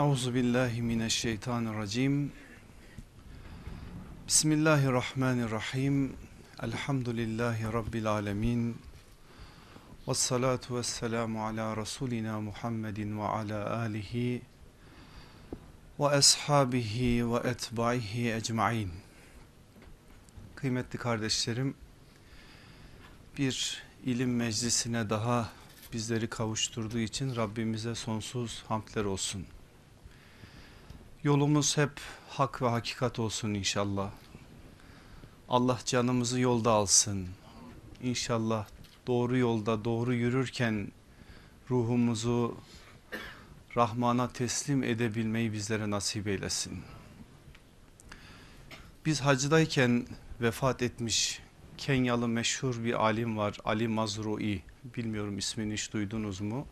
Euzu 0.00 0.34
billahi 0.34 0.82
mineşşeytanirracim. 0.82 2.32
Bismillahirrahmanirrahim. 4.28 6.12
Elhamdülillahi 6.62 7.64
rabbil 7.72 8.06
alamin. 8.06 8.76
Ves 10.08 10.18
salatu 10.18 10.76
vesselamu 10.76 11.46
ala 11.46 11.76
rasulina 11.76 12.40
Muhammedin 12.40 13.18
ve 13.18 13.22
ala 13.22 13.78
alihi 13.78 14.42
ve 16.00 16.06
ashabihi 16.06 17.32
ve 17.32 17.48
etbaihi 17.48 18.32
ecmaîn. 18.32 18.90
Kıymetli 20.54 20.98
kardeşlerim, 20.98 21.74
bir 23.38 23.82
ilim 24.04 24.36
meclisine 24.36 25.10
daha 25.10 25.52
bizleri 25.92 26.26
kavuşturduğu 26.26 26.98
için 26.98 27.36
Rabbimize 27.36 27.94
sonsuz 27.94 28.64
hamdler 28.68 29.04
olsun. 29.04 29.46
Yolumuz 31.24 31.76
hep 31.76 31.90
hak 32.28 32.62
ve 32.62 32.68
hakikat 32.68 33.18
olsun 33.18 33.54
inşallah. 33.54 34.10
Allah 35.48 35.78
canımızı 35.84 36.40
yolda 36.40 36.70
alsın. 36.70 37.28
İnşallah 38.02 38.66
doğru 39.06 39.36
yolda 39.36 39.84
doğru 39.84 40.14
yürürken 40.14 40.92
ruhumuzu 41.70 42.56
Rahman'a 43.76 44.28
teslim 44.28 44.82
edebilmeyi 44.82 45.52
bizlere 45.52 45.90
nasip 45.90 46.26
eylesin. 46.26 46.82
Biz 49.06 49.20
hacıdayken 49.20 50.06
vefat 50.40 50.82
etmiş 50.82 51.40
Kenyalı 51.78 52.28
meşhur 52.28 52.84
bir 52.84 53.04
alim 53.04 53.36
var 53.36 53.58
Ali 53.64 53.88
Mazrui. 53.88 54.62
Bilmiyorum 54.96 55.38
ismini 55.38 55.74
hiç 55.74 55.92
duydunuz 55.92 56.40
mu? 56.40 56.66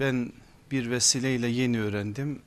Ben 0.00 0.32
bir 0.70 0.90
vesileyle 0.90 1.46
yeni 1.48 1.80
öğrendim. 1.80 2.42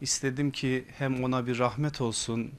İstedim 0.00 0.50
ki 0.50 0.84
hem 0.98 1.24
ona 1.24 1.46
bir 1.46 1.58
rahmet 1.58 2.00
olsun 2.00 2.50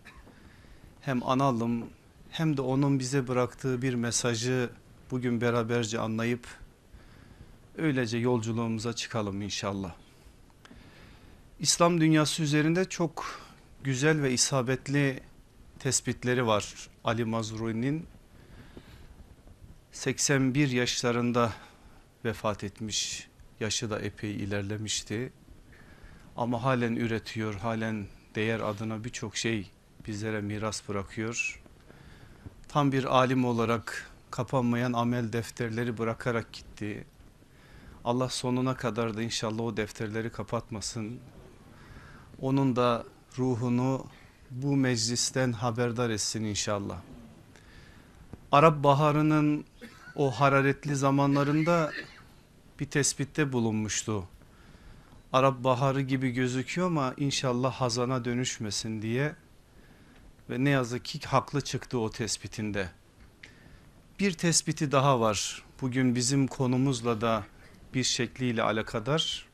hem 1.02 1.24
analım 1.24 1.90
hem 2.30 2.58
de 2.58 2.62
onun 2.62 3.00
bize 3.00 3.28
bıraktığı 3.28 3.82
bir 3.82 3.94
mesajı 3.94 4.70
bugün 5.12 5.42
beraberce 5.42 6.00
anlayıp 6.00 6.48
öylece 7.78 8.18
yolculuğumuza 8.18 8.94
çıkalım 8.94 9.42
inşallah. 9.42 9.96
İslam 11.60 12.02
dünyası 12.02 12.44
üzerinde 12.44 12.86
çok 12.86 13.42
güzel 13.84 14.22
ve 14.22 14.32
isabetli 14.32 15.20
tespitleri 15.80 16.48
var 16.48 16.90
Ali 17.04 17.26
Mazruni'nin 17.26 18.06
81 19.92 20.70
yaşlarında 20.70 21.54
vefat 22.26 22.64
etmiş 22.64 23.28
yaşı 23.60 23.90
da 23.90 24.00
epey 24.00 24.36
ilerlemişti 24.36 25.32
ama 26.36 26.64
halen 26.64 26.96
üretiyor 26.96 27.54
halen 27.54 28.06
değer 28.36 28.60
adına 28.60 29.04
birçok 29.04 29.38
şey 29.38 29.72
bizlere 30.08 30.42
miras 30.42 30.90
bırakıyor 30.90 31.62
tam 32.68 32.92
bir 32.92 33.04
alim 33.18 33.46
olarak 33.46 34.12
kapanmayan 34.32 34.94
amel 34.94 35.34
defterleri 35.34 35.98
bırakarak 35.98 36.54
gitti 36.54 37.06
Allah 38.06 38.30
sonuna 38.30 38.76
kadar 38.76 39.18
da 39.18 39.22
inşallah 39.22 39.64
o 39.64 39.78
defterleri 39.78 40.30
kapatmasın 40.30 41.20
onun 42.42 42.76
da 42.76 43.06
ruhunu 43.38 44.06
bu 44.52 44.76
meclisten 44.76 45.52
haberdar 45.52 46.10
etsin 46.10 46.44
inşallah. 46.44 46.98
Arap 48.52 48.84
Baharı'nın 48.84 49.66
o 50.16 50.32
hararetli 50.32 50.96
zamanlarında 50.96 51.92
bir 52.80 52.86
tespitte 52.86 53.54
bulunmuştu. 53.54 54.28
Arap 55.36 55.64
Baharı 55.64 56.02
gibi 56.02 56.30
gözüküyor 56.30 56.88
ama 56.88 57.14
inşallah 57.18 57.74
hazana 57.74 58.26
dönüşmesin 58.26 59.02
diye 59.02 59.36
ve 60.50 60.64
ne 60.64 60.70
yazık 60.70 61.06
ki 61.06 61.20
haklı 61.26 61.62
çıktı 61.62 62.00
o 62.00 62.10
tespitinde. 62.10 62.90
Bir 64.20 64.32
tespiti 64.32 64.92
daha 64.92 65.20
var 65.20 65.64
bugün 65.82 66.16
bizim 66.16 66.48
konumuzla 66.48 67.22
da 67.22 67.44
bir 67.94 68.04
şekliyle 68.04 68.64
alakadar. 68.64 69.46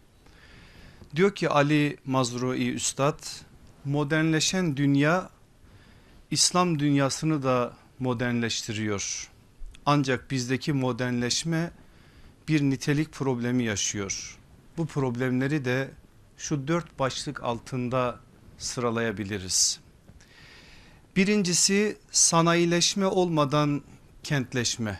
Diyor 1.15 1.35
ki 1.35 1.49
Ali 1.49 1.97
Mazrui 2.05 2.73
Üstad 2.73 3.19
modernleşen 3.85 4.77
dünya 4.77 5.29
İslam 6.31 6.79
dünyasını 6.79 7.43
da 7.43 7.73
modernleştiriyor. 7.99 9.31
Ancak 9.85 10.31
bizdeki 10.31 10.73
modernleşme 10.73 11.71
bir 12.47 12.61
nitelik 12.61 13.11
problemi 13.11 13.63
yaşıyor. 13.63 14.40
Bu 14.81 14.85
problemleri 14.85 15.65
de 15.65 15.91
şu 16.37 16.67
dört 16.67 16.99
başlık 16.99 17.43
altında 17.43 18.19
sıralayabiliriz. 18.57 19.79
Birincisi 21.15 21.97
sanayileşme 22.11 23.05
olmadan 23.05 23.81
kentleşme. 24.23 24.99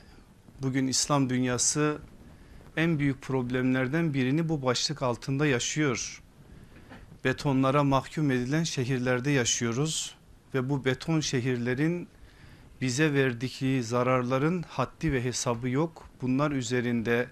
Bugün 0.61 0.87
İslam 0.87 1.29
dünyası 1.29 1.97
en 2.77 2.99
büyük 2.99 3.21
problemlerden 3.21 4.13
birini 4.13 4.49
bu 4.49 4.63
başlık 4.63 5.01
altında 5.01 5.45
yaşıyor 5.45 6.21
betonlara 7.25 7.83
mahkum 7.83 8.31
edilen 8.31 8.63
şehirlerde 8.63 9.31
yaşıyoruz 9.31 10.15
ve 10.53 10.69
bu 10.69 10.85
beton 10.85 11.19
şehirlerin 11.19 12.07
bize 12.81 13.13
verdikleri 13.13 13.83
zararların 13.83 14.63
haddi 14.67 15.13
ve 15.13 15.23
hesabı 15.23 15.69
yok. 15.69 16.09
Bunlar 16.21 16.51
üzerinde 16.51 17.27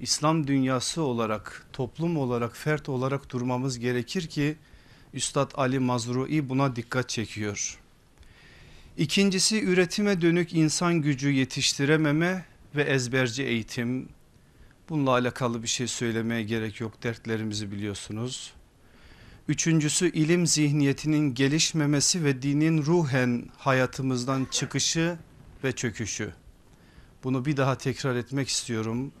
İslam 0.00 0.46
dünyası 0.46 1.02
olarak 1.02 1.66
toplum 1.72 2.16
olarak 2.16 2.56
fert 2.56 2.88
olarak 2.88 3.30
durmamız 3.30 3.78
gerekir 3.78 4.26
ki 4.26 4.56
Üstad 5.14 5.50
Ali 5.54 5.78
Mazrui 5.78 6.48
buna 6.48 6.76
dikkat 6.76 7.08
çekiyor. 7.08 7.78
İkincisi 8.96 9.64
üretime 9.64 10.20
dönük 10.20 10.52
insan 10.52 10.94
gücü 10.94 11.30
yetiştirememe 11.30 12.44
ve 12.74 12.82
ezberci 12.82 13.42
eğitim. 13.42 14.08
Bununla 14.88 15.10
alakalı 15.10 15.62
bir 15.62 15.68
şey 15.68 15.86
söylemeye 15.86 16.42
gerek 16.42 16.80
yok 16.80 17.02
dertlerimizi 17.02 17.72
biliyorsunuz. 17.72 18.52
Üçüncüsü 19.48 20.12
ilim 20.12 20.46
zihniyetinin 20.46 21.34
gelişmemesi 21.34 22.24
ve 22.24 22.42
dinin 22.42 22.82
ruhen 22.82 23.48
hayatımızdan 23.58 24.46
çıkışı 24.50 25.18
ve 25.64 25.72
çöküşü. 25.72 26.32
Bunu 27.24 27.44
bir 27.44 27.56
daha 27.56 27.78
tekrar 27.78 28.16
etmek 28.16 28.48
istiyorum. 28.48 29.12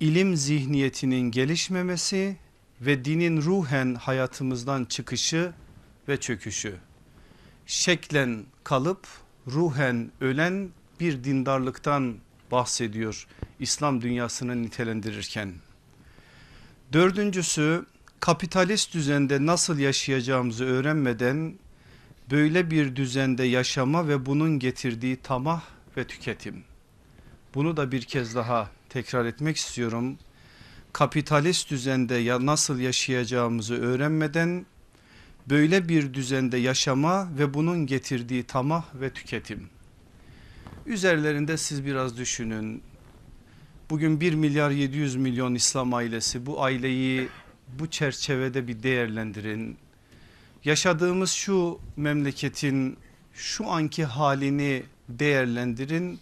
İlim 0.00 0.36
zihniyetinin 0.36 1.30
gelişmemesi 1.30 2.36
ve 2.80 3.04
dinin 3.04 3.42
ruhen 3.42 3.94
hayatımızdan 3.94 4.84
çıkışı 4.84 5.52
ve 6.08 6.20
çöküşü. 6.20 6.76
Şeklen 7.66 8.44
kalıp 8.64 9.06
ruhen 9.46 10.10
ölen 10.20 10.68
bir 11.00 11.24
dindarlıktan 11.24 12.16
bahsediyor 12.50 13.26
İslam 13.60 14.02
dünyasını 14.02 14.62
nitelendirirken. 14.62 15.54
Dördüncüsü 16.92 17.86
kapitalist 18.20 18.94
düzende 18.94 19.46
nasıl 19.46 19.78
yaşayacağımızı 19.78 20.64
öğrenmeden 20.64 21.54
böyle 22.30 22.70
bir 22.70 22.96
düzende 22.96 23.44
yaşama 23.44 24.08
ve 24.08 24.26
bunun 24.26 24.58
getirdiği 24.58 25.16
tamah 25.16 25.62
ve 25.96 26.06
tüketim. 26.06 26.64
Bunu 27.54 27.76
da 27.76 27.92
bir 27.92 28.02
kez 28.02 28.34
daha 28.34 28.77
tekrar 28.88 29.24
etmek 29.24 29.56
istiyorum. 29.56 30.18
Kapitalist 30.92 31.70
düzende 31.70 32.14
ya 32.14 32.46
nasıl 32.46 32.78
yaşayacağımızı 32.78 33.74
öğrenmeden 33.74 34.66
böyle 35.48 35.88
bir 35.88 36.14
düzende 36.14 36.56
yaşama 36.56 37.28
ve 37.38 37.54
bunun 37.54 37.86
getirdiği 37.86 38.44
tamah 38.44 38.84
ve 38.94 39.10
tüketim. 39.10 39.68
Üzerlerinde 40.86 41.56
siz 41.56 41.84
biraz 41.84 42.18
düşünün. 42.18 42.82
Bugün 43.90 44.20
1 44.20 44.34
milyar 44.34 44.70
700 44.70 45.16
milyon 45.16 45.54
İslam 45.54 45.94
ailesi 45.94 46.46
bu 46.46 46.62
aileyi 46.62 47.28
bu 47.78 47.86
çerçevede 47.86 48.68
bir 48.68 48.82
değerlendirin. 48.82 49.76
Yaşadığımız 50.64 51.30
şu 51.30 51.80
memleketin 51.96 52.96
şu 53.34 53.70
anki 53.70 54.04
halini 54.04 54.82
değerlendirin 55.08 56.20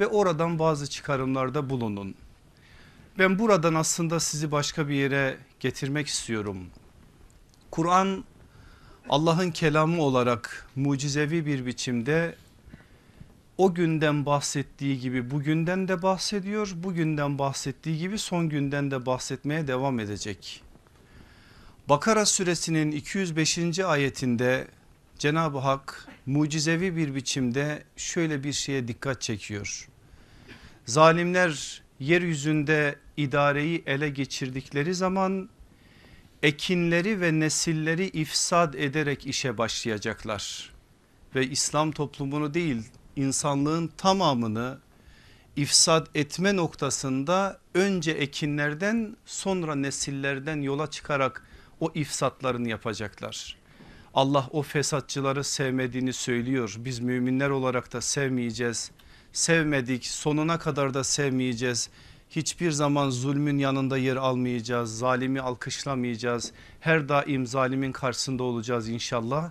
ve 0.00 0.06
oradan 0.06 0.58
bazı 0.58 0.90
çıkarımlarda 0.90 1.70
bulunun. 1.70 2.14
Ben 3.18 3.38
buradan 3.38 3.74
aslında 3.74 4.20
sizi 4.20 4.52
başka 4.52 4.88
bir 4.88 4.94
yere 4.94 5.36
getirmek 5.60 6.06
istiyorum. 6.06 6.66
Kur'an 7.70 8.24
Allah'ın 9.08 9.50
kelamı 9.50 10.02
olarak 10.02 10.66
mucizevi 10.76 11.46
bir 11.46 11.66
biçimde 11.66 12.34
o 13.58 13.74
günden 13.74 14.26
bahsettiği 14.26 15.00
gibi 15.00 15.30
bugünden 15.30 15.88
de 15.88 16.02
bahsediyor. 16.02 16.72
Bugünden 16.76 17.38
bahsettiği 17.38 17.98
gibi 17.98 18.18
son 18.18 18.48
günden 18.48 18.90
de 18.90 19.06
bahsetmeye 19.06 19.66
devam 19.66 20.00
edecek. 20.00 20.62
Bakara 21.88 22.26
suresinin 22.26 22.92
205. 22.92 23.78
ayetinde 23.78 24.68
Cenab-ı 25.18 25.58
Hak 25.58 26.08
mucizevi 26.26 26.96
bir 26.96 27.14
biçimde 27.14 27.84
şöyle 27.96 28.44
bir 28.44 28.52
şeye 28.52 28.88
dikkat 28.88 29.20
çekiyor. 29.20 29.88
Zalimler 30.86 31.82
yeryüzünde 32.00 32.96
idareyi 33.16 33.82
ele 33.86 34.08
geçirdikleri 34.08 34.94
zaman 34.94 35.48
ekinleri 36.42 37.20
ve 37.20 37.40
nesilleri 37.40 38.06
ifsad 38.06 38.74
ederek 38.74 39.26
işe 39.26 39.58
başlayacaklar. 39.58 40.72
Ve 41.34 41.46
İslam 41.46 41.92
toplumunu 41.92 42.54
değil 42.54 42.82
insanlığın 43.16 43.86
tamamını 43.96 44.78
ifsad 45.56 46.06
etme 46.14 46.56
noktasında 46.56 47.60
önce 47.74 48.10
ekinlerden 48.10 49.16
sonra 49.26 49.74
nesillerden 49.74 50.60
yola 50.62 50.90
çıkarak 50.90 51.46
o 51.80 51.92
ifsatlarını 51.94 52.68
yapacaklar. 52.68 53.57
Allah 54.14 54.48
o 54.52 54.62
fesatçıları 54.62 55.44
sevmediğini 55.44 56.12
söylüyor. 56.12 56.74
Biz 56.78 56.98
müminler 56.98 57.50
olarak 57.50 57.92
da 57.92 58.00
sevmeyeceğiz. 58.00 58.90
Sevmedik 59.32 60.06
sonuna 60.06 60.58
kadar 60.58 60.94
da 60.94 61.04
sevmeyeceğiz. 61.04 61.90
Hiçbir 62.30 62.70
zaman 62.70 63.10
zulmün 63.10 63.58
yanında 63.58 63.98
yer 63.98 64.16
almayacağız. 64.16 64.98
Zalimi 64.98 65.40
alkışlamayacağız. 65.40 66.52
Her 66.80 67.08
daim 67.08 67.46
zalimin 67.46 67.92
karşısında 67.92 68.42
olacağız 68.42 68.88
inşallah. 68.88 69.50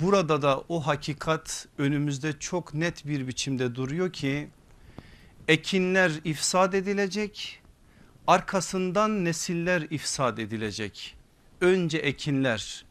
Burada 0.00 0.42
da 0.42 0.64
o 0.68 0.86
hakikat 0.86 1.68
önümüzde 1.78 2.32
çok 2.38 2.74
net 2.74 3.06
bir 3.06 3.28
biçimde 3.28 3.74
duruyor 3.74 4.12
ki 4.12 4.48
ekinler 5.48 6.12
ifsad 6.24 6.72
edilecek 6.72 7.62
arkasından 8.26 9.24
nesiller 9.24 9.86
ifsad 9.90 10.38
edilecek. 10.38 11.16
Önce 11.60 11.98
ekinler 11.98 12.85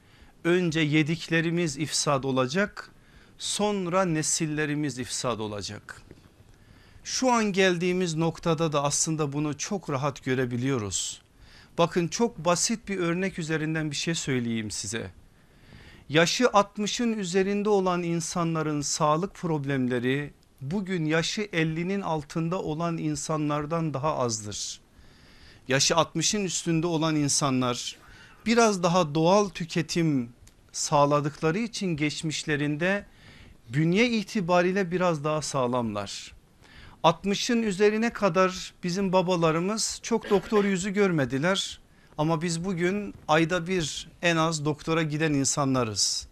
önce 0.45 0.79
yediklerimiz 0.79 1.77
ifsad 1.77 2.23
olacak 2.23 2.91
sonra 3.37 4.05
nesillerimiz 4.05 4.99
ifsad 4.99 5.39
olacak. 5.39 6.01
Şu 7.03 7.31
an 7.31 7.45
geldiğimiz 7.45 8.15
noktada 8.15 8.73
da 8.73 8.83
aslında 8.83 9.33
bunu 9.33 9.57
çok 9.57 9.89
rahat 9.89 10.23
görebiliyoruz. 10.23 11.21
Bakın 11.77 12.07
çok 12.07 12.37
basit 12.37 12.87
bir 12.87 12.97
örnek 12.97 13.39
üzerinden 13.39 13.91
bir 13.91 13.95
şey 13.95 14.15
söyleyeyim 14.15 14.71
size. 14.71 15.11
Yaşı 16.09 16.43
60'ın 16.43 17.17
üzerinde 17.17 17.69
olan 17.69 18.03
insanların 18.03 18.81
sağlık 18.81 19.33
problemleri 19.33 20.33
bugün 20.61 21.05
yaşı 21.05 21.41
50'nin 21.41 22.01
altında 22.01 22.61
olan 22.61 22.97
insanlardan 22.97 23.93
daha 23.93 24.17
azdır. 24.17 24.79
Yaşı 25.67 25.93
60'ın 25.93 26.43
üstünde 26.43 26.87
olan 26.87 27.15
insanlar 27.15 27.95
biraz 28.45 28.83
daha 28.83 29.15
doğal 29.15 29.49
tüketim 29.49 30.29
sağladıkları 30.71 31.59
için 31.59 31.87
geçmişlerinde 31.87 33.05
bünye 33.69 34.09
itibariyle 34.09 34.91
biraz 34.91 35.23
daha 35.23 35.41
sağlamlar. 35.41 36.33
60'ın 37.03 37.63
üzerine 37.63 38.13
kadar 38.13 38.73
bizim 38.83 39.13
babalarımız 39.13 39.99
çok 40.03 40.29
doktor 40.29 40.65
yüzü 40.65 40.89
görmediler. 40.89 41.79
Ama 42.17 42.41
biz 42.41 42.65
bugün 42.65 43.13
ayda 43.27 43.67
bir 43.67 44.07
en 44.21 44.37
az 44.37 44.65
doktora 44.65 45.03
giden 45.03 45.33
insanlarız. 45.33 46.27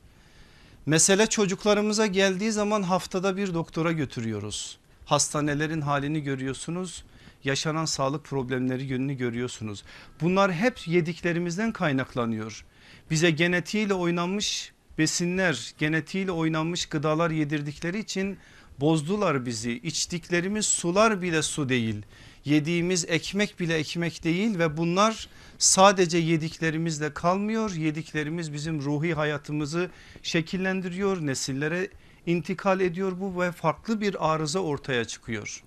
Mesele 0.85 1.27
çocuklarımıza 1.27 2.05
geldiği 2.05 2.51
zaman 2.51 2.83
haftada 2.83 3.37
bir 3.37 3.53
doktora 3.53 3.91
götürüyoruz. 3.91 4.77
Hastanelerin 5.05 5.81
halini 5.81 6.23
görüyorsunuz. 6.23 7.03
Yaşanan 7.43 7.85
sağlık 7.85 8.25
problemleri 8.25 8.83
yönünü 8.83 9.13
görüyorsunuz. 9.13 9.83
Bunlar 10.21 10.53
hep 10.53 10.87
yediklerimizden 10.87 11.71
kaynaklanıyor. 11.71 12.65
Bize 13.11 13.31
genetiğiyle 13.31 13.93
oynanmış 13.93 14.73
besinler, 14.97 15.73
genetiğiyle 15.77 16.31
oynanmış 16.31 16.85
gıdalar 16.85 17.31
yedirdikleri 17.31 17.99
için 17.99 18.37
bozdular 18.79 19.45
bizi. 19.45 19.71
İçtiklerimiz 19.71 20.65
sular 20.65 21.21
bile 21.21 21.41
su 21.41 21.69
değil. 21.69 22.05
Yediğimiz 22.45 23.05
ekmek 23.09 23.59
bile 23.59 23.75
ekmek 23.75 24.23
değil 24.23 24.59
ve 24.59 24.77
bunlar 24.77 25.29
sadece 25.57 26.17
yediklerimizle 26.17 27.13
kalmıyor. 27.13 27.71
Yediklerimiz 27.71 28.53
bizim 28.53 28.81
ruhi 28.81 29.13
hayatımızı 29.13 29.89
şekillendiriyor, 30.23 31.25
nesillere 31.25 31.87
intikal 32.25 32.79
ediyor 32.79 33.19
bu 33.19 33.41
ve 33.41 33.51
farklı 33.51 34.01
bir 34.01 34.33
arıza 34.33 34.59
ortaya 34.59 35.05
çıkıyor. 35.05 35.63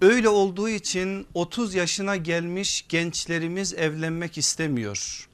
Öyle 0.00 0.28
olduğu 0.28 0.68
için 0.68 1.26
30 1.34 1.74
yaşına 1.74 2.16
gelmiş 2.16 2.86
gençlerimiz 2.88 3.74
evlenmek 3.74 4.38
istemiyor. 4.38 5.28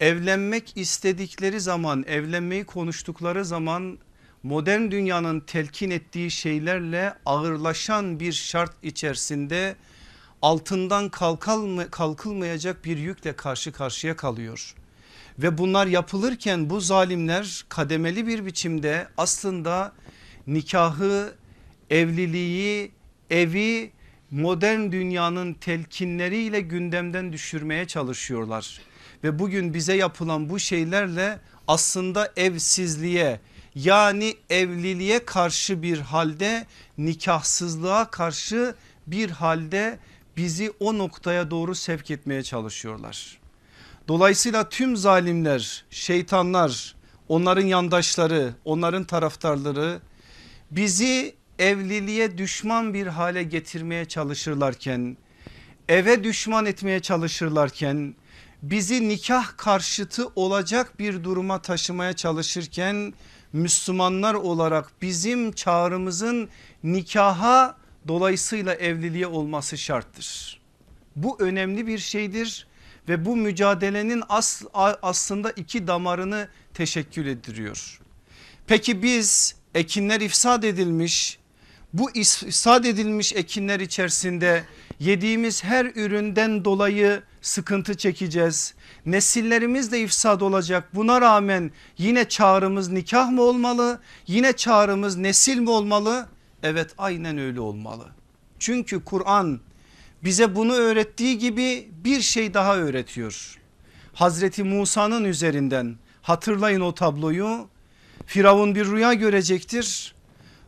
Evlenmek 0.00 0.76
istedikleri 0.76 1.60
zaman 1.60 2.04
evlenmeyi 2.08 2.64
konuştukları 2.64 3.44
zaman 3.44 3.98
modern 4.42 4.90
dünyanın 4.90 5.40
telkin 5.40 5.90
ettiği 5.90 6.30
şeylerle 6.30 7.14
ağırlaşan 7.26 8.20
bir 8.20 8.32
şart 8.32 8.72
içerisinde 8.82 9.76
altından 10.42 11.08
kalkılmayacak 11.90 12.84
bir 12.84 12.96
yükle 12.96 13.36
karşı 13.36 13.72
karşıya 13.72 14.16
kalıyor. 14.16 14.74
Ve 15.38 15.58
bunlar 15.58 15.86
yapılırken 15.86 16.70
bu 16.70 16.80
zalimler 16.80 17.64
kademeli 17.68 18.26
bir 18.26 18.46
biçimde 18.46 19.08
aslında 19.16 19.92
nikahı, 20.46 21.34
evliliği, 21.90 22.97
evi 23.30 23.92
modern 24.30 24.92
dünyanın 24.92 25.54
telkinleriyle 25.54 26.60
gündemden 26.60 27.32
düşürmeye 27.32 27.86
çalışıyorlar. 27.86 28.80
Ve 29.24 29.38
bugün 29.38 29.74
bize 29.74 29.96
yapılan 29.96 30.50
bu 30.50 30.58
şeylerle 30.58 31.38
aslında 31.68 32.32
evsizliğe 32.36 33.40
yani 33.74 34.34
evliliğe 34.50 35.24
karşı 35.24 35.82
bir 35.82 35.98
halde 35.98 36.66
nikahsızlığa 36.98 38.10
karşı 38.10 38.74
bir 39.06 39.30
halde 39.30 39.98
bizi 40.36 40.72
o 40.80 40.98
noktaya 40.98 41.50
doğru 41.50 41.74
sevk 41.74 42.10
etmeye 42.10 42.42
çalışıyorlar. 42.42 43.38
Dolayısıyla 44.08 44.68
tüm 44.68 44.96
zalimler, 44.96 45.84
şeytanlar, 45.90 46.94
onların 47.28 47.66
yandaşları, 47.66 48.54
onların 48.64 49.04
taraftarları 49.04 50.00
bizi 50.70 51.37
evliliğe 51.58 52.38
düşman 52.38 52.94
bir 52.94 53.06
hale 53.06 53.42
getirmeye 53.42 54.04
çalışırlarken, 54.04 55.16
eve 55.88 56.24
düşman 56.24 56.66
etmeye 56.66 57.00
çalışırlarken, 57.00 58.14
bizi 58.62 59.08
nikah 59.08 59.56
karşıtı 59.56 60.28
olacak 60.36 60.98
bir 60.98 61.24
duruma 61.24 61.62
taşımaya 61.62 62.12
çalışırken 62.12 63.14
Müslümanlar 63.52 64.34
olarak 64.34 64.92
bizim 65.02 65.52
çağrımızın 65.52 66.48
nikaha 66.84 67.76
dolayısıyla 68.08 68.74
evliliğe 68.74 69.26
olması 69.26 69.78
şarttır. 69.78 70.60
Bu 71.16 71.36
önemli 71.40 71.86
bir 71.86 71.98
şeydir 71.98 72.66
ve 73.08 73.24
bu 73.24 73.36
mücadelenin 73.36 74.22
as, 74.28 74.62
aslında 75.02 75.50
iki 75.50 75.86
damarını 75.86 76.48
teşekkül 76.74 77.26
ediyor. 77.26 78.00
Peki 78.66 79.02
biz 79.02 79.54
ekinler 79.74 80.20
ifsad 80.20 80.62
edilmiş 80.62 81.38
bu 81.92 82.10
ifsad 82.10 82.84
edilmiş 82.84 83.32
ekinler 83.32 83.80
içerisinde 83.80 84.64
yediğimiz 85.00 85.64
her 85.64 85.84
üründen 85.84 86.64
dolayı 86.64 87.22
sıkıntı 87.42 87.96
çekeceğiz. 87.96 88.74
Nesillerimiz 89.06 89.92
de 89.92 90.00
ifsad 90.00 90.40
olacak. 90.40 90.88
Buna 90.94 91.20
rağmen 91.20 91.70
yine 91.98 92.28
çağrımız 92.28 92.88
nikah 92.88 93.30
mı 93.30 93.42
olmalı? 93.42 94.00
Yine 94.26 94.52
çağrımız 94.52 95.16
nesil 95.16 95.58
mi 95.58 95.70
olmalı? 95.70 96.28
Evet 96.62 96.90
aynen 96.98 97.38
öyle 97.38 97.60
olmalı. 97.60 98.04
Çünkü 98.58 99.04
Kur'an 99.04 99.60
bize 100.24 100.54
bunu 100.54 100.72
öğrettiği 100.72 101.38
gibi 101.38 101.88
bir 102.04 102.20
şey 102.20 102.54
daha 102.54 102.76
öğretiyor. 102.76 103.58
Hazreti 104.14 104.64
Musa'nın 104.64 105.24
üzerinden 105.24 105.96
hatırlayın 106.22 106.80
o 106.80 106.94
tabloyu. 106.94 107.68
Firavun 108.26 108.74
bir 108.74 108.86
rüya 108.86 109.14
görecektir. 109.14 110.14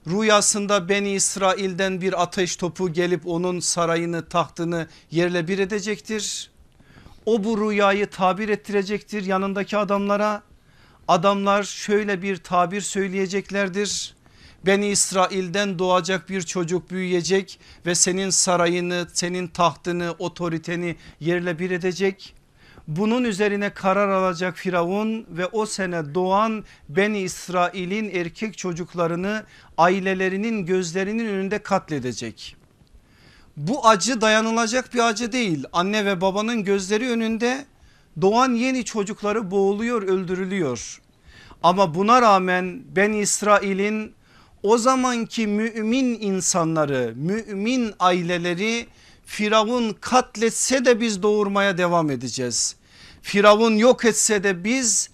Rüyasında 0.07 0.89
Beni 0.89 1.13
İsrail'den 1.13 2.01
bir 2.01 2.23
ateş 2.23 2.57
topu 2.57 2.93
gelip 2.93 3.27
onun 3.27 3.61
sarayını 3.61 4.29
tahtını 4.29 4.87
yerle 5.11 5.49
bir 5.49 5.59
edecektir. 5.59 6.51
O 7.27 7.45
bu 7.45 7.71
rüyayı 7.71 8.07
tabir 8.07 8.49
ettirecektir 8.49 9.25
yanındaki 9.25 9.77
adamlara. 9.77 10.43
Adamlar 11.09 11.63
şöyle 11.63 12.23
bir 12.23 12.37
tabir 12.37 12.81
söyleyeceklerdir. 12.81 14.15
Beni 14.67 14.89
İsrail'den 14.89 15.79
doğacak 15.79 16.29
bir 16.29 16.43
çocuk 16.43 16.91
büyüyecek 16.91 17.61
ve 17.87 17.95
senin 17.95 18.31
sarayını, 18.31 19.07
senin 19.13 19.47
tahtını, 19.47 20.15
otoriteni 20.19 20.97
yerle 21.21 21.59
bir 21.59 21.71
edecek. 21.71 22.35
Bunun 22.91 23.25
üzerine 23.25 23.71
karar 23.71 24.09
alacak 24.09 24.57
Firavun 24.57 25.27
ve 25.31 25.47
o 25.47 25.67
sene 25.67 26.15
doğan 26.15 26.65
Beni 26.89 27.19
İsrail'in 27.19 28.11
erkek 28.15 28.59
çocuklarını 28.59 29.45
ailelerinin 29.79 30.67
gözlerinin 30.67 31.27
önünde 31.27 31.59
katledecek. 31.59 32.57
Bu 33.57 33.89
acı 33.89 34.21
dayanılacak 34.21 34.95
bir 34.95 35.09
acı 35.09 35.33
değil. 35.33 35.65
Anne 35.73 36.05
ve 36.05 36.21
babanın 36.21 36.65
gözleri 36.65 37.11
önünde 37.11 37.65
doğan 38.21 38.55
yeni 38.55 38.85
çocukları 38.85 39.51
boğuluyor, 39.51 40.03
öldürülüyor. 40.03 41.01
Ama 41.63 41.95
buna 41.95 42.23
rağmen 42.23 42.83
Ben 42.97 43.13
İsrail'in 43.13 44.15
o 44.63 44.79
zamanki 44.79 45.47
mümin 45.47 46.21
insanları, 46.21 47.13
mümin 47.17 47.95
aileleri 47.99 48.87
Firavun 49.27 49.97
katletse 50.01 50.85
de 50.85 51.01
biz 51.01 51.23
doğurmaya 51.23 51.79
devam 51.79 52.11
edeceğiz. 52.11 52.80
Firavun 53.23 53.77
yok 53.77 54.05
etse 54.05 54.45
de 54.45 54.65
biz 54.65 55.11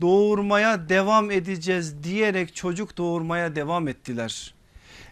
doğurmaya 0.00 0.88
devam 0.88 1.30
edeceğiz 1.30 2.02
diyerek 2.02 2.56
çocuk 2.56 2.96
doğurmaya 2.96 3.56
devam 3.56 3.88
ettiler. 3.88 4.54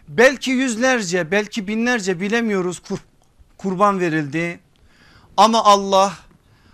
Belki 0.07 0.51
yüzlerce 0.51 1.31
belki 1.31 1.67
binlerce 1.67 2.19
bilemiyoruz 2.19 2.79
kur, 2.79 2.99
kurban 3.57 3.99
verildi. 3.99 4.59
Ama 5.37 5.63
Allah 5.63 6.13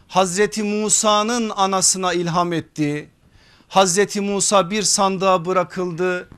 Hazreti 0.08 0.64
Musa'nın 0.64 1.50
anasına 1.50 2.14
ilham 2.14 2.54
etti. 2.54 3.10
Hazreti 3.68 4.22
Musa 4.22 4.70
bir 4.70 4.82
sandığa 4.82 5.46
bırakıldı. 5.46 6.30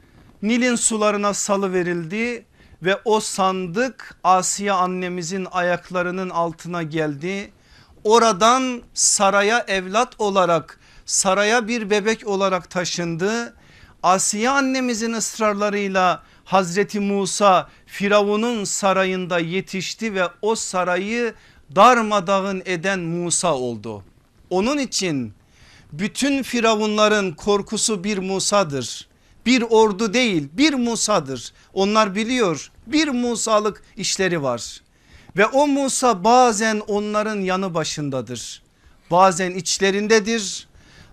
Nil'in 0.42 0.76
sularına 0.76 1.34
salı 1.34 1.74
verildi 1.74 2.46
ve 2.84 3.00
o 3.06 3.20
sandık 3.20 4.16
Asiye 4.24 4.72
annemizin 4.72 5.48
ayaklarının 5.52 6.30
altına 6.30 6.84
geldi. 6.84 7.52
Oradan 8.08 8.82
saraya 8.94 9.66
evlat 9.68 10.14
olarak 10.20 10.80
saraya 11.06 11.68
bir 11.68 11.90
bebek 11.90 12.28
olarak 12.28 12.70
taşındı. 12.70 13.54
Asiye 14.04 14.50
annemizin 14.50 15.14
ısrarlarıyla 15.14 16.24
Hazreti 16.46 17.00
Musa 17.00 17.70
Firavun'un 17.86 18.64
sarayında 18.64 19.40
yetişti 19.40 20.16
ve 20.16 20.24
o 20.42 20.56
sarayı 20.56 21.34
darmadağın 21.76 22.62
eden 22.66 23.00
Musa 23.00 23.56
oldu. 23.56 24.04
Onun 24.50 24.78
için 24.78 25.34
bütün 25.92 26.44
firavunların 26.44 27.36
korkusu 27.36 28.04
bir 28.04 28.18
Musa'dır. 28.18 29.08
Bir 29.46 29.62
ordu 29.62 30.14
değil 30.14 30.50
bir 30.54 30.74
Musa'dır. 30.74 31.54
Onlar 31.74 32.16
biliyor 32.16 32.72
bir 32.86 33.08
Musalık 33.08 33.84
işleri 33.98 34.44
var. 34.44 34.82
Ve 35.38 35.46
o 35.46 35.68
Musa 35.68 36.24
bazen 36.24 36.82
onların 36.88 37.40
yanı 37.42 37.74
başındadır. 37.74 38.62
Bazen 39.12 39.52
içlerindedir. 39.52 40.68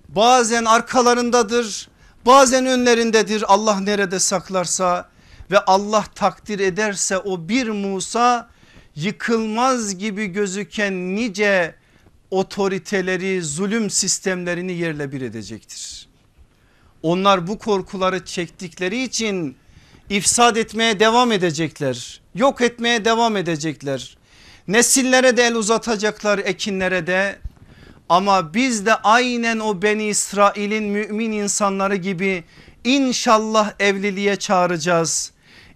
Bazen 0.09 0.65
arkalarındadır. 0.65 1.89
Bazen 2.27 2.67
önlerindedir. 2.67 3.45
Allah 3.47 3.81
nerede 3.81 4.19
saklarsa 4.19 5.09
ve 5.51 5.59
Allah 5.59 6.05
takdir 6.15 6.61
ederse 6.61 7.19
o 7.19 7.49
bir 7.49 7.69
Musa 7.69 8.49
yıkılmaz 8.97 9.99
gibi 9.99 10.27
gözüken 10.27 11.17
nice 11.17 11.75
otoriteleri 12.31 13.43
zulüm 13.43 13.91
sistemlerini 13.91 14.73
yerle 14.73 15.13
bir 15.13 15.21
edecektir. 15.21 16.09
Onlar 17.03 17.47
bu 17.47 17.59
korkuları 17.59 18.25
çektikleri 18.25 19.03
için 19.03 19.57
ifsad 20.11 20.57
etmeye 20.57 21.01
devam 21.01 21.33
edecekler. 21.33 22.21
Yok 22.35 22.61
etmeye 22.61 23.05
devam 23.05 23.37
edecekler. 23.37 24.17
Nesillere 24.69 25.37
de 25.37 25.43
el 25.43 25.55
uzatacaklar 25.55 26.39
ekinlere 26.39 27.07
de 27.07 27.39
ama 28.09 28.55
biz 28.55 28.87
de 28.87 28.95
aynen 28.95 29.59
o 29.59 29.83
Beni 29.83 30.07
İsrail'in 30.07 30.85
mümin 30.85 31.33
insanları 31.33 31.97
gibi 31.97 32.45
inşallah 32.85 33.73
evliliğe 33.81 34.37
çağıracağız. 34.37 35.33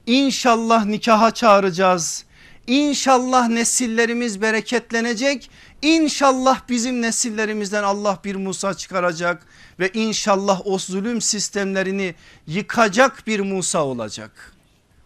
İnşallah 0.06 0.84
nikaha 0.84 1.30
çağıracağız. 1.34 2.24
İnşallah 2.66 3.48
nesillerimiz 3.48 4.42
bereketlenecek. 4.42 5.50
İnşallah 5.82 6.60
bizim 6.68 7.02
nesillerimizden 7.02 7.82
Allah 7.82 8.18
bir 8.24 8.34
Musa 8.34 8.74
çıkaracak 8.74 9.46
ve 9.80 9.90
inşallah 9.94 10.60
o 10.64 10.78
zulüm 10.78 11.20
sistemlerini 11.20 12.14
yıkacak 12.46 13.26
bir 13.26 13.40
Musa 13.40 13.84
olacak. 13.84 14.52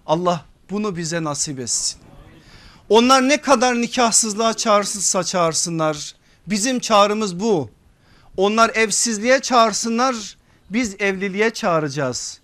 Allah 0.06 0.44
bunu 0.70 0.96
bize 0.96 1.24
nasip 1.24 1.60
etsin. 1.60 2.00
Onlar 2.88 3.28
ne 3.28 3.40
kadar 3.40 3.80
nikahsızlığa 3.80 4.54
çağırsızsa 4.54 5.24
çağırsınlar. 5.24 6.14
Bizim 6.46 6.78
çağrımız 6.80 7.40
bu. 7.40 7.70
Onlar 8.36 8.70
evsizliğe 8.74 9.40
çağırsınlar 9.40 10.36
biz 10.70 10.96
evliliğe 10.98 11.50
çağıracağız. 11.50 12.41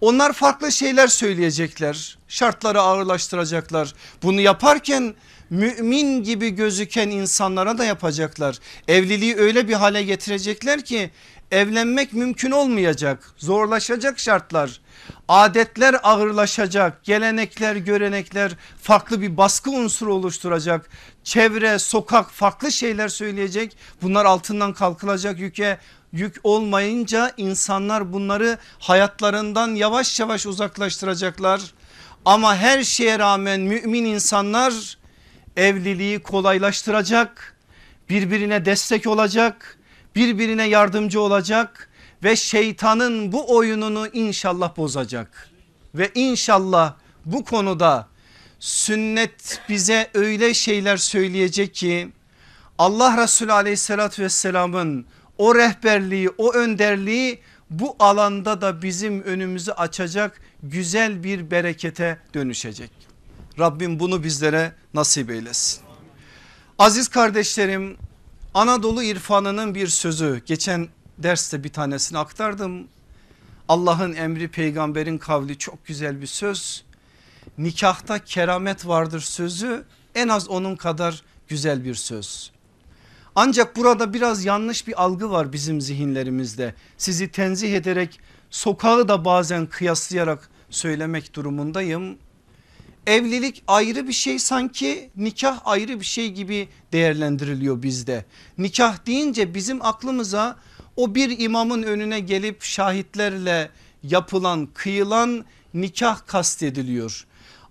Onlar 0.00 0.32
farklı 0.32 0.72
şeyler 0.72 1.06
söyleyecekler. 1.06 2.18
Şartları 2.28 2.80
ağırlaştıracaklar. 2.80 3.94
Bunu 4.22 4.40
yaparken 4.40 5.14
mümin 5.50 6.22
gibi 6.22 6.50
gözüken 6.50 7.10
insanlara 7.10 7.78
da 7.78 7.84
yapacaklar. 7.84 8.58
Evliliği 8.88 9.36
öyle 9.36 9.68
bir 9.68 9.74
hale 9.74 10.02
getirecekler 10.02 10.84
ki 10.84 11.10
evlenmek 11.50 12.12
mümkün 12.12 12.50
olmayacak. 12.50 13.30
Zorlaşacak 13.36 14.18
şartlar. 14.18 14.80
Adetler 15.28 15.96
ağırlaşacak. 16.02 17.04
Gelenekler, 17.04 17.76
görenekler 17.76 18.52
farklı 18.82 19.20
bir 19.22 19.36
baskı 19.36 19.70
unsuru 19.70 20.14
oluşturacak. 20.14 20.90
Çevre, 21.24 21.78
sokak 21.78 22.30
farklı 22.30 22.72
şeyler 22.72 23.08
söyleyecek. 23.08 23.76
Bunlar 24.02 24.24
altından 24.24 24.72
kalkılacak 24.72 25.38
yüke 25.38 25.78
yük 26.12 26.36
olmayınca 26.42 27.32
insanlar 27.36 28.12
bunları 28.12 28.58
hayatlarından 28.78 29.74
yavaş 29.74 30.20
yavaş 30.20 30.46
uzaklaştıracaklar. 30.46 31.60
Ama 32.24 32.56
her 32.56 32.82
şeye 32.82 33.18
rağmen 33.18 33.60
mümin 33.60 34.04
insanlar 34.04 34.98
evliliği 35.56 36.22
kolaylaştıracak, 36.22 37.56
birbirine 38.08 38.64
destek 38.64 39.06
olacak, 39.06 39.78
birbirine 40.16 40.68
yardımcı 40.68 41.20
olacak 41.20 41.88
ve 42.24 42.36
şeytanın 42.36 43.32
bu 43.32 43.56
oyununu 43.56 44.08
inşallah 44.12 44.76
bozacak. 44.76 45.50
Ve 45.94 46.10
inşallah 46.14 46.94
bu 47.24 47.44
konuda 47.44 48.08
sünnet 48.60 49.60
bize 49.68 50.10
öyle 50.14 50.54
şeyler 50.54 50.96
söyleyecek 50.96 51.74
ki 51.74 52.08
Allah 52.78 53.22
Resulü 53.22 53.52
aleyhissalatü 53.52 54.22
vesselamın 54.22 55.06
o 55.38 55.54
rehberliği 55.54 56.30
o 56.38 56.52
önderliği 56.52 57.40
bu 57.70 57.96
alanda 57.98 58.60
da 58.60 58.82
bizim 58.82 59.22
önümüzü 59.22 59.72
açacak 59.72 60.40
güzel 60.62 61.24
bir 61.24 61.50
berekete 61.50 62.18
dönüşecek. 62.34 62.90
Rabbim 63.58 64.00
bunu 64.00 64.24
bizlere 64.24 64.72
nasip 64.94 65.30
eylesin. 65.30 65.80
Aziz 66.78 67.08
kardeşlerim 67.08 67.96
Anadolu 68.54 69.02
irfanının 69.02 69.74
bir 69.74 69.86
sözü 69.86 70.42
geçen 70.46 70.88
derste 71.18 71.64
bir 71.64 71.72
tanesini 71.72 72.18
aktardım. 72.18 72.88
Allah'ın 73.68 74.14
emri 74.14 74.48
peygamberin 74.48 75.18
kavli 75.18 75.58
çok 75.58 75.86
güzel 75.86 76.20
bir 76.20 76.26
söz. 76.26 76.84
Nikahta 77.58 78.24
keramet 78.24 78.86
vardır 78.86 79.20
sözü 79.20 79.84
en 80.14 80.28
az 80.28 80.48
onun 80.48 80.76
kadar 80.76 81.22
güzel 81.48 81.84
bir 81.84 81.94
söz. 81.94 82.50
Ancak 83.34 83.76
burada 83.76 84.14
biraz 84.14 84.44
yanlış 84.44 84.86
bir 84.88 85.02
algı 85.02 85.30
var 85.30 85.52
bizim 85.52 85.80
zihinlerimizde. 85.80 86.74
Sizi 86.98 87.28
tenzih 87.28 87.76
ederek 87.76 88.20
sokağı 88.50 89.08
da 89.08 89.24
bazen 89.24 89.66
kıyaslayarak 89.66 90.50
söylemek 90.70 91.34
durumundayım. 91.34 92.18
Evlilik 93.06 93.62
ayrı 93.66 94.08
bir 94.08 94.12
şey 94.12 94.38
sanki 94.38 95.10
nikah 95.16 95.60
ayrı 95.64 96.00
bir 96.00 96.04
şey 96.04 96.32
gibi 96.32 96.68
değerlendiriliyor 96.92 97.82
bizde. 97.82 98.24
Nikah 98.58 99.06
deyince 99.06 99.54
bizim 99.54 99.84
aklımıza 99.84 100.56
o 100.96 101.14
bir 101.14 101.38
imamın 101.38 101.82
önüne 101.82 102.20
gelip 102.20 102.62
şahitlerle 102.62 103.70
yapılan 104.02 104.68
kıyılan 104.74 105.44
nikah 105.74 106.26
kastediliyor. 106.26 107.26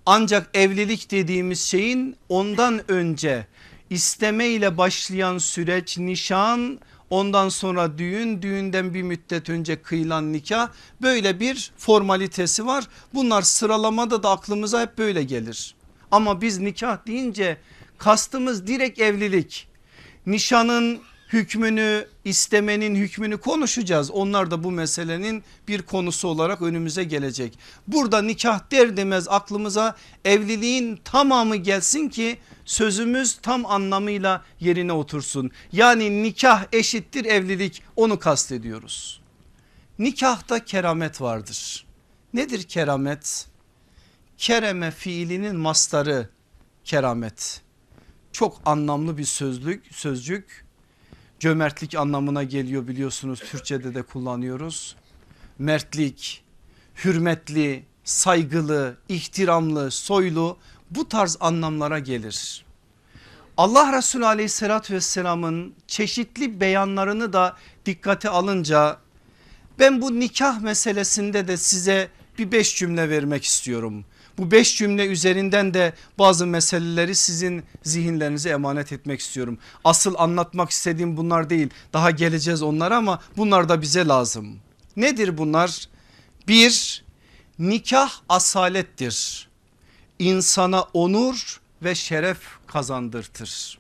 Ancak 0.06 0.50
evlilik 0.54 1.12
dediğimiz 1.12 1.62
şeyin 1.62 2.16
ondan 2.30 2.92
önce 2.92 3.48
isteme 3.90 4.48
ile 4.48 4.78
başlayan 4.78 5.38
süreç 5.38 5.98
nişan 5.98 6.80
ondan 7.14 7.50
sonra 7.50 7.98
düğün 7.98 8.42
düğünden 8.42 8.94
bir 8.94 9.02
müddet 9.02 9.50
önce 9.50 9.82
kıyılan 9.82 10.34
nikah 10.34 10.70
böyle 11.02 11.40
bir 11.40 11.72
formalitesi 11.78 12.66
var. 12.66 12.88
Bunlar 13.14 13.42
sıralamada 13.42 14.24
da 14.24 14.30
aklımıza 14.30 14.82
hep 14.82 14.98
böyle 14.98 15.24
gelir. 15.24 15.76
Ama 16.12 16.42
biz 16.42 16.60
nikah 16.60 17.08
deyince 17.08 17.58
kastımız 17.98 18.68
direkt 18.68 19.00
evlilik. 19.00 19.68
Nişanın 20.26 21.00
hükmünü 21.34 22.08
istemenin 22.26 22.96
hükmünü 22.96 23.38
konuşacağız. 23.38 24.12
Onlar 24.12 24.52
da 24.52 24.64
bu 24.64 24.72
meselenin 24.72 25.44
bir 25.68 25.82
konusu 25.82 26.28
olarak 26.28 26.62
önümüze 26.62 27.04
gelecek. 27.04 27.60
Burada 27.88 28.22
nikah 28.22 28.72
der 28.72 28.98
demez 28.98 29.28
aklımıza 29.28 29.96
evliliğin 30.26 31.00
tamamı 31.04 31.56
gelsin 31.56 32.10
ki 32.10 32.38
sözümüz 32.66 33.38
tam 33.42 33.66
anlamıyla 33.66 34.44
yerine 34.60 34.94
otursun. 34.94 35.52
Yani 35.72 36.24
nikah 36.24 36.66
eşittir 36.72 37.26
evlilik 37.26 37.84
onu 37.96 38.20
kastediyoruz. 38.20 39.22
Nikahta 40.00 40.66
keramet 40.66 41.22
vardır. 41.22 41.86
Nedir 42.34 42.64
keramet? 42.64 43.48
Kereme 44.38 44.92
fiilinin 44.92 45.56
mastarı 45.56 46.30
keramet. 46.86 47.62
Çok 48.32 48.62
anlamlı 48.66 49.18
bir 49.18 49.26
sözlük, 49.26 49.86
sözcük. 49.92 50.63
Cömertlik 51.44 51.96
anlamına 51.96 52.44
geliyor 52.44 52.88
biliyorsunuz 52.88 53.40
Türkçe'de 53.40 53.96
de 53.96 54.02
kullanıyoruz. 54.02 54.96
Mertlik, 55.60 56.44
hürmetli, 57.04 57.84
saygılı, 58.04 58.98
ihtiramlı, 59.10 59.92
soylu 59.92 60.58
bu 60.92 61.10
tarz 61.10 61.38
anlamlara 61.40 62.00
gelir. 62.00 62.66
Allah 63.58 63.98
Resulü 63.98 64.26
aleyhissalatü 64.26 64.94
vesselamın 64.94 65.74
çeşitli 65.88 66.60
beyanlarını 66.60 67.34
da 67.34 67.58
dikkate 67.86 68.30
alınca 68.30 68.98
ben 69.80 70.02
bu 70.02 70.20
nikah 70.20 70.60
meselesinde 70.62 71.48
de 71.48 71.58
size 71.58 72.10
bir 72.38 72.52
beş 72.52 72.78
cümle 72.78 73.10
vermek 73.10 73.44
istiyorum. 73.44 74.06
Bu 74.38 74.52
beş 74.52 74.78
cümle 74.78 75.06
üzerinden 75.06 75.74
de 75.74 75.94
bazı 76.20 76.48
meseleleri 76.48 77.16
sizin 77.16 77.64
zihinlerinize 77.84 78.50
emanet 78.50 78.92
etmek 78.92 79.20
istiyorum. 79.20 79.58
Asıl 79.84 80.16
anlatmak 80.18 80.70
istediğim 80.70 81.18
bunlar 81.18 81.50
değil 81.50 81.70
daha 81.94 82.12
geleceğiz 82.12 82.62
onlara 82.62 82.98
ama 82.98 83.22
bunlar 83.38 83.70
da 83.70 83.82
bize 83.82 84.08
lazım. 84.08 84.60
Nedir 84.96 85.38
bunlar? 85.38 85.88
Bir 86.48 87.04
nikah 87.60 88.12
asalettir. 88.30 89.48
İnsana 90.20 90.82
onur 90.82 91.62
ve 91.84 91.96
şeref 91.96 92.38
kazandırtır. 92.68 93.80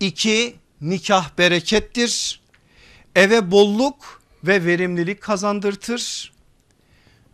İki 0.00 0.56
nikah 0.80 1.38
berekettir. 1.38 2.40
Eve 3.16 3.50
bolluk 3.50 4.22
ve 4.44 4.64
verimlilik 4.64 5.20
kazandırtır. 5.20 6.32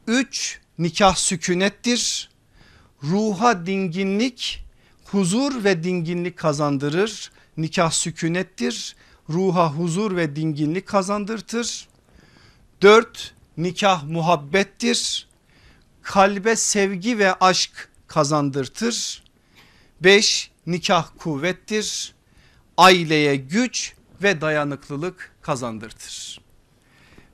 Üç 0.07 0.61
nikah 0.79 1.15
sükunettir. 1.15 2.31
Ruha 3.03 3.67
dinginlik, 3.67 4.65
huzur 5.05 5.65
ve 5.65 5.85
dinginlik 5.85 6.37
kazandırır. 6.37 7.33
Nikah 7.57 7.91
sükunettir. 7.91 8.97
Ruha 9.31 9.73
huzur 9.73 10.17
ve 10.17 10.37
dinginlik 10.37 10.87
kazandırtır. 10.87 11.89
Dört 12.83 13.35
nikah 13.57 14.05
muhabbettir. 14.05 15.29
Kalbe 16.03 16.57
sevgi 16.57 17.19
ve 17.19 17.35
aşk 17.35 17.89
kazandırtır. 18.07 19.23
Beş 20.01 20.51
nikah 20.67 21.09
kuvvettir. 21.19 22.15
Aileye 22.77 23.37
güç 23.37 23.95
ve 24.23 24.41
dayanıklılık 24.41 25.33
kazandırtır. 25.43 26.48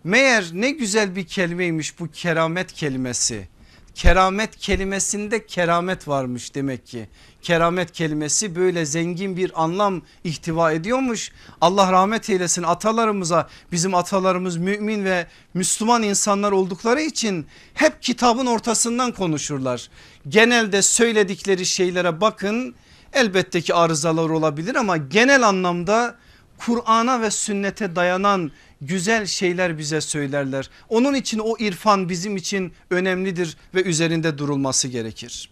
Meğer 0.05 0.45
ne 0.53 0.71
güzel 0.71 1.17
bir 1.17 1.27
kelimeymiş 1.27 2.01
bu 2.01 2.11
keramet 2.11 2.73
kelimesi. 2.73 3.49
Keramet 3.95 4.57
kelimesinde 4.57 5.47
keramet 5.47 6.09
varmış 6.09 6.55
demek 6.55 6.87
ki. 6.87 7.09
Keramet 7.43 7.93
kelimesi 7.93 8.57
böyle 8.57 8.87
zengin 8.87 9.37
bir 9.37 9.63
anlam 9.63 10.03
ihtiva 10.25 10.73
ediyormuş. 10.73 11.33
Allah 11.61 11.93
rahmet 11.93 12.31
eylesin 12.31 12.63
atalarımıza 12.63 13.49
bizim 13.73 13.95
atalarımız 13.95 14.57
mümin 14.57 15.05
ve 15.05 15.27
Müslüman 15.55 16.03
insanlar 16.03 16.53
oldukları 16.53 17.01
için 17.01 17.47
hep 17.75 18.03
kitabın 18.03 18.47
ortasından 18.47 19.13
konuşurlar. 19.13 19.89
Genelde 20.29 20.83
söyledikleri 20.83 21.67
şeylere 21.67 22.21
bakın 22.21 22.75
elbette 23.13 23.61
ki 23.61 23.75
arızalar 23.75 24.31
olabilir 24.31 24.75
ama 24.75 24.97
genel 24.97 25.49
anlamda 25.49 26.17
Kur'an'a 26.59 27.21
ve 27.21 27.31
sünnete 27.31 27.97
dayanan 27.97 28.51
güzel 28.87 29.27
şeyler 29.27 29.79
bize 29.79 30.01
söylerler. 30.01 30.71
Onun 30.89 31.15
için 31.15 31.39
o 31.39 31.57
irfan 31.59 32.09
bizim 32.09 32.37
için 32.37 32.73
önemlidir 32.91 33.57
ve 33.75 33.83
üzerinde 33.83 34.39
durulması 34.39 34.89
gerekir. 34.89 35.51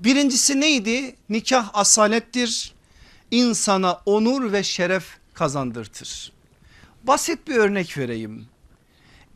Birincisi 0.00 0.60
neydi? 0.60 1.16
Nikah 1.28 1.70
asalettir. 1.74 2.74
İnsana 3.30 4.00
onur 4.06 4.52
ve 4.52 4.62
şeref 4.62 5.04
kazandırtır. 5.34 6.32
Basit 7.04 7.48
bir 7.48 7.54
örnek 7.54 7.98
vereyim. 7.98 8.46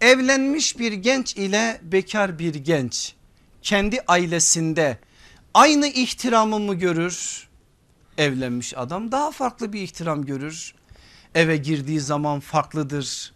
Evlenmiş 0.00 0.78
bir 0.78 0.92
genç 0.92 1.36
ile 1.36 1.80
bekar 1.82 2.38
bir 2.38 2.54
genç 2.54 3.14
kendi 3.62 4.00
ailesinde 4.00 4.98
aynı 5.54 5.86
ihtiramı 5.86 6.58
mı 6.58 6.74
görür? 6.74 7.48
Evlenmiş 8.18 8.76
adam 8.76 9.12
daha 9.12 9.30
farklı 9.30 9.72
bir 9.72 9.80
ihtiram 9.80 10.24
görür 10.24 10.74
eve 11.34 11.56
girdiği 11.56 12.00
zaman 12.00 12.40
farklıdır. 12.40 13.32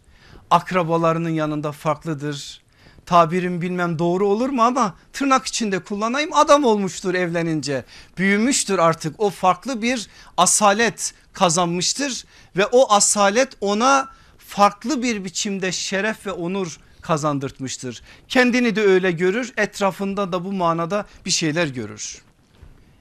Akrabalarının 0.50 1.30
yanında 1.30 1.72
farklıdır. 1.72 2.62
Tabirim 3.06 3.62
bilmem 3.62 3.98
doğru 3.98 4.28
olur 4.28 4.48
mu 4.48 4.62
ama 4.62 4.94
tırnak 5.12 5.46
içinde 5.46 5.78
kullanayım 5.78 6.32
adam 6.32 6.64
olmuştur 6.64 7.14
evlenince. 7.14 7.84
Büyümüştür 8.18 8.78
artık 8.78 9.20
o 9.20 9.30
farklı 9.30 9.82
bir 9.82 10.08
asalet 10.36 11.14
kazanmıştır 11.32 12.24
ve 12.56 12.66
o 12.66 12.92
asalet 12.92 13.48
ona 13.60 14.08
farklı 14.38 15.02
bir 15.02 15.24
biçimde 15.24 15.72
şeref 15.72 16.26
ve 16.26 16.32
onur 16.32 16.78
kazandırtmıştır. 17.00 18.02
Kendini 18.28 18.76
de 18.76 18.82
öyle 18.82 19.12
görür 19.12 19.52
etrafında 19.56 20.32
da 20.32 20.44
bu 20.44 20.52
manada 20.52 21.06
bir 21.26 21.30
şeyler 21.30 21.66
görür. 21.66 22.22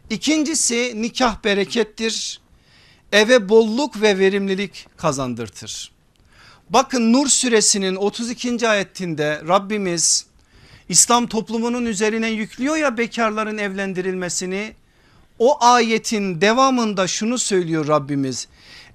İkincisi 0.09 0.93
nikah 0.95 1.43
berekettir 1.43 2.40
eve 3.11 3.49
bolluk 3.49 4.01
ve 4.01 4.19
verimlilik 4.19 4.87
kazandırtır. 4.97 5.91
Bakın 6.69 7.13
Nur 7.13 7.27
suresinin 7.27 7.95
32. 7.95 8.67
ayetinde 8.67 9.41
Rabbimiz 9.47 10.25
İslam 10.89 11.27
toplumunun 11.27 11.85
üzerine 11.85 12.29
yüklüyor 12.29 12.75
ya 12.75 12.97
bekarların 12.97 13.57
evlendirilmesini. 13.57 14.73
O 15.39 15.63
ayetin 15.63 16.41
devamında 16.41 17.07
şunu 17.07 17.37
söylüyor 17.37 17.87
Rabbimiz. 17.87 18.47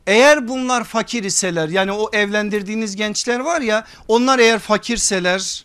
Eğer 0.07 0.49
bunlar 0.49 0.85
fakir 0.85 1.25
iseler 1.25 1.69
yani 1.69 1.93
o 1.93 2.11
evlendirdiğiniz 2.13 2.97
gençler 2.97 3.41
var 3.41 3.61
ya 3.61 3.87
onlar 4.09 4.39
eğer 4.39 4.59
fakirseler 4.59 5.65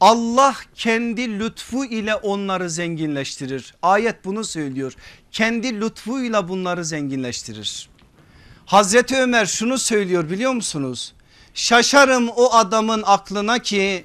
Allah 0.00 0.56
kendi 0.74 1.38
lütfu 1.38 1.84
ile 1.84 2.14
onları 2.14 2.70
zenginleştirir. 2.70 3.74
Ayet 3.82 4.24
bunu 4.24 4.44
söylüyor. 4.44 4.94
Kendi 5.32 5.80
lütfuyla 5.80 6.48
bunları 6.48 6.84
zenginleştirir. 6.84 7.88
Hazreti 8.66 9.16
Ömer 9.16 9.46
şunu 9.46 9.78
söylüyor 9.78 10.30
biliyor 10.30 10.52
musunuz? 10.52 11.12
Şaşarım 11.54 12.28
o 12.28 12.52
adamın 12.52 13.02
aklına 13.06 13.58
ki 13.58 14.04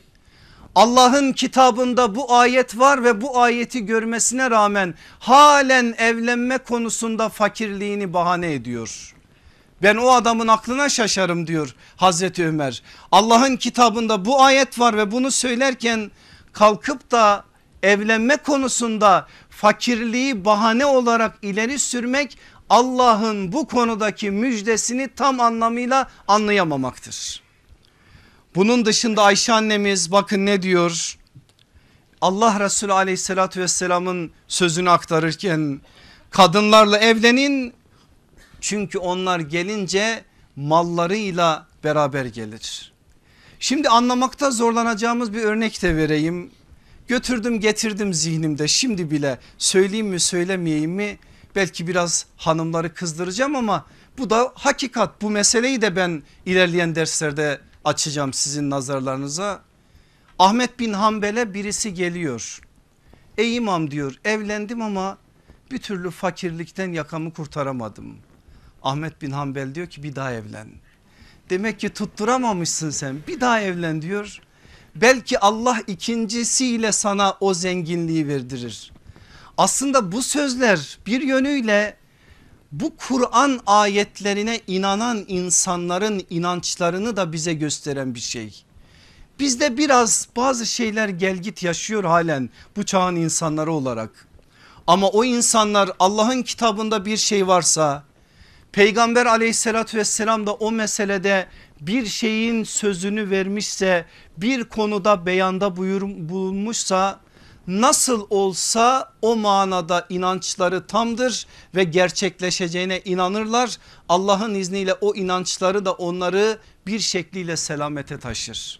Allah'ın 0.75 1.33
kitabında 1.33 2.15
bu 2.15 2.33
ayet 2.33 2.79
var 2.79 3.03
ve 3.03 3.21
bu 3.21 3.39
ayeti 3.39 3.85
görmesine 3.85 4.51
rağmen 4.51 4.93
halen 5.19 5.95
evlenme 5.97 6.57
konusunda 6.57 7.29
fakirliğini 7.29 8.13
bahane 8.13 8.53
ediyor. 8.53 9.14
Ben 9.83 9.95
o 9.95 10.11
adamın 10.11 10.47
aklına 10.47 10.89
şaşarım 10.89 11.47
diyor 11.47 11.75
Hazreti 11.95 12.45
Ömer. 12.45 12.83
Allah'ın 13.11 13.57
kitabında 13.57 14.25
bu 14.25 14.41
ayet 14.41 14.79
var 14.79 14.97
ve 14.97 15.11
bunu 15.11 15.31
söylerken 15.31 16.11
kalkıp 16.53 17.11
da 17.11 17.43
evlenme 17.83 18.37
konusunda 18.37 19.27
fakirliği 19.49 20.45
bahane 20.45 20.85
olarak 20.85 21.37
ileri 21.41 21.79
sürmek 21.79 22.37
Allah'ın 22.69 23.51
bu 23.51 23.67
konudaki 23.67 24.31
müjdesini 24.31 25.07
tam 25.15 25.39
anlamıyla 25.39 26.09
anlayamamaktır. 26.27 27.41
Bunun 28.55 28.85
dışında 28.85 29.23
Ayşe 29.23 29.53
annemiz 29.53 30.11
bakın 30.11 30.45
ne 30.45 30.61
diyor? 30.61 31.17
Allah 32.21 32.59
Resulü 32.59 32.93
aleyhissalatü 32.93 33.61
vesselamın 33.61 34.31
sözünü 34.47 34.89
aktarırken 34.89 35.81
kadınlarla 36.31 36.97
evlenin 36.97 37.73
çünkü 38.65 38.97
onlar 38.97 39.39
gelince 39.39 40.23
mallarıyla 40.55 41.67
beraber 41.83 42.25
gelir. 42.25 42.93
Şimdi 43.59 43.89
anlamakta 43.89 44.51
zorlanacağımız 44.51 45.33
bir 45.33 45.43
örnek 45.43 45.81
de 45.81 45.95
vereyim. 45.95 46.51
Götürdüm 47.07 47.59
getirdim 47.59 48.13
zihnimde 48.13 48.67
şimdi 48.67 49.11
bile 49.11 49.39
söyleyeyim 49.57 50.07
mi 50.07 50.19
söylemeyeyim 50.19 50.91
mi 50.91 51.17
belki 51.55 51.87
biraz 51.87 52.25
hanımları 52.37 52.93
kızdıracağım 52.93 53.55
ama 53.55 53.85
bu 54.17 54.29
da 54.29 54.51
hakikat 54.55 55.21
bu 55.21 55.29
meseleyi 55.29 55.81
de 55.81 55.95
ben 55.95 56.23
ilerleyen 56.45 56.95
derslerde 56.95 57.61
açacağım 57.83 58.33
sizin 58.33 58.69
nazarlarınıza. 58.69 59.61
Ahmet 60.39 60.79
bin 60.79 60.93
Hanbel'e 60.93 61.53
birisi 61.53 61.93
geliyor. 61.93 62.61
Ey 63.37 63.55
imam 63.55 63.91
diyor 63.91 64.19
evlendim 64.25 64.81
ama 64.81 65.17
bir 65.71 65.77
türlü 65.77 66.11
fakirlikten 66.11 66.91
yakamı 66.91 67.33
kurtaramadım. 67.33 68.17
Ahmet 68.85 69.21
bin 69.21 69.31
Hanbel 69.31 69.75
diyor 69.75 69.87
ki 69.87 70.03
bir 70.03 70.15
daha 70.15 70.33
evlen. 70.33 70.67
Demek 71.49 71.79
ki 71.79 71.89
tutturamamışsın 71.89 72.89
sen 72.89 73.17
bir 73.27 73.41
daha 73.41 73.61
evlen 73.61 74.01
diyor. 74.01 74.39
Belki 74.95 75.39
Allah 75.39 75.77
ikincisiyle 75.87 76.91
sana 76.91 77.37
o 77.39 77.53
zenginliği 77.53 78.27
verdirir. 78.27 78.91
Aslında 79.57 80.11
bu 80.11 80.21
sözler 80.21 80.97
bir 81.05 81.21
yönüyle 81.21 81.97
bu 82.71 82.95
Kur'an 82.97 83.59
ayetlerine 83.65 84.61
inanan 84.67 85.25
insanların 85.27 86.23
inançlarını 86.29 87.17
da 87.17 87.33
bize 87.33 87.53
gösteren 87.53 88.15
bir 88.15 88.19
şey. 88.19 88.63
Bizde 89.39 89.77
biraz 89.77 90.27
bazı 90.35 90.65
şeyler 90.65 91.09
gelgit 91.09 91.63
yaşıyor 91.63 92.03
halen 92.03 92.49
bu 92.75 92.85
çağın 92.85 93.15
insanları 93.15 93.71
olarak. 93.71 94.27
Ama 94.87 95.09
o 95.09 95.23
insanlar 95.23 95.91
Allah'ın 95.99 96.43
kitabında 96.43 97.05
bir 97.05 97.17
şey 97.17 97.47
varsa 97.47 98.03
Peygamber 98.75 99.25
aleyhissalatü 99.25 99.97
vesselam 99.97 100.47
da 100.47 100.53
o 100.53 100.71
meselede 100.71 101.47
bir 101.81 102.05
şeyin 102.05 102.63
sözünü 102.63 103.29
vermişse 103.29 104.05
bir 104.37 104.63
konuda 104.63 105.25
beyanda 105.25 105.75
bulunmuşsa 105.75 107.19
nasıl 107.67 108.27
olsa 108.29 109.13
o 109.21 109.35
manada 109.35 110.05
inançları 110.09 110.87
tamdır 110.87 111.47
ve 111.75 111.83
gerçekleşeceğine 111.83 113.01
inanırlar. 113.05 113.77
Allah'ın 114.09 114.55
izniyle 114.55 114.93
o 114.93 115.15
inançları 115.15 115.85
da 115.85 115.91
onları 115.93 116.57
bir 116.87 116.99
şekliyle 116.99 117.57
selamete 117.57 118.19
taşır. 118.19 118.79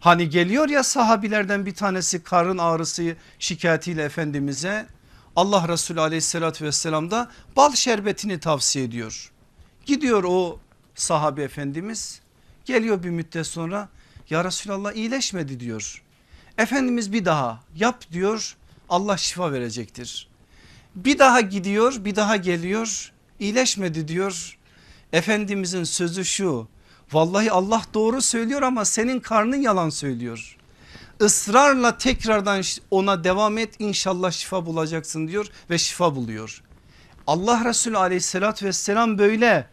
Hani 0.00 0.28
geliyor 0.28 0.68
ya 0.68 0.84
sahabilerden 0.84 1.66
bir 1.66 1.74
tanesi 1.74 2.22
karın 2.22 2.58
ağrısı 2.58 3.16
şikayetiyle 3.38 4.02
Efendimiz'e 4.02 4.86
Allah 5.36 5.68
Resulü 5.68 6.00
aleyhissalatü 6.00 6.64
vesselam 6.64 7.10
da 7.10 7.30
bal 7.56 7.72
şerbetini 7.72 8.40
tavsiye 8.40 8.84
ediyor. 8.84 9.32
Gidiyor 9.86 10.24
o 10.24 10.58
sahabe 10.94 11.42
efendimiz 11.42 12.20
geliyor 12.64 13.02
bir 13.02 13.10
müddet 13.10 13.46
sonra 13.46 13.88
ya 14.30 14.44
Resulallah 14.44 14.92
iyileşmedi 14.92 15.60
diyor. 15.60 16.02
Efendimiz 16.58 17.12
bir 17.12 17.24
daha 17.24 17.60
yap 17.76 18.04
diyor 18.12 18.56
Allah 18.88 19.16
şifa 19.16 19.52
verecektir. 19.52 20.28
Bir 20.94 21.18
daha 21.18 21.40
gidiyor 21.40 22.04
bir 22.04 22.16
daha 22.16 22.36
geliyor 22.36 23.12
iyileşmedi 23.40 24.08
diyor. 24.08 24.58
Efendimizin 25.12 25.84
sözü 25.84 26.24
şu 26.24 26.68
vallahi 27.12 27.52
Allah 27.52 27.82
doğru 27.94 28.22
söylüyor 28.22 28.62
ama 28.62 28.84
senin 28.84 29.20
karnın 29.20 29.60
yalan 29.60 29.90
söylüyor. 29.90 30.56
Israrla 31.20 31.98
tekrardan 31.98 32.62
ona 32.90 33.24
devam 33.24 33.58
et 33.58 33.74
inşallah 33.78 34.32
şifa 34.32 34.66
bulacaksın 34.66 35.28
diyor 35.28 35.46
ve 35.70 35.78
şifa 35.78 36.16
buluyor. 36.16 36.62
Allah 37.26 37.64
Resulü 37.64 37.98
aleyhissalatü 37.98 38.66
vesselam 38.66 39.18
böyle 39.18 39.66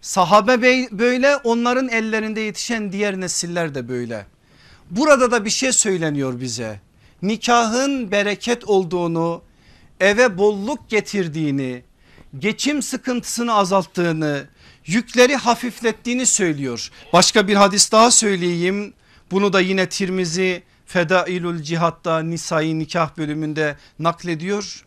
sahabe 0.00 0.62
böyle 0.92 1.36
onların 1.36 1.88
ellerinde 1.88 2.40
yetişen 2.40 2.92
diğer 2.92 3.20
nesiller 3.20 3.74
de 3.74 3.88
böyle. 3.88 4.26
Burada 4.90 5.30
da 5.30 5.44
bir 5.44 5.50
şey 5.50 5.72
söyleniyor 5.72 6.40
bize. 6.40 6.80
Nikahın 7.22 8.10
bereket 8.10 8.64
olduğunu, 8.64 9.42
eve 10.00 10.38
bolluk 10.38 10.88
getirdiğini, 10.88 11.82
geçim 12.38 12.82
sıkıntısını 12.82 13.54
azalttığını, 13.54 14.46
yükleri 14.86 15.36
hafiflettiğini 15.36 16.26
söylüyor. 16.26 16.90
Başka 17.12 17.48
bir 17.48 17.54
hadis 17.54 17.92
daha 17.92 18.10
söyleyeyim. 18.10 18.92
Bunu 19.30 19.52
da 19.52 19.60
yine 19.60 19.88
Tirmizi 19.88 20.62
Fedailül 20.88 21.62
Cihat'ta 21.62 22.20
Nisai 22.20 22.78
nikah 22.78 23.16
bölümünde 23.16 23.76
naklediyor. 23.98 24.84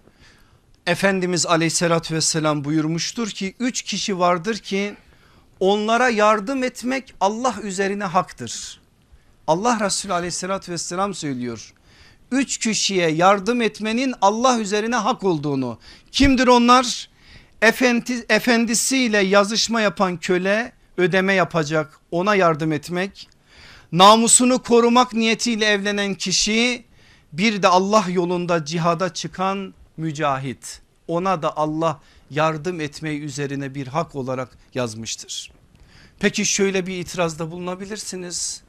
Efendimiz 0.87 1.45
aleyhissalatü 1.45 2.15
vesselam 2.15 2.63
buyurmuştur 2.63 3.29
ki 3.29 3.55
üç 3.59 3.81
kişi 3.81 4.19
vardır 4.19 4.57
ki 4.57 4.95
onlara 5.59 6.09
yardım 6.09 6.63
etmek 6.63 7.13
Allah 7.19 7.55
üzerine 7.63 8.03
haktır. 8.03 8.81
Allah 9.47 9.79
Resulü 9.79 10.13
aleyhissalatü 10.13 10.71
vesselam 10.71 11.13
söylüyor. 11.13 11.73
Üç 12.31 12.57
kişiye 12.57 13.09
yardım 13.09 13.61
etmenin 13.61 14.13
Allah 14.21 14.59
üzerine 14.59 14.95
hak 14.95 15.23
olduğunu. 15.23 15.79
Kimdir 16.11 16.47
onlar? 16.47 17.09
Efendi, 17.61 18.25
efendisiyle 18.29 19.17
yazışma 19.17 19.81
yapan 19.81 20.17
köle 20.17 20.71
ödeme 20.97 21.33
yapacak 21.33 21.99
ona 22.11 22.35
yardım 22.35 22.71
etmek. 22.71 23.30
Namusunu 23.91 24.63
korumak 24.63 25.13
niyetiyle 25.13 25.65
evlenen 25.65 26.15
kişi 26.15 26.85
bir 27.33 27.63
de 27.63 27.67
Allah 27.67 28.05
yolunda 28.09 28.65
cihada 28.65 29.13
çıkan 29.13 29.73
mücahit. 29.97 30.81
Ona 31.07 31.41
da 31.41 31.57
Allah 31.57 32.01
yardım 32.29 32.81
etmeyi 32.81 33.21
üzerine 33.21 33.75
bir 33.75 33.87
hak 33.87 34.15
olarak 34.15 34.57
yazmıştır. 34.73 35.51
Peki 36.19 36.45
şöyle 36.45 36.87
bir 36.87 36.99
itirazda 36.99 37.51
bulunabilirsiniz. 37.51 38.63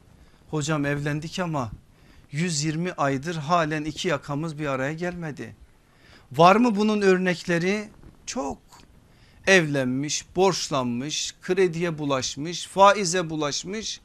Hocam 0.49 0.85
evlendik 0.85 1.39
ama 1.39 1.71
120 2.31 2.91
aydır 2.91 3.35
halen 3.35 3.83
iki 3.83 4.07
yakamız 4.07 4.59
bir 4.59 4.67
araya 4.67 4.93
gelmedi. 4.93 5.55
Var 6.31 6.55
mı 6.55 6.75
bunun 6.75 7.01
örnekleri? 7.01 7.89
Çok. 8.25 8.57
Evlenmiş, 9.47 10.25
borçlanmış, 10.35 11.35
krediye 11.41 11.97
bulaşmış, 11.97 12.67
faize 12.67 13.29
bulaşmış. 13.29 14.01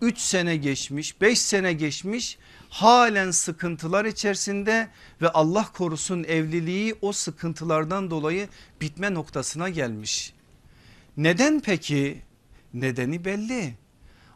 3 0.00 0.18
sene 0.18 0.56
geçmiş, 0.56 1.20
5 1.20 1.38
sene 1.38 1.72
geçmiş 1.72 2.38
halen 2.68 3.30
sıkıntılar 3.30 4.04
içerisinde 4.04 4.88
ve 5.22 5.28
Allah 5.28 5.68
korusun 5.72 6.24
evliliği 6.24 6.94
o 7.02 7.12
sıkıntılardan 7.12 8.10
dolayı 8.10 8.48
bitme 8.80 9.14
noktasına 9.14 9.68
gelmiş. 9.68 10.32
Neden 11.16 11.60
peki? 11.60 12.22
Nedeni 12.74 13.24
belli. 13.24 13.74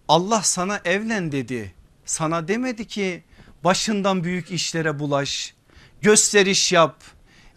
Allah 0.09 0.42
sana 0.42 0.81
evlen 0.85 1.33
dedi. 1.33 1.75
Sana 2.05 2.49
demedi 2.49 2.87
ki 2.87 3.25
başından 3.64 4.25
büyük 4.25 4.51
işlere 4.51 4.99
bulaş, 4.99 5.55
gösteriş 6.01 6.73
yap, 6.73 7.03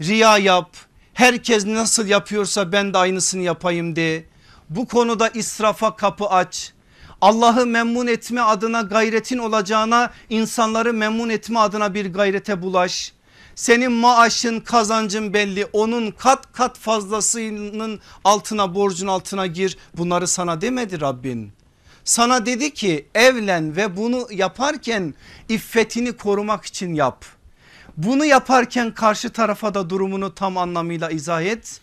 riya 0.02 0.38
yap, 0.38 0.76
herkes 1.14 1.66
nasıl 1.66 2.08
yapıyorsa 2.08 2.72
ben 2.72 2.94
de 2.94 2.98
aynısını 2.98 3.42
yapayım 3.42 3.96
de. 3.96 4.26
Bu 4.70 4.88
konuda 4.88 5.30
israfa 5.30 5.96
kapı 5.96 6.26
aç. 6.28 6.74
Allah'ı 7.24 7.66
memnun 7.66 8.08
etme 8.08 8.42
adına 8.42 8.82
gayretin 8.82 9.38
olacağına 9.38 10.12
insanları 10.30 10.94
memnun 10.94 11.30
etme 11.30 11.60
adına 11.60 11.94
bir 11.94 12.14
gayrete 12.14 12.62
bulaş. 12.62 13.14
Senin 13.56 13.92
maaşın 13.92 14.60
kazancın 14.60 15.34
belli 15.34 15.66
onun 15.74 16.12
kat 16.12 16.54
kat 16.54 16.78
fazlasının 16.78 18.00
altına 18.24 18.76
borcun 18.76 19.08
altına 19.08 19.48
gir 19.48 19.78
bunları 19.98 20.28
sana 20.28 20.62
demedi 20.62 21.02
Rabbin. 21.02 21.52
Sana 22.04 22.46
dedi 22.46 22.74
ki 22.74 23.08
evlen 23.16 23.76
ve 23.76 23.98
bunu 23.98 24.28
yaparken 24.32 25.14
iffetini 25.50 26.14
korumak 26.14 26.66
için 26.66 26.94
yap. 26.94 27.26
Bunu 27.98 28.26
yaparken 28.26 28.94
karşı 28.94 29.30
tarafa 29.30 29.74
da 29.74 29.90
durumunu 29.90 30.36
tam 30.36 30.58
anlamıyla 30.58 31.10
izah 31.10 31.42
et. 31.42 31.82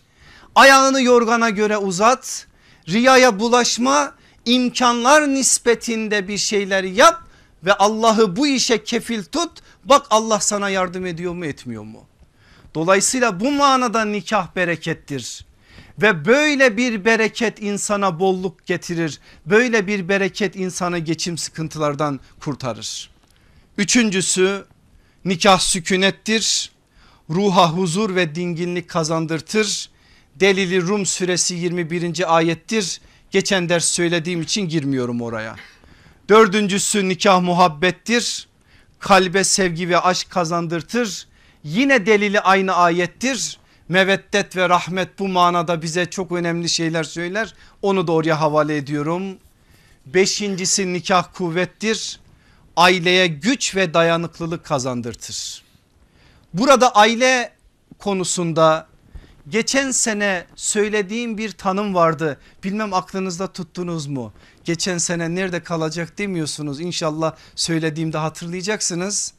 Ayağını 0.55 1.01
yorgana 1.01 1.49
göre 1.49 1.77
uzat. 1.77 2.47
Riyaya 2.87 3.39
bulaşma 3.39 4.13
imkanlar 4.45 5.27
nispetinde 5.27 6.27
bir 6.27 6.37
şeyler 6.37 6.83
yap 6.83 7.23
ve 7.63 7.73
Allah'ı 7.73 8.35
bu 8.35 8.47
işe 8.47 8.83
kefil 8.83 9.23
tut. 9.23 9.51
Bak 9.85 10.05
Allah 10.09 10.39
sana 10.39 10.69
yardım 10.69 11.05
ediyor 11.05 11.33
mu 11.33 11.45
etmiyor 11.45 11.83
mu? 11.83 12.05
Dolayısıyla 12.75 13.39
bu 13.39 13.51
manada 13.51 14.05
nikah 14.05 14.55
berekettir. 14.55 15.45
Ve 16.01 16.25
böyle 16.25 16.77
bir 16.77 17.05
bereket 17.05 17.61
insana 17.61 18.19
bolluk 18.19 18.65
getirir. 18.65 19.19
Böyle 19.45 19.87
bir 19.87 20.09
bereket 20.09 20.55
insanı 20.55 20.99
geçim 20.99 21.37
sıkıntılardan 21.37 22.19
kurtarır. 22.39 23.09
Üçüncüsü 23.77 24.65
nikah 25.25 25.59
sükunettir. 25.59 26.71
Ruha 27.29 27.71
huzur 27.71 28.15
ve 28.15 28.35
dinginlik 28.35 28.89
kazandırtır. 28.89 29.89
Delili 30.35 30.81
Rum 30.81 31.05
suresi 31.05 31.55
21. 31.55 32.37
ayettir. 32.37 33.01
Geçen 33.31 33.69
ders 33.69 33.85
söylediğim 33.85 34.41
için 34.41 34.69
girmiyorum 34.69 35.21
oraya. 35.21 35.55
Dördüncüsü 36.29 37.09
nikah 37.09 37.41
muhabbettir. 37.41 38.47
Kalbe 38.99 39.43
sevgi 39.43 39.89
ve 39.89 39.99
aşk 39.99 40.29
kazandırtır. 40.29 41.27
Yine 41.63 42.05
delili 42.05 42.39
aynı 42.39 42.75
ayettir. 42.75 43.59
Meveddet 43.89 44.55
ve 44.55 44.69
rahmet 44.69 45.19
bu 45.19 45.27
manada 45.27 45.81
bize 45.81 46.05
çok 46.05 46.31
önemli 46.31 46.69
şeyler 46.69 47.03
söyler. 47.03 47.53
Onu 47.81 48.07
da 48.07 48.11
oraya 48.11 48.41
havale 48.41 48.77
ediyorum. 48.77 49.23
Beşincisi 50.05 50.93
nikah 50.93 51.25
kuvvettir. 51.33 52.19
Aileye 52.75 53.27
güç 53.27 53.75
ve 53.75 53.93
dayanıklılık 53.93 54.65
kazandırtır. 54.65 55.63
Burada 56.53 56.95
aile 56.95 57.53
konusunda 57.99 58.87
geçen 59.51 59.91
sene 59.91 60.45
söylediğim 60.55 61.37
bir 61.37 61.51
tanım 61.51 61.95
vardı. 61.95 62.39
Bilmem 62.63 62.93
aklınızda 62.93 63.47
tuttunuz 63.47 64.07
mu? 64.07 64.33
Geçen 64.63 64.97
sene 64.97 65.35
nerede 65.35 65.63
kalacak 65.63 66.17
demiyorsunuz. 66.17 66.79
İnşallah 66.79 67.35
söylediğimde 67.55 68.17
hatırlayacaksınız. 68.17 69.33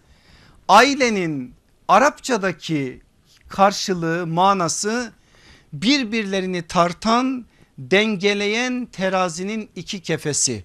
Ailenin 0.68 1.54
Arapçadaki 1.88 3.00
karşılığı 3.48 4.26
manası 4.26 5.12
birbirlerini 5.72 6.62
tartan 6.62 7.46
dengeleyen 7.78 8.88
terazinin 8.92 9.70
iki 9.76 10.00
kefesi. 10.00 10.64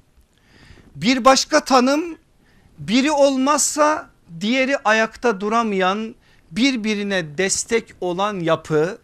Bir 0.95 1.25
başka 1.25 1.63
tanım 1.63 2.17
biri 2.79 3.11
olmazsa 3.11 4.09
diğeri 4.39 4.77
ayakta 4.77 5.41
duramayan 5.41 6.15
birbirine 6.51 7.37
destek 7.37 7.93
olan 8.01 8.39
yapı. 8.39 8.97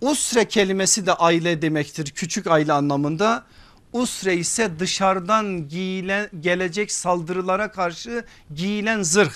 Usre 0.00 0.48
kelimesi 0.48 1.06
de 1.06 1.14
aile 1.14 1.62
demektir 1.62 2.10
küçük 2.10 2.46
aile 2.46 2.72
anlamında. 2.72 3.44
Usre 3.92 4.36
ise 4.36 4.70
dışarıdan 4.78 5.68
giyilen, 5.68 6.28
gelecek 6.40 6.92
saldırılara 6.92 7.72
karşı 7.72 8.24
giyilen 8.54 9.02
zırh. 9.02 9.34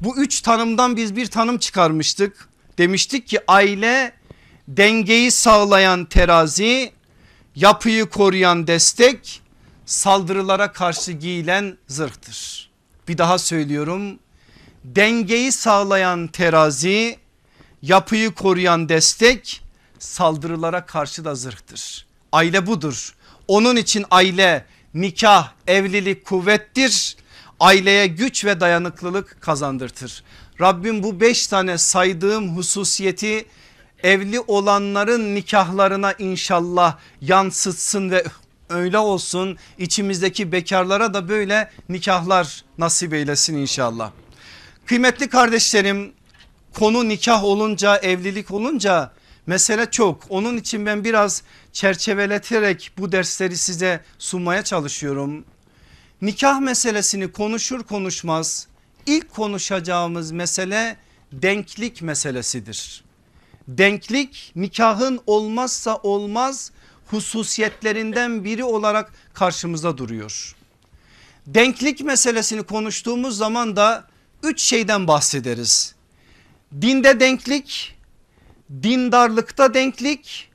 Bu 0.00 0.16
üç 0.16 0.40
tanımdan 0.40 0.96
biz 0.96 1.16
bir 1.16 1.26
tanım 1.26 1.58
çıkarmıştık. 1.58 2.48
Demiştik 2.78 3.28
ki 3.28 3.40
aile 3.48 4.12
dengeyi 4.68 5.30
sağlayan 5.30 6.04
terazi, 6.04 6.92
yapıyı 7.54 8.06
koruyan 8.06 8.66
destek, 8.66 9.42
saldırılara 9.86 10.72
karşı 10.72 11.12
giyilen 11.12 11.78
zırhtır. 11.88 12.70
Bir 13.08 13.18
daha 13.18 13.38
söylüyorum. 13.38 14.18
dengeyi 14.84 15.52
sağlayan 15.52 16.26
terazi, 16.26 17.18
yapıyı 17.82 18.30
koruyan 18.30 18.88
destek, 18.88 19.63
saldırılara 20.04 20.86
karşı 20.86 21.24
da 21.24 21.34
zırhtır. 21.34 22.06
Aile 22.32 22.66
budur. 22.66 23.14
Onun 23.48 23.76
için 23.76 24.04
aile, 24.10 24.64
nikah, 24.94 25.52
evlilik 25.66 26.24
kuvvettir. 26.24 27.16
Aileye 27.60 28.06
güç 28.06 28.44
ve 28.44 28.60
dayanıklılık 28.60 29.36
kazandırtır. 29.40 30.24
Rabbim 30.60 31.02
bu 31.02 31.20
beş 31.20 31.46
tane 31.46 31.78
saydığım 31.78 32.56
hususiyeti 32.56 33.46
evli 34.02 34.40
olanların 34.40 35.34
nikahlarına 35.34 36.12
inşallah 36.12 36.98
yansıtsın 37.20 38.10
ve 38.10 38.24
öyle 38.68 38.98
olsun. 38.98 39.58
İçimizdeki 39.78 40.52
bekarlara 40.52 41.14
da 41.14 41.28
böyle 41.28 41.70
nikahlar 41.88 42.64
nasip 42.78 43.14
eylesin 43.14 43.56
inşallah. 43.56 44.10
Kıymetli 44.86 45.28
kardeşlerim 45.28 46.12
konu 46.74 47.08
nikah 47.08 47.44
olunca 47.44 47.96
evlilik 47.96 48.50
olunca 48.50 49.12
mesele 49.46 49.90
çok. 49.90 50.24
Onun 50.28 50.56
için 50.56 50.86
ben 50.86 51.04
biraz 51.04 51.42
çerçeveleterek 51.72 52.92
bu 52.98 53.12
dersleri 53.12 53.56
size 53.56 54.00
sunmaya 54.18 54.64
çalışıyorum. 54.64 55.44
Nikah 56.22 56.60
meselesini 56.60 57.32
konuşur 57.32 57.82
konuşmaz 57.82 58.68
ilk 59.06 59.30
konuşacağımız 59.30 60.32
mesele 60.32 60.96
denklik 61.32 62.02
meselesidir. 62.02 63.04
Denklik 63.68 64.52
nikahın 64.56 65.20
olmazsa 65.26 65.96
olmaz 65.96 66.72
hususiyetlerinden 67.06 68.44
biri 68.44 68.64
olarak 68.64 69.12
karşımıza 69.34 69.98
duruyor. 69.98 70.56
Denklik 71.46 72.00
meselesini 72.00 72.62
konuştuğumuz 72.62 73.36
zaman 73.36 73.76
da 73.76 74.04
üç 74.42 74.62
şeyden 74.62 75.08
bahsederiz. 75.08 75.94
Dinde 76.80 77.20
denklik, 77.20 77.93
dindarlıkta 78.82 79.74
denklik, 79.74 80.50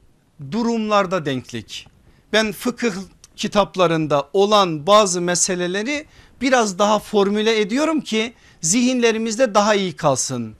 durumlarda 0.51 1.25
denklik. 1.25 1.87
Ben 2.33 2.51
fıkıh 2.51 2.93
kitaplarında 3.35 4.29
olan 4.33 4.87
bazı 4.87 5.21
meseleleri 5.21 6.05
biraz 6.41 6.79
daha 6.79 6.99
formüle 6.99 7.59
ediyorum 7.59 8.01
ki 8.01 8.33
zihinlerimizde 8.61 9.53
daha 9.53 9.75
iyi 9.75 9.95
kalsın. 9.95 10.55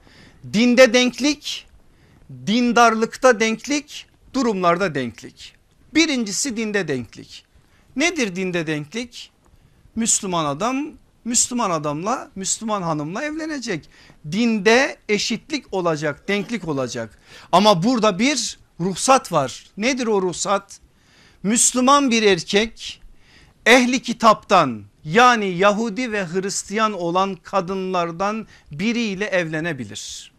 Dinde 0.52 0.94
denklik, 0.94 1.66
dindarlıkta 2.46 3.40
denklik, 3.40 4.06
durumlarda 4.34 4.94
denklik. 4.94 5.54
Birincisi 5.94 6.56
dinde 6.56 6.88
denklik. 6.88 7.44
Nedir 7.96 8.36
dinde 8.36 8.66
denklik? 8.66 9.30
Müslüman 9.96 10.44
adam 10.44 10.86
Müslüman 11.24 11.70
adamla 11.70 12.30
Müslüman 12.34 12.82
hanımla 12.82 13.24
evlenecek. 13.24 13.88
Dinde 14.32 14.96
eşitlik 15.08 15.74
olacak 15.74 16.28
denklik 16.28 16.68
olacak. 16.68 17.18
Ama 17.52 17.82
burada 17.82 18.18
bir 18.18 18.58
ruhsat 18.80 19.32
var. 19.32 19.66
Nedir 19.76 20.06
o 20.06 20.22
ruhsat? 20.22 20.80
Müslüman 21.42 22.10
bir 22.10 22.22
erkek 22.22 23.02
ehli 23.66 24.02
kitaptan 24.02 24.84
yani 25.04 25.46
Yahudi 25.46 26.12
ve 26.12 26.26
Hristiyan 26.26 26.92
olan 26.92 27.34
kadınlardan 27.34 28.46
biriyle 28.70 29.24
evlenebilir. 29.24 30.32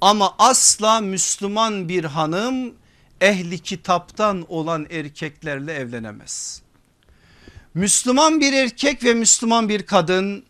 Ama 0.00 0.34
asla 0.38 1.00
Müslüman 1.00 1.88
bir 1.88 2.04
hanım 2.04 2.74
ehli 3.20 3.58
kitaptan 3.58 4.44
olan 4.48 4.86
erkeklerle 4.90 5.72
evlenemez. 5.72 6.62
Müslüman 7.74 8.40
bir 8.40 8.52
erkek 8.52 9.04
ve 9.04 9.14
Müslüman 9.14 9.68
bir 9.68 9.86
kadın 9.86 10.44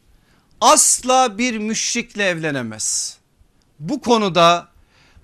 asla 0.64 1.38
bir 1.38 1.58
müşrikle 1.58 2.24
evlenemez. 2.28 3.18
Bu 3.80 4.00
konuda 4.00 4.68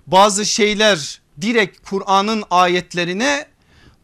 bazı 0.07 0.45
şeyler 0.45 1.21
direkt 1.41 1.89
Kur'an'ın 1.89 2.43
ayetlerine 2.51 3.45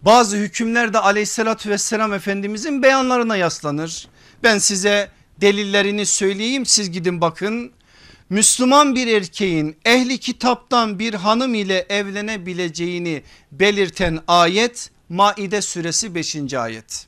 bazı 0.01 0.37
hükümler 0.37 0.93
de 0.93 0.99
aleyhissalatü 0.99 1.69
vesselam 1.69 2.13
efendimizin 2.13 2.83
beyanlarına 2.83 3.35
yaslanır. 3.35 4.07
Ben 4.43 4.57
size 4.57 5.11
delillerini 5.41 6.05
söyleyeyim 6.05 6.65
siz 6.65 6.91
gidin 6.91 7.21
bakın. 7.21 7.71
Müslüman 8.29 8.95
bir 8.95 9.07
erkeğin 9.07 9.77
ehli 9.85 10.17
kitaptan 10.17 10.99
bir 10.99 11.13
hanım 11.13 11.55
ile 11.55 11.85
evlenebileceğini 11.89 13.23
belirten 13.51 14.19
ayet 14.27 14.91
Maide 15.09 15.61
suresi 15.61 16.15
5. 16.15 16.53
ayet. 16.53 17.07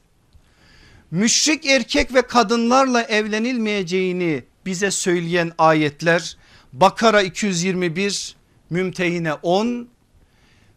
Müşrik 1.12 1.65
erkek 1.65 2.13
ve 2.13 2.22
kadınlarla 2.22 3.02
evlenilmeyeceğini 3.02 4.43
bize 4.65 4.91
söyleyen 4.91 5.52
ayetler 5.58 6.38
Bakara 6.74 7.22
221, 7.22 8.36
Mümtehine 8.69 9.34
10, 9.34 9.88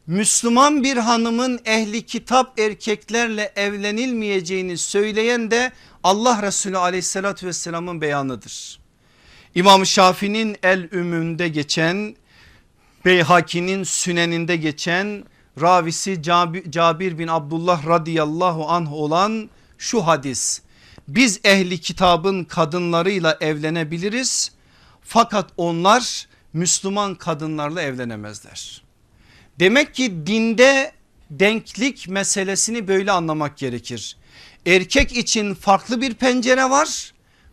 Müslüman 0.07 0.83
bir 0.83 0.97
hanımın 0.97 1.61
ehli 1.65 2.07
kitap 2.07 2.61
erkeklerle 2.61 3.53
evlenilmeyeceğini 3.57 4.79
söyleyen 4.79 5.51
de 5.51 5.73
Allah 6.03 6.43
Resulü 6.43 6.79
aleyhissalatü 6.79 7.47
vesselamın 7.47 8.01
beyanıdır. 8.01 8.81
İmam 9.55 9.87
Şafii'nin 9.87 10.57
el 10.63 10.89
ümünde 10.93 11.49
geçen 11.49 12.17
Beyhaki'nin 13.05 13.85
süneninde 13.85 14.57
geçen 14.57 15.25
ravisi 15.61 16.23
Cabir 16.71 17.19
bin 17.19 17.29
Abdullah 17.29 17.87
radıyallahu 17.87 18.69
anh 18.69 18.93
olan 18.93 19.51
şu 19.83 20.07
hadis. 20.07 20.61
Biz 21.09 21.41
ehli 21.45 21.81
kitabın 21.81 22.45
kadınlarıyla 22.45 23.39
evlenebiliriz 23.41 24.53
fakat 25.03 25.51
onlar 25.57 26.29
Müslüman 26.53 27.15
kadınlarla 27.15 27.83
evlenemezler. 27.83 28.83
Demek 29.61 29.95
ki 29.95 30.27
dinde 30.27 30.93
denklik 31.31 32.09
meselesini 32.09 32.89
böyle 32.89 33.13
anlamak 33.13 33.59
gerekir. 33.59 34.17
Erkek 34.67 35.17
için 35.17 35.55
farklı 35.55 36.01
bir 36.01 36.15
pencere 36.15 36.71
var 36.71 37.13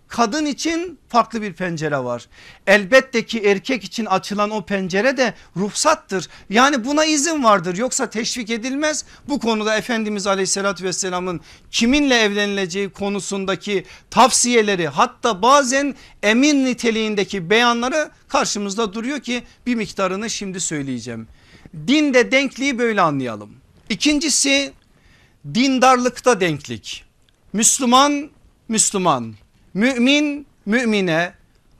kadın 0.09 0.45
için 0.45 0.99
farklı 1.09 1.41
bir 1.41 1.53
pencere 1.53 1.97
var. 1.97 2.25
Elbette 2.67 3.25
ki 3.25 3.39
erkek 3.39 3.83
için 3.83 4.05
açılan 4.05 4.49
o 4.49 4.65
pencere 4.65 5.17
de 5.17 5.33
ruhsattır. 5.57 6.27
Yani 6.49 6.85
buna 6.85 7.05
izin 7.05 7.43
vardır 7.43 7.77
yoksa 7.77 8.09
teşvik 8.09 8.49
edilmez. 8.49 9.05
Bu 9.27 9.39
konuda 9.39 9.77
Efendimiz 9.77 10.27
aleyhissalatü 10.27 10.83
vesselamın 10.83 11.41
kiminle 11.71 12.15
evlenileceği 12.15 12.89
konusundaki 12.89 13.85
tavsiyeleri 14.09 14.87
hatta 14.87 15.41
bazen 15.41 15.95
emin 16.23 16.65
niteliğindeki 16.65 17.49
beyanları 17.49 18.11
karşımızda 18.27 18.93
duruyor 18.93 19.19
ki 19.19 19.43
bir 19.65 19.75
miktarını 19.75 20.29
şimdi 20.29 20.59
söyleyeceğim. 20.59 21.27
Dinde 21.87 22.31
denkliği 22.31 22.79
böyle 22.79 23.01
anlayalım. 23.01 23.49
İkincisi 23.89 24.73
dindarlıkta 25.53 26.39
denklik. 26.39 27.03
Müslüman 27.53 28.29
Müslüman 28.67 29.35
mümin 29.73 30.47
mümine 30.65 31.33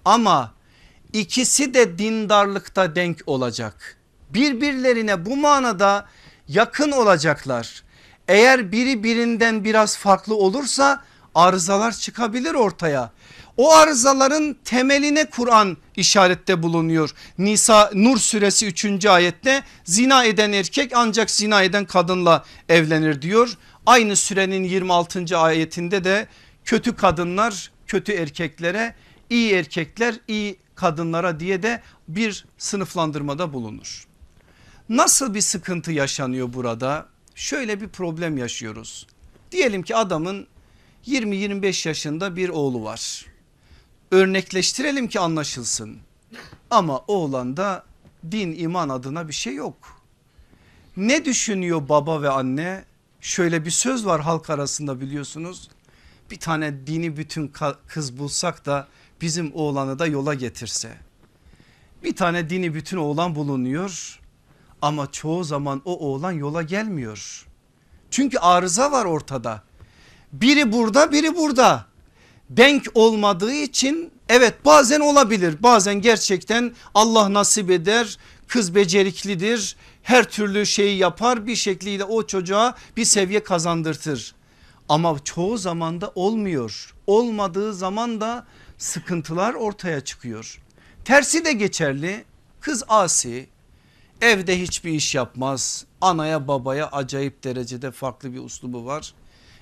ama 0.06 0.54
ikisi 1.14 1.74
de 1.74 1.98
dindarlıkta 1.98 2.96
denk 2.96 3.18
olacak. 3.26 3.98
Birbirlerine 4.30 5.26
bu 5.26 5.38
manada 5.38 6.08
yakın 6.48 6.92
olacaklar. 6.92 7.84
Eğer 8.28 8.72
biri 8.72 9.04
birinden 9.04 9.64
biraz 9.64 9.98
farklı 9.98 10.36
olursa 10.36 11.04
arızalar 11.36 11.92
çıkabilir 11.92 12.54
ortaya. 12.54 13.12
O 13.58 13.74
arızaların 13.74 14.56
temeline 14.66 15.26
Kur'an 15.26 15.78
işarette 15.96 16.64
bulunuyor. 16.64 17.10
Nisa 17.38 17.92
Nur 17.94 18.18
suresi 18.18 18.68
3. 18.68 19.06
ayette 19.06 19.64
zina 19.84 20.24
eden 20.24 20.52
erkek 20.52 20.92
ancak 20.96 21.32
zina 21.32 21.64
eden 21.64 21.86
kadınla 21.86 22.46
evlenir 22.70 23.22
diyor. 23.22 23.58
Aynı 23.86 24.16
sürenin 24.16 24.64
26. 24.64 25.38
ayetinde 25.38 26.04
de 26.04 26.28
kötü 26.66 26.96
kadınlar 26.96 27.72
kötü 27.90 28.12
erkeklere 28.12 28.96
iyi 29.30 29.54
erkekler 29.54 30.16
iyi 30.28 30.58
kadınlara 30.76 31.40
diye 31.40 31.64
de 31.64 31.82
bir 32.08 32.46
sınıflandırmada 32.58 33.54
bulunur. 33.54 34.08
Nasıl 34.90 35.34
bir 35.34 35.42
sıkıntı 35.42 35.92
yaşanıyor 35.92 36.54
burada? 36.54 37.08
Şöyle 37.36 37.82
bir 37.82 37.88
problem 37.88 38.38
yaşıyoruz. 38.38 39.08
Diyelim 39.52 39.84
ki 39.84 39.96
adamın 39.96 40.48
20-25 41.08 41.88
yaşında 41.88 42.36
bir 42.36 42.50
oğlu 42.50 42.84
var. 42.84 43.26
Örnekleştirelim 44.12 45.08
ki 45.08 45.20
anlaşılsın. 45.20 45.98
Ama 46.72 47.00
oğlanda 47.08 47.84
din 48.32 48.56
iman 48.60 48.90
adına 48.90 49.28
bir 49.28 49.34
şey 49.34 49.56
yok. 49.56 50.02
Ne 50.98 51.26
düşünüyor 51.26 51.90
baba 51.90 52.22
ve 52.22 52.30
anne? 52.30 52.86
Şöyle 53.22 53.66
bir 53.66 53.72
söz 53.72 54.06
var 54.06 54.22
halk 54.22 54.50
arasında 54.50 55.02
biliyorsunuz 55.02 55.70
bir 56.32 56.40
tane 56.40 56.88
dini 56.88 57.18
bütün 57.18 57.54
kız 57.88 58.18
bulsak 58.18 58.66
da 58.66 58.88
bizim 59.22 59.52
oğlanı 59.54 60.00
da 60.00 60.08
yola 60.08 60.34
getirse. 60.34 60.98
Bir 62.04 62.16
tane 62.16 62.50
dini 62.50 62.74
bütün 62.74 62.98
oğlan 62.98 63.36
bulunuyor 63.36 64.20
ama 64.82 65.12
çoğu 65.12 65.44
zaman 65.44 65.82
o 65.86 66.00
oğlan 66.00 66.32
yola 66.32 66.62
gelmiyor. 66.62 67.46
Çünkü 68.12 68.38
arıza 68.38 68.92
var 68.92 69.06
ortada. 69.06 69.64
Biri 70.34 70.72
burada 70.72 71.12
biri 71.12 71.36
burada. 71.36 71.86
Denk 72.50 72.86
olmadığı 72.94 73.54
için 73.54 74.12
Evet 74.30 74.66
bazen 74.66 75.00
olabilir 75.00 75.56
bazen 75.64 76.02
gerçekten 76.02 76.74
Allah 76.94 77.34
nasip 77.34 77.72
eder 77.72 78.18
kız 78.48 78.76
beceriklidir 78.76 79.76
her 80.04 80.30
türlü 80.30 80.66
şeyi 80.66 80.98
yapar 80.98 81.48
bir 81.48 81.56
şekliyle 81.56 82.04
o 82.04 82.28
çocuğa 82.28 82.76
bir 82.98 83.06
seviye 83.06 83.44
kazandırtır. 83.44 84.36
Ama 84.90 85.24
çoğu 85.24 85.58
zamanda 85.58 86.12
olmuyor 86.16 86.96
olmadığı 87.08 87.74
zaman 87.74 88.22
da 88.22 88.48
sıkıntılar 88.78 89.54
ortaya 89.54 90.02
çıkıyor. 90.02 90.62
Tersi 91.06 91.46
de 91.46 91.52
geçerli 91.52 92.26
kız 92.60 92.84
asi 92.88 93.50
evde 94.22 94.62
hiçbir 94.62 94.92
iş 94.92 95.16
yapmaz 95.16 95.86
anaya 96.02 96.48
babaya 96.48 96.88
acayip 96.88 97.44
derecede 97.44 97.92
farklı 97.92 98.34
bir 98.34 98.40
uslubu 98.40 98.86
var 98.86 99.14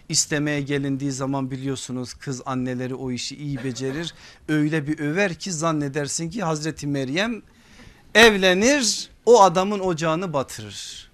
istemeye 0.09 0.61
gelindiği 0.61 1.11
zaman 1.11 1.51
biliyorsunuz 1.51 2.13
kız 2.13 2.41
anneleri 2.45 2.95
o 2.95 3.11
işi 3.11 3.35
iyi 3.35 3.63
becerir. 3.63 4.13
Öyle 4.49 4.87
bir 4.87 4.99
över 4.99 5.33
ki 5.35 5.51
zannedersin 5.51 6.29
ki 6.29 6.43
Hazreti 6.43 6.87
Meryem 6.87 7.41
evlenir 8.15 9.09
o 9.25 9.41
adamın 9.41 9.79
ocağını 9.79 10.33
batırır. 10.33 11.06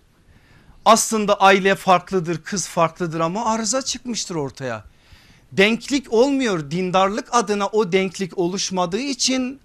Aslında 0.86 1.40
aile 1.40 1.76
farklıdır 1.76 2.44
kız 2.44 2.68
farklıdır 2.68 3.20
ama 3.20 3.46
arıza 3.46 3.82
çıkmıştır 3.82 4.36
ortaya. 4.36 4.84
Denklik 5.52 6.14
olmuyor 6.14 6.72
dindarlık 6.72 7.28
adına 7.32 7.68
o 7.68 7.92
denklik 7.92 8.38
oluşmadığı 8.38 9.00
için 9.00 9.60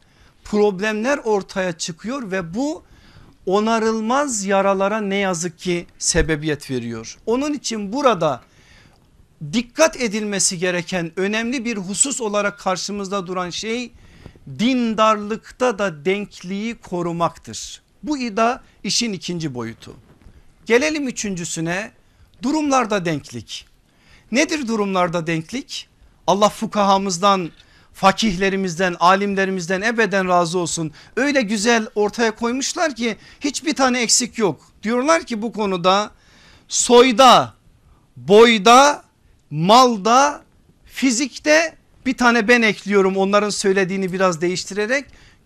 problemler 0.45 1.19
ortaya 1.19 1.73
çıkıyor 1.73 2.31
ve 2.31 2.55
bu 2.55 2.83
onarılmaz 3.47 4.45
yaralara 4.45 5.01
ne 5.01 5.17
yazık 5.17 5.59
ki 5.59 5.87
sebebiyet 5.99 6.71
veriyor. 6.71 7.19
Onun 7.27 7.53
için 7.53 7.93
burada 7.93 8.43
dikkat 9.53 10.01
edilmesi 10.01 10.59
gereken 10.59 11.13
önemli 11.17 11.65
bir 11.65 11.77
husus 11.77 12.21
olarak 12.21 12.59
karşımızda 12.59 13.27
duran 13.27 13.51
şey 13.51 13.93
dindarlıkta 14.59 15.79
da 15.79 16.05
denkliği 16.05 16.75
korumaktır. 16.75 17.83
Bu 18.03 18.19
ida 18.19 18.63
işin 18.85 19.13
ikinci 19.13 19.55
boyutu. 19.55 19.95
Gelelim 20.69 21.09
üçüncüsüne 21.09 21.91
durumlarda 22.43 23.05
denklik. 23.05 23.67
Nedir 24.33 24.69
durumlarda 24.69 25.27
denklik? 25.27 25.89
Allah 26.27 26.49
fukahamızdan 26.49 27.51
fakihlerimizden 27.95 28.97
alimlerimizden 29.01 29.83
ebeden 29.83 30.29
razı 30.29 30.59
olsun. 30.59 30.93
Öyle 31.17 31.43
güzel 31.43 31.87
ortaya 31.95 32.35
koymuşlar 32.35 32.95
ki 32.95 33.17
hiçbir 33.41 33.75
tane 33.75 34.03
eksik 34.03 34.39
yok. 34.39 34.73
Diyorlar 34.83 35.25
ki 35.25 35.43
bu 35.43 35.53
konuda 35.53 36.11
soyda 36.69 37.55
boyda 38.17 39.05
malda 39.51 40.43
fizikte 40.85 41.77
bir 42.07 42.17
tane 42.17 42.49
ben 42.49 42.63
ekliyorum 42.63 43.17
onların 43.17 43.51
söylediğini 43.51 44.13
biraz 44.13 44.41
değiştirerek 44.41 45.05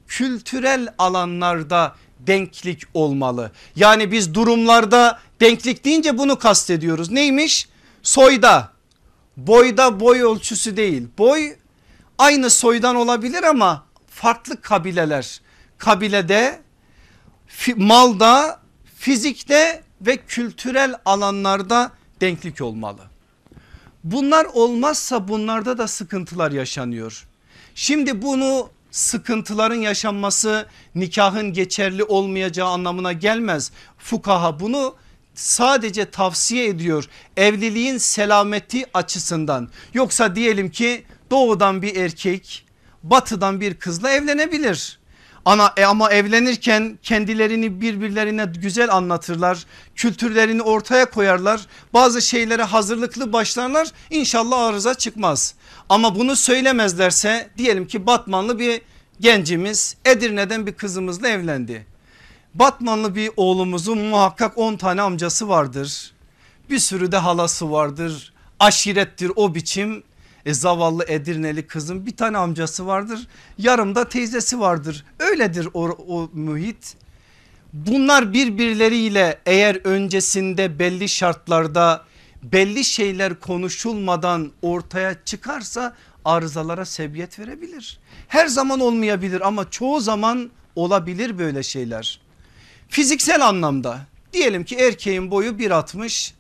kültürel 0.09 0.89
alanlarda 0.99 1.97
denklik 2.27 2.83
olmalı. 2.95 3.53
Yani 3.77 4.13
biz 4.13 4.35
durumlarda 4.35 5.19
denklik 5.41 5.85
deyince 5.85 6.19
bunu 6.19 6.39
kastediyoruz. 6.39 7.11
Neymiş? 7.11 7.69
Soyda 8.03 8.73
boyda 9.37 10.01
boy 10.01 10.23
ölçüsü 10.23 10.77
değil 10.77 11.09
boy 11.19 11.57
aynı 12.19 12.51
soydan 12.51 12.97
olabilir 12.97 13.43
ama 13.43 13.87
farklı 14.11 14.61
kabileler 14.61 15.41
kabilede 15.79 16.61
malda 17.77 18.61
fizikte 18.97 19.83
ve 20.01 20.17
kültürel 20.17 20.95
alanlarda 21.05 21.93
denklik 22.21 22.61
olmalı. 22.61 23.01
Bunlar 24.05 24.45
olmazsa 24.45 25.29
bunlarda 25.29 25.79
da 25.79 25.89
sıkıntılar 25.89 26.53
yaşanıyor. 26.53 27.27
Şimdi 27.75 28.23
bunu 28.23 28.71
sıkıntıların 28.93 29.75
yaşanması 29.75 30.67
nikahın 30.95 31.53
geçerli 31.53 32.05
olmayacağı 32.05 32.69
anlamına 32.69 33.13
gelmez. 33.13 33.73
Fukaha 33.99 34.61
bunu 34.61 34.95
sadece 35.35 36.11
tavsiye 36.11 36.69
ediyor 36.69 37.09
evliliğin 37.37 37.99
selameti 37.99 38.85
açısından. 38.95 39.69
Yoksa 39.95 40.37
diyelim 40.37 40.71
ki 40.71 41.05
doğudan 41.31 41.83
bir 41.83 41.97
erkek 41.97 42.67
batıdan 43.03 43.61
bir 43.61 43.75
kızla 43.75 44.11
evlenebilir. 44.11 45.02
Ana, 45.45 45.73
e 45.77 45.85
ama 45.85 46.11
evlenirken 46.11 46.99
kendilerini 47.03 47.81
birbirlerine 47.81 48.45
güzel 48.45 48.95
anlatırlar. 48.95 49.67
Kültürlerini 49.95 50.63
ortaya 50.63 51.11
koyarlar. 51.11 51.61
Bazı 51.95 52.23
şeylere 52.23 52.63
hazırlıklı 52.63 53.33
başlarlar. 53.33 53.89
İnşallah 54.11 54.61
arıza 54.61 54.95
çıkmaz. 54.95 55.55
Ama 55.89 56.15
bunu 56.15 56.37
söylemezlerse 56.37 57.51
diyelim 57.59 57.87
ki 57.87 58.07
Batmanlı 58.07 58.59
bir 58.59 58.83
gencimiz 59.21 59.97
Edirne'den 60.05 60.67
bir 60.67 60.73
kızımızla 60.73 61.29
evlendi. 61.29 61.87
Batmanlı 62.55 63.15
bir 63.15 63.31
oğlumuzun 63.37 63.99
muhakkak 63.99 64.59
10 64.59 64.77
tane 64.77 65.03
amcası 65.03 65.49
vardır. 65.49 66.13
Bir 66.71 66.79
sürü 66.79 67.13
de 67.13 67.17
halası 67.17 67.71
vardır. 67.71 68.33
Aşirettir 68.61 69.33
o 69.37 69.55
biçim 69.55 70.03
e 70.47 70.55
zavallı 70.55 71.05
Edirneli 71.09 71.67
kızın 71.67 72.07
bir 72.07 72.17
tane 72.17 72.39
amcası 72.39 72.87
vardır 72.87 73.27
yarım 73.59 73.95
da 73.95 74.09
teyzesi 74.09 74.61
vardır 74.61 75.05
öyledir 75.19 75.69
o, 75.75 75.89
o 75.89 76.31
muhit. 76.33 76.97
Bunlar 77.73 78.33
birbirleriyle 78.33 79.39
eğer 79.47 79.81
öncesinde 79.85 80.79
belli 80.79 81.09
şartlarda 81.09 82.05
belli 82.43 82.85
şeyler 82.85 83.41
konuşulmadan 83.41 84.53
ortaya 84.63 85.25
çıkarsa 85.25 85.97
arızalara 86.25 86.85
sebebiyet 86.85 87.39
verebilir. 87.39 87.99
Her 88.29 88.47
zaman 88.47 88.81
olmayabilir 88.81 89.47
ama 89.47 89.71
çoğu 89.71 90.01
zaman 90.01 90.51
olabilir 90.77 91.39
böyle 91.39 91.63
şeyler. 91.63 92.21
Fiziksel 92.89 93.49
anlamda 93.49 94.01
diyelim 94.33 94.65
ki 94.65 94.77
erkeğin 94.77 95.31
boyu 95.31 95.51
1.60 95.51 96.33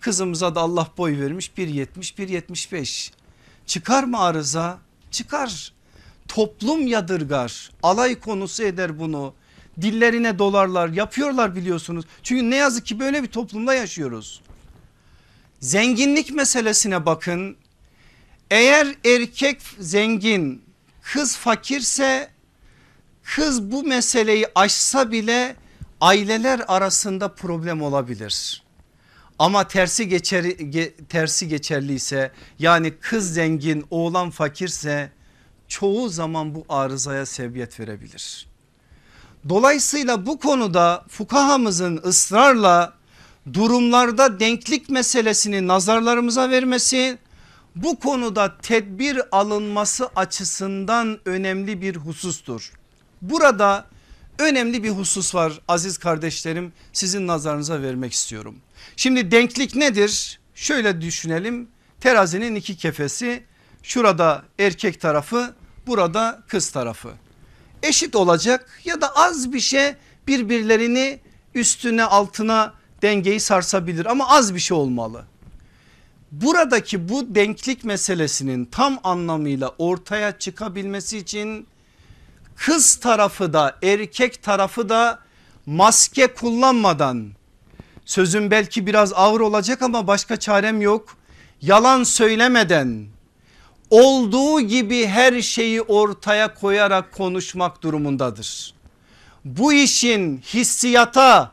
kızımıza 0.00 0.54
da 0.54 0.60
Allah 0.60 0.88
boy 0.98 1.20
vermiş 1.20 1.50
1.70 1.58 1.86
1.75 1.96 3.10
Çıkar 3.70 4.04
mı 4.04 4.18
arıza? 4.18 4.78
Çıkar. 5.10 5.72
Toplum 6.28 6.86
yadırgar. 6.86 7.70
Alay 7.82 8.20
konusu 8.20 8.62
eder 8.62 8.98
bunu. 8.98 9.34
Dillerine 9.80 10.38
dolarlar 10.38 10.88
yapıyorlar 10.88 11.56
biliyorsunuz. 11.56 12.04
Çünkü 12.22 12.50
ne 12.50 12.56
yazık 12.56 12.86
ki 12.86 13.00
böyle 13.00 13.22
bir 13.22 13.28
toplumda 13.28 13.74
yaşıyoruz. 13.74 14.40
Zenginlik 15.60 16.30
meselesine 16.30 17.06
bakın. 17.06 17.56
Eğer 18.50 18.94
erkek 19.04 19.62
zengin 19.78 20.62
kız 21.02 21.36
fakirse 21.36 22.30
kız 23.22 23.70
bu 23.70 23.82
meseleyi 23.82 24.46
aşsa 24.54 25.12
bile 25.12 25.56
aileler 26.00 26.60
arasında 26.68 27.34
problem 27.34 27.82
olabilir. 27.82 28.62
Ama 29.40 29.68
tersi 29.68 30.08
geçer, 30.08 30.44
ge, 30.44 30.94
tersi 31.08 31.48
geçerliyse 31.48 32.32
yani 32.58 32.90
kız 32.90 33.34
zengin 33.34 33.84
oğlan 33.90 34.30
fakirse 34.30 35.12
çoğu 35.68 36.08
zaman 36.08 36.54
bu 36.54 36.64
arızaya 36.68 37.26
sebebiyet 37.26 37.80
verebilir. 37.80 38.46
Dolayısıyla 39.48 40.26
bu 40.26 40.38
konuda 40.38 41.04
fukahamızın 41.08 42.00
ısrarla 42.04 42.92
durumlarda 43.52 44.40
denklik 44.40 44.88
meselesini 44.88 45.66
nazarlarımıza 45.66 46.50
vermesi 46.50 47.18
bu 47.76 48.00
konuda 48.00 48.58
tedbir 48.58 49.20
alınması 49.32 50.08
açısından 50.16 51.18
önemli 51.24 51.82
bir 51.82 51.96
husustur. 51.96 52.72
Burada 53.22 53.86
önemli 54.40 54.82
bir 54.82 54.90
husus 54.90 55.34
var 55.34 55.60
aziz 55.68 55.98
kardeşlerim 55.98 56.72
sizin 56.92 57.26
nazarınıza 57.26 57.82
vermek 57.82 58.12
istiyorum. 58.12 58.56
Şimdi 58.96 59.30
denklik 59.30 59.76
nedir? 59.76 60.40
Şöyle 60.54 61.00
düşünelim 61.00 61.68
terazinin 62.00 62.54
iki 62.54 62.76
kefesi 62.76 63.44
şurada 63.82 64.42
erkek 64.58 65.00
tarafı 65.00 65.54
burada 65.86 66.42
kız 66.48 66.70
tarafı. 66.70 67.10
Eşit 67.82 68.16
olacak 68.16 68.80
ya 68.84 69.00
da 69.00 69.16
az 69.16 69.52
bir 69.52 69.60
şey 69.60 69.94
birbirlerini 70.26 71.20
üstüne 71.54 72.04
altına 72.04 72.74
dengeyi 73.02 73.40
sarsabilir 73.40 74.06
ama 74.06 74.28
az 74.28 74.54
bir 74.54 74.60
şey 74.60 74.76
olmalı. 74.76 75.24
Buradaki 76.32 77.08
bu 77.08 77.34
denklik 77.34 77.84
meselesinin 77.84 78.64
tam 78.64 78.98
anlamıyla 79.04 79.74
ortaya 79.78 80.38
çıkabilmesi 80.38 81.18
için 81.18 81.66
kız 82.60 82.96
tarafı 82.96 83.52
da 83.52 83.76
erkek 83.82 84.42
tarafı 84.42 84.88
da 84.88 85.18
maske 85.66 86.26
kullanmadan 86.26 87.32
sözüm 88.04 88.50
belki 88.50 88.86
biraz 88.86 89.12
ağır 89.12 89.40
olacak 89.40 89.82
ama 89.82 90.06
başka 90.06 90.36
çarem 90.36 90.80
yok. 90.80 91.16
Yalan 91.62 92.02
söylemeden 92.02 93.06
olduğu 93.90 94.60
gibi 94.60 95.06
her 95.06 95.42
şeyi 95.42 95.82
ortaya 95.82 96.54
koyarak 96.54 97.12
konuşmak 97.12 97.82
durumundadır. 97.82 98.74
Bu 99.44 99.72
işin 99.72 100.38
hissiyata, 100.38 101.52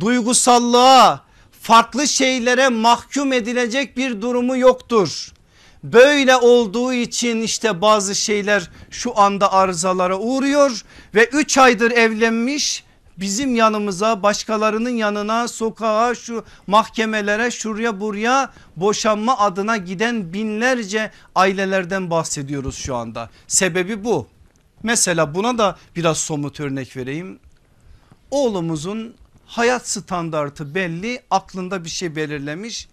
duygusallığa, 0.00 1.20
farklı 1.60 2.08
şeylere 2.08 2.68
mahkum 2.68 3.32
edilecek 3.32 3.96
bir 3.96 4.22
durumu 4.22 4.56
yoktur. 4.56 5.32
Böyle 5.92 6.36
olduğu 6.36 6.92
için 6.92 7.42
işte 7.42 7.80
bazı 7.80 8.14
şeyler 8.14 8.70
şu 8.90 9.18
anda 9.18 9.52
arızalara 9.52 10.18
uğruyor 10.18 10.84
ve 11.14 11.24
3 11.24 11.58
aydır 11.58 11.90
evlenmiş 11.90 12.84
bizim 13.16 13.54
yanımıza 13.54 14.22
başkalarının 14.22 14.90
yanına 14.90 15.48
sokağa 15.48 16.14
şu 16.14 16.44
mahkemelere 16.66 17.50
şuraya 17.50 18.00
buraya 18.00 18.52
boşanma 18.76 19.38
adına 19.38 19.76
giden 19.76 20.32
binlerce 20.32 21.10
ailelerden 21.34 22.10
bahsediyoruz 22.10 22.76
şu 22.76 22.96
anda. 22.96 23.30
Sebebi 23.46 24.04
bu. 24.04 24.26
Mesela 24.82 25.34
buna 25.34 25.58
da 25.58 25.76
biraz 25.96 26.18
somut 26.18 26.60
örnek 26.60 26.96
vereyim. 26.96 27.38
Oğlumuzun 28.30 29.14
hayat 29.46 29.88
standartı 29.88 30.74
belli 30.74 31.22
aklında 31.30 31.84
bir 31.84 31.90
şey 31.90 32.16
belirlemiş. 32.16 32.88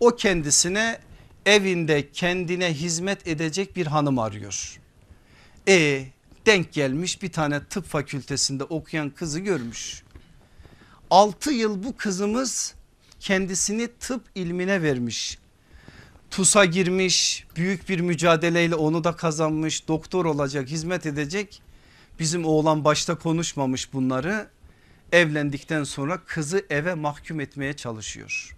O 0.00 0.16
kendisine 0.16 0.98
evinde 1.46 2.10
kendine 2.12 2.74
hizmet 2.74 3.28
edecek 3.28 3.76
bir 3.76 3.86
hanım 3.86 4.18
arıyor. 4.18 4.80
E 5.68 6.06
denk 6.46 6.72
gelmiş 6.72 7.22
bir 7.22 7.32
tane 7.32 7.64
tıp 7.64 7.86
fakültesinde 7.86 8.64
okuyan 8.64 9.10
kızı 9.10 9.40
görmüş. 9.40 10.02
6 11.10 11.50
yıl 11.52 11.84
bu 11.84 11.96
kızımız 11.96 12.74
kendisini 13.20 13.88
tıp 14.00 14.22
ilmine 14.34 14.82
vermiş. 14.82 15.38
TUS'a 16.30 16.64
girmiş 16.64 17.46
büyük 17.56 17.88
bir 17.88 18.00
mücadeleyle 18.00 18.74
onu 18.74 19.04
da 19.04 19.16
kazanmış 19.16 19.88
doktor 19.88 20.24
olacak 20.24 20.68
hizmet 20.68 21.06
edecek. 21.06 21.62
Bizim 22.18 22.44
oğlan 22.44 22.84
başta 22.84 23.18
konuşmamış 23.18 23.92
bunları 23.92 24.48
evlendikten 25.12 25.84
sonra 25.84 26.24
kızı 26.24 26.66
eve 26.70 26.94
mahkum 26.94 27.40
etmeye 27.40 27.72
çalışıyor. 27.72 28.56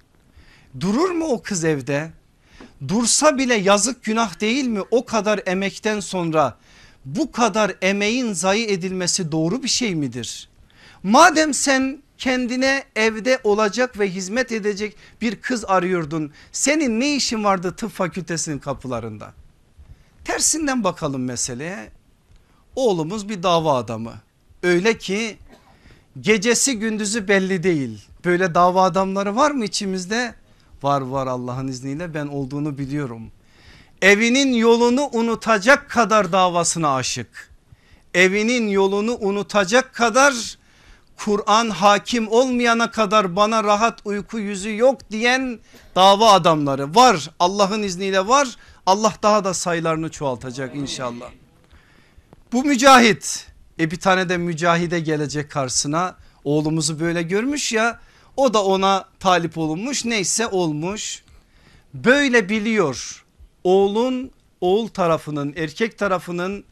Durur 0.80 1.11
mu 1.11 1.24
o 1.24 1.43
kız 1.43 1.64
evde? 1.64 2.12
Dursa 2.89 3.39
bile 3.39 3.55
yazık 3.55 4.05
günah 4.05 4.41
değil 4.41 4.64
mi? 4.64 4.81
O 4.91 5.05
kadar 5.05 5.41
emekten 5.47 6.01
sonra 6.01 6.57
bu 7.05 7.33
kadar 7.33 7.74
emeğin 7.83 8.33
zayi 8.33 8.66
edilmesi 8.66 9.33
doğru 9.33 9.62
bir 9.62 9.68
şey 9.68 9.95
midir? 9.95 10.49
Madem 11.03 11.55
sen 11.55 12.03
kendine 12.18 12.85
evde 12.97 13.39
olacak 13.45 13.99
ve 13.99 14.11
hizmet 14.11 14.53
edecek 14.53 14.97
bir 15.20 15.37
kız 15.37 15.64
arıyordun. 15.64 16.33
Senin 16.53 17.01
ne 17.01 17.16
işin 17.16 17.45
vardı 17.45 17.74
tıp 17.76 17.91
fakültesinin 17.91 18.59
kapılarında? 18.59 19.33
Tersinden 20.24 20.85
bakalım 20.85 21.24
meseleye. 21.24 21.91
Oğlumuz 22.76 23.29
bir 23.29 23.43
dava 23.43 23.74
adamı. 23.76 24.14
Öyle 24.62 24.99
ki 24.99 25.39
gecesi 26.20 26.79
gündüzü 26.79 27.29
belli 27.29 27.62
değil. 27.62 28.05
Böyle 28.24 28.55
dava 28.55 28.83
adamları 28.83 29.37
var 29.37 29.51
mı 29.51 29.64
içimizde? 29.64 30.35
Var 30.83 31.01
var 31.01 31.26
Allah'ın 31.26 31.68
izniyle 31.68 32.14
ben 32.14 32.26
olduğunu 32.26 32.79
biliyorum. 32.79 33.31
Evinin 34.03 34.53
yolunu 34.53 35.09
unutacak 35.12 35.91
kadar 35.91 36.33
davasına 36.33 36.95
aşık. 36.95 37.51
Evinin 38.14 38.68
yolunu 38.68 39.16
unutacak 39.20 39.95
kadar 39.95 40.59
Kur'an 41.16 41.70
hakim 41.70 42.29
olmayana 42.29 42.91
kadar 42.91 43.37
bana 43.37 43.64
rahat 43.64 44.01
uyku 44.05 44.39
yüzü 44.39 44.76
yok 44.76 45.11
diyen 45.11 45.59
dava 45.97 46.33
adamları 46.33 46.95
var. 46.95 47.31
Allah'ın 47.39 47.83
izniyle 47.83 48.29
var. 48.29 48.49
Allah 48.87 49.14
daha 49.22 49.45
da 49.45 49.55
sayılarını 49.55 50.11
çoğaltacak 50.11 50.76
inşallah. 50.76 51.26
Bu 52.53 52.64
mücahit 52.64 53.47
e 53.81 53.91
bir 53.91 54.01
tane 54.01 54.29
de 54.29 54.37
mücahide 54.37 55.01
gelecek 55.01 55.51
karşısına 55.51 56.16
oğlumuzu 56.45 57.01
böyle 57.01 57.22
görmüş 57.22 57.72
ya 57.72 58.01
o 58.39 58.55
da 58.55 58.64
ona 58.64 59.05
talip 59.20 59.59
olunmuş 59.59 60.05
neyse 60.05 60.47
olmuş. 60.47 61.22
Böyle 61.95 62.49
biliyor 62.49 63.24
oğlun 63.64 64.30
oğul 64.61 64.89
tarafının 64.89 65.55
erkek 65.57 65.99
tarafının 65.99 66.64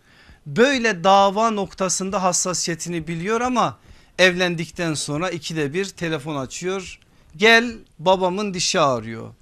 böyle 0.46 1.04
dava 1.04 1.50
noktasında 1.50 2.22
hassasiyetini 2.22 3.06
biliyor 3.06 3.40
ama 3.40 3.78
evlendikten 4.18 4.94
sonra 4.94 5.30
ikide 5.30 5.74
bir 5.74 5.84
telefon 5.84 6.36
açıyor. 6.36 7.00
Gel 7.36 7.74
babamın 7.98 8.54
dişi 8.54 8.80
ağrıyor. 8.80 9.34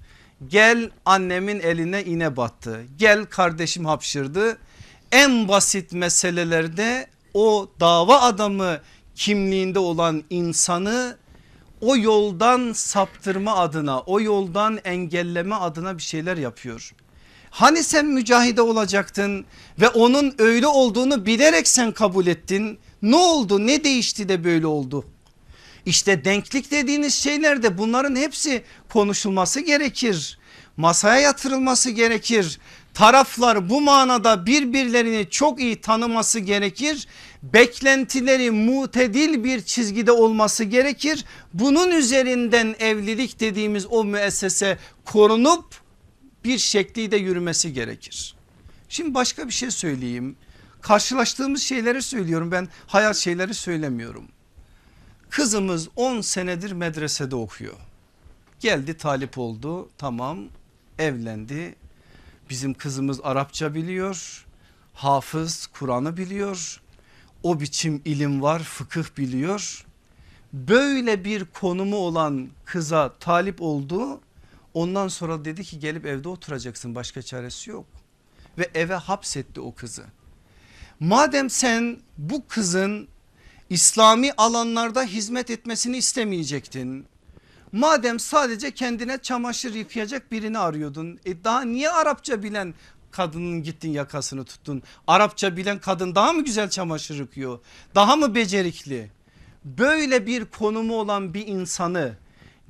Gel 0.48 0.90
annemin 1.04 1.60
eline 1.60 2.04
iğne 2.04 2.36
battı. 2.36 2.84
Gel 2.98 3.24
kardeşim 3.24 3.84
hapşırdı. 3.84 4.58
En 5.12 5.48
basit 5.48 5.92
meselelerde 5.92 7.06
o 7.34 7.70
dava 7.80 8.20
adamı 8.20 8.80
kimliğinde 9.14 9.78
olan 9.78 10.24
insanı 10.30 11.23
o 11.80 11.96
yoldan 11.96 12.72
saptırma 12.72 13.56
adına 13.56 14.00
o 14.00 14.20
yoldan 14.20 14.78
engelleme 14.84 15.54
adına 15.54 15.98
bir 15.98 16.02
şeyler 16.02 16.36
yapıyor. 16.36 16.94
Hani 17.50 17.84
sen 17.84 18.06
mücahide 18.06 18.62
olacaktın 18.62 19.44
ve 19.80 19.88
onun 19.88 20.34
öyle 20.38 20.66
olduğunu 20.66 21.26
bilerek 21.26 21.68
sen 21.68 21.92
kabul 21.92 22.26
ettin. 22.26 22.78
Ne 23.02 23.16
oldu 23.16 23.66
ne 23.66 23.84
değişti 23.84 24.28
de 24.28 24.44
böyle 24.44 24.66
oldu? 24.66 25.04
İşte 25.86 26.24
denklik 26.24 26.70
dediğiniz 26.70 27.14
şeylerde 27.14 27.78
bunların 27.78 28.16
hepsi 28.16 28.64
konuşulması 28.92 29.60
gerekir. 29.60 30.38
Masaya 30.76 31.20
yatırılması 31.20 31.90
gerekir. 31.90 32.58
Taraflar 32.94 33.70
bu 33.70 33.80
manada 33.80 34.46
birbirlerini 34.46 35.30
çok 35.30 35.60
iyi 35.60 35.80
tanıması 35.80 36.38
gerekir. 36.40 37.08
Beklentileri 37.42 38.50
mutedil 38.50 39.44
bir 39.44 39.60
çizgide 39.60 40.12
olması 40.12 40.64
gerekir. 40.64 41.24
Bunun 41.54 41.90
üzerinden 41.90 42.76
evlilik 42.78 43.40
dediğimiz 43.40 43.86
o 43.86 44.04
müessese 44.04 44.78
korunup 45.04 45.64
bir 46.44 46.58
şekliyle 46.58 47.16
yürümesi 47.16 47.72
gerekir. 47.72 48.34
Şimdi 48.88 49.14
başka 49.14 49.46
bir 49.46 49.52
şey 49.52 49.70
söyleyeyim. 49.70 50.36
Karşılaştığımız 50.80 51.62
şeyleri 51.62 52.02
söylüyorum 52.02 52.50
ben 52.50 52.68
hayat 52.86 53.16
şeyleri 53.16 53.54
söylemiyorum. 53.54 54.24
Kızımız 55.30 55.88
10 55.96 56.20
senedir 56.20 56.72
medresede 56.72 57.36
okuyor. 57.36 57.74
Geldi 58.60 58.96
talip 58.96 59.38
oldu 59.38 59.88
tamam 59.98 60.38
evlendi. 60.98 61.74
Bizim 62.50 62.74
kızımız 62.74 63.20
Arapça 63.22 63.74
biliyor. 63.74 64.46
Hafız 64.92 65.66
Kur'an'ı 65.66 66.16
biliyor. 66.16 66.80
O 67.42 67.60
biçim 67.60 68.02
ilim 68.04 68.42
var 68.42 68.62
fıkıh 68.62 69.04
biliyor. 69.16 69.84
Böyle 70.52 71.24
bir 71.24 71.44
konumu 71.44 71.96
olan 71.96 72.48
kıza 72.64 73.12
talip 73.20 73.62
oldu. 73.62 74.20
Ondan 74.74 75.08
sonra 75.08 75.44
dedi 75.44 75.64
ki 75.64 75.78
gelip 75.78 76.06
evde 76.06 76.28
oturacaksın 76.28 76.94
başka 76.94 77.22
çaresi 77.22 77.70
yok. 77.70 77.86
Ve 78.58 78.70
eve 78.74 78.94
hapsetti 78.94 79.60
o 79.60 79.74
kızı. 79.74 80.04
Madem 81.00 81.50
sen 81.50 81.98
bu 82.18 82.46
kızın 82.48 83.08
İslami 83.70 84.32
alanlarda 84.32 85.02
hizmet 85.02 85.50
etmesini 85.50 85.96
istemeyecektin. 85.96 87.06
Madem 87.74 88.20
sadece 88.20 88.70
kendine 88.70 89.18
çamaşır 89.18 89.74
yıkayacak 89.74 90.32
birini 90.32 90.58
arıyordun. 90.58 91.18
E 91.24 91.44
daha 91.44 91.62
niye 91.62 91.90
Arapça 91.90 92.42
bilen 92.42 92.74
kadının 93.10 93.62
gittin 93.62 93.90
yakasını 93.90 94.44
tuttun? 94.44 94.82
Arapça 95.06 95.56
bilen 95.56 95.78
kadın 95.78 96.14
daha 96.14 96.32
mı 96.32 96.44
güzel 96.44 96.70
çamaşır 96.70 97.18
yıkıyor? 97.18 97.58
Daha 97.94 98.16
mı 98.16 98.34
becerikli? 98.34 99.10
Böyle 99.64 100.26
bir 100.26 100.44
konumu 100.44 100.94
olan 100.94 101.34
bir 101.34 101.46
insanı 101.46 102.16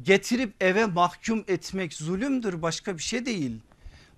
getirip 0.03 0.55
eve 0.61 0.87
mahkum 0.87 1.45
etmek 1.49 1.95
zulümdür 1.95 2.63
başka 2.63 2.99
bir 2.99 3.03
şey 3.03 3.27
değil. 3.27 3.61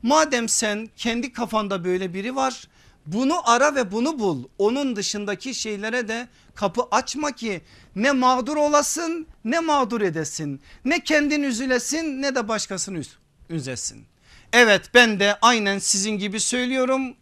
Madem 0.03 0.49
sen 0.49 0.89
kendi 0.97 1.33
kafanda 1.33 1.85
böyle 1.85 2.15
biri 2.15 2.37
var 2.37 2.69
bunu 3.07 3.51
ara 3.51 3.75
ve 3.75 3.93
bunu 3.93 4.19
bul. 4.19 4.45
Onun 4.59 4.97
dışındaki 4.97 5.55
şeylere 5.55 6.09
de 6.09 6.29
kapı 6.55 6.83
açma 6.91 7.33
ki 7.33 7.61
ne 7.97 8.13
mağdur 8.13 8.57
olasın 8.57 9.27
ne 9.45 9.61
mağdur 9.61 10.01
edesin. 10.01 10.61
Ne 10.85 11.01
kendin 11.01 11.43
üzülesin 11.43 12.23
ne 12.23 12.35
de 12.35 12.49
başkasını 12.49 13.03
üzesin. 13.51 14.07
Evet 14.53 14.91
ben 14.95 15.21
de 15.21 15.39
aynen 15.43 15.79
sizin 15.79 16.11
gibi 16.19 16.41
söylüyorum. 16.41 17.17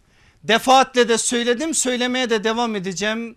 Defaatle 0.44 1.08
de 1.08 1.18
söyledim 1.18 1.74
söylemeye 1.74 2.30
de 2.30 2.44
devam 2.44 2.76
edeceğim. 2.76 3.36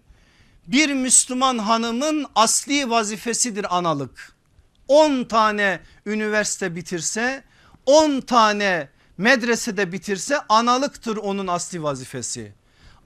Bir 0.68 0.93
Müslüman 0.93 1.58
hanımın 1.58 2.26
asli 2.36 2.89
vazifesidir 2.89 3.78
analık. 3.78 4.36
10 4.88 5.24
tane 5.24 5.80
üniversite 6.06 6.76
bitirse 6.76 7.43
10 7.86 8.22
tane 8.22 8.89
medresede 9.18 9.91
bitirse 9.91 10.39
analıktır 10.49 11.18
onun 11.18 11.47
asli 11.47 11.84
vazifesi. 11.84 12.53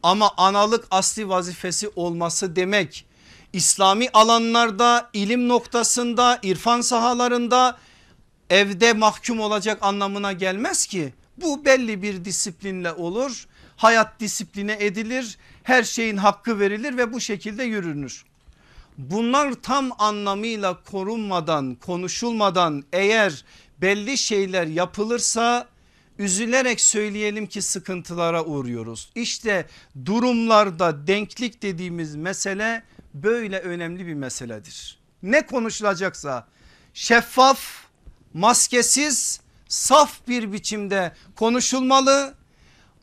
Ama 0.04 0.34
analık 0.38 0.88
asli 0.92 1.30
vazifesi 1.30 1.90
olması 1.96 2.56
demek 2.56 3.06
İslami 3.54 4.10
alanlarda 4.14 5.10
ilim 5.14 5.48
noktasında 5.48 6.40
irfan 6.44 6.82
sahalarında 6.82 7.78
evde 8.50 8.94
mahkum 8.94 9.40
olacak 9.40 9.78
anlamına 9.82 10.34
gelmez 10.34 10.86
ki. 10.86 11.14
Bu 11.38 11.66
belli 11.66 12.02
bir 12.02 12.26
disiplinle 12.26 12.94
olur 12.94 13.48
hayat 13.78 14.20
disipline 14.20 14.78
edilir 14.80 15.38
her 15.64 15.84
şeyin 15.84 16.18
hakkı 16.18 16.60
verilir 16.60 16.98
ve 16.98 17.14
bu 17.14 17.20
şekilde 17.20 17.64
yürünür. 17.64 18.26
Bunlar 18.98 19.54
tam 19.54 19.92
anlamıyla 20.00 20.84
korunmadan 20.92 21.76
konuşulmadan 21.76 22.84
eğer 22.94 23.46
belli 23.82 24.18
şeyler 24.18 24.68
yapılırsa 24.68 25.68
üzülerek 26.22 26.82
söyleyelim 26.82 27.48
ki 27.48 27.62
sıkıntılara 27.62 28.46
uğruyoruz. 28.46 29.12
İşte 29.16 29.68
durumlarda 30.06 31.08
denklik 31.08 31.62
dediğimiz 31.64 32.16
mesele 32.16 32.84
böyle 33.14 33.60
önemli 33.60 34.08
bir 34.08 34.14
meseledir. 34.14 35.00
Ne 35.24 35.46
konuşulacaksa 35.46 36.48
şeffaf, 36.94 37.60
maskesiz, 38.34 39.42
saf 39.68 40.28
bir 40.28 40.52
biçimde 40.52 41.12
konuşulmalı. 41.36 42.34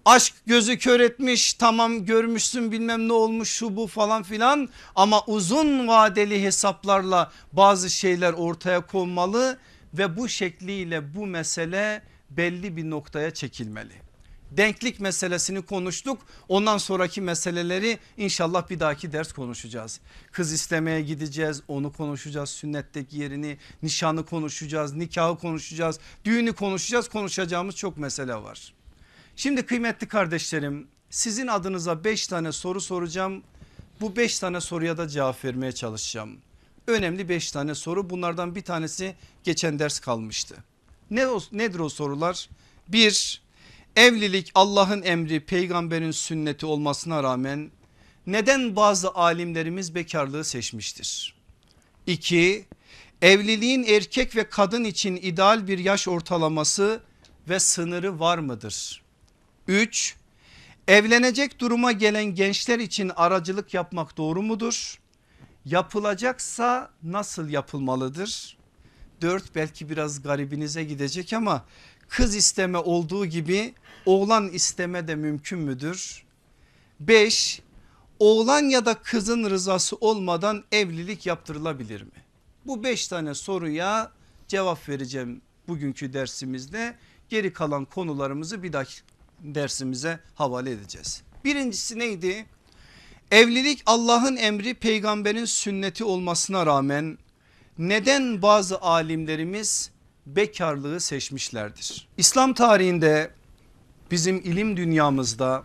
Aşk 0.04 0.34
gözü 0.46 0.78
kör 0.78 1.00
etmiş 1.00 1.54
tamam 1.54 2.04
görmüşsün 2.04 2.72
bilmem 2.72 3.08
ne 3.08 3.12
olmuş 3.12 3.50
şu 3.50 3.76
bu 3.76 3.86
falan 3.86 4.22
filan 4.22 4.68
ama 4.94 5.24
uzun 5.26 5.88
vadeli 5.88 6.42
hesaplarla 6.42 7.32
bazı 7.52 7.90
şeyler 7.90 8.32
ortaya 8.32 8.86
konmalı 8.86 9.58
ve 9.94 10.16
bu 10.16 10.28
şekliyle 10.28 11.14
bu 11.14 11.26
mesele 11.26 12.02
belli 12.30 12.76
bir 12.76 12.90
noktaya 12.90 13.34
çekilmeli. 13.34 14.08
Denklik 14.50 15.00
meselesini 15.00 15.62
konuştuk. 15.62 16.18
Ondan 16.48 16.78
sonraki 16.78 17.20
meseleleri 17.20 17.98
inşallah 18.16 18.70
bir 18.70 18.80
dahaki 18.80 19.12
ders 19.12 19.32
konuşacağız. 19.32 20.00
Kız 20.32 20.52
istemeye 20.52 21.00
gideceğiz 21.00 21.62
onu 21.68 21.92
konuşacağız. 21.92 22.50
Sünnetteki 22.50 23.18
yerini 23.18 23.58
nişanı 23.82 24.26
konuşacağız. 24.26 24.94
Nikahı 24.94 25.38
konuşacağız. 25.38 25.98
Düğünü 26.24 26.52
konuşacağız. 26.52 27.08
Konuşacağımız 27.08 27.76
çok 27.76 27.98
mesele 27.98 28.34
var. 28.34 28.74
Şimdi 29.36 29.66
kıymetli 29.66 30.08
kardeşlerim 30.08 30.88
sizin 31.10 31.46
adınıza 31.46 32.04
5 32.04 32.26
tane 32.26 32.52
soru 32.52 32.80
soracağım. 32.80 33.42
Bu 34.00 34.16
5 34.16 34.38
tane 34.38 34.60
soruya 34.60 34.98
da 34.98 35.08
cevap 35.08 35.44
vermeye 35.44 35.72
çalışacağım. 35.72 36.38
Önemli 36.86 37.28
5 37.28 37.52
tane 37.52 37.74
soru 37.74 38.10
bunlardan 38.10 38.54
bir 38.54 38.62
tanesi 38.62 39.14
geçen 39.44 39.78
ders 39.78 40.00
kalmıştı. 40.00 40.56
Ne 41.10 41.26
o, 41.26 41.40
nedir 41.52 41.78
o 41.78 41.88
sorular? 41.88 42.48
Bir 42.88 43.42
evlilik 43.96 44.50
Allah'ın 44.54 45.02
emri 45.02 45.40
peygamberin 45.40 46.10
sünneti 46.10 46.66
olmasına 46.66 47.22
rağmen 47.22 47.70
neden 48.26 48.76
bazı 48.76 49.10
alimlerimiz 49.14 49.94
bekarlığı 49.94 50.44
seçmiştir? 50.44 51.34
İki 52.06 52.66
evliliğin 53.22 53.84
erkek 53.84 54.36
ve 54.36 54.48
kadın 54.48 54.84
için 54.84 55.16
ideal 55.16 55.66
bir 55.66 55.78
yaş 55.78 56.08
ortalaması 56.08 57.02
ve 57.48 57.60
sınırı 57.60 58.20
var 58.20 58.38
mıdır? 58.38 59.02
3. 59.68 60.16
Evlenecek 60.88 61.60
duruma 61.60 61.92
gelen 61.92 62.24
gençler 62.24 62.78
için 62.78 63.12
aracılık 63.16 63.74
yapmak 63.74 64.16
doğru 64.16 64.42
mudur? 64.42 64.98
Yapılacaksa 65.64 66.90
nasıl 67.02 67.48
yapılmalıdır? 67.48 68.57
4 69.22 69.54
belki 69.54 69.90
biraz 69.90 70.22
garibinize 70.22 70.84
gidecek 70.84 71.32
ama 71.32 71.64
kız 72.08 72.34
isteme 72.34 72.78
olduğu 72.78 73.26
gibi 73.26 73.74
oğlan 74.06 74.48
isteme 74.48 75.08
de 75.08 75.14
mümkün 75.14 75.58
müdür? 75.58 76.24
5. 77.00 77.62
Oğlan 78.18 78.62
ya 78.62 78.86
da 78.86 78.94
kızın 78.94 79.50
rızası 79.50 79.96
olmadan 79.96 80.64
evlilik 80.72 81.26
yaptırılabilir 81.26 82.02
mi? 82.02 82.24
Bu 82.66 82.84
5 82.84 83.08
tane 83.08 83.34
soruya 83.34 84.12
cevap 84.48 84.88
vereceğim 84.88 85.40
bugünkü 85.68 86.12
dersimizde. 86.12 86.94
Geri 87.28 87.52
kalan 87.52 87.84
konularımızı 87.84 88.62
bir 88.62 88.72
dahaki 88.72 89.00
dersimize 89.40 90.20
havale 90.34 90.70
edeceğiz. 90.70 91.22
Birincisi 91.44 91.98
neydi? 91.98 92.46
Evlilik 93.30 93.82
Allah'ın 93.86 94.36
emri 94.36 94.74
peygamberin 94.74 95.44
sünneti 95.44 96.04
olmasına 96.04 96.66
rağmen 96.66 97.18
neden 97.78 98.42
bazı 98.42 98.80
alimlerimiz 98.80 99.90
bekarlığı 100.26 101.00
seçmişlerdir? 101.00 102.08
İslam 102.16 102.54
tarihinde 102.54 103.30
bizim 104.10 104.36
ilim 104.36 104.76
dünyamızda 104.76 105.62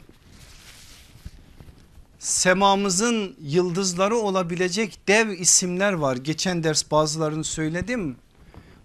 semamızın 2.19 3.35
yıldızları 3.41 4.15
olabilecek 4.15 5.07
dev 5.07 5.29
isimler 5.29 5.93
var. 5.93 6.15
Geçen 6.15 6.63
ders 6.63 6.91
bazılarını 6.91 7.43
söyledim 7.43 8.15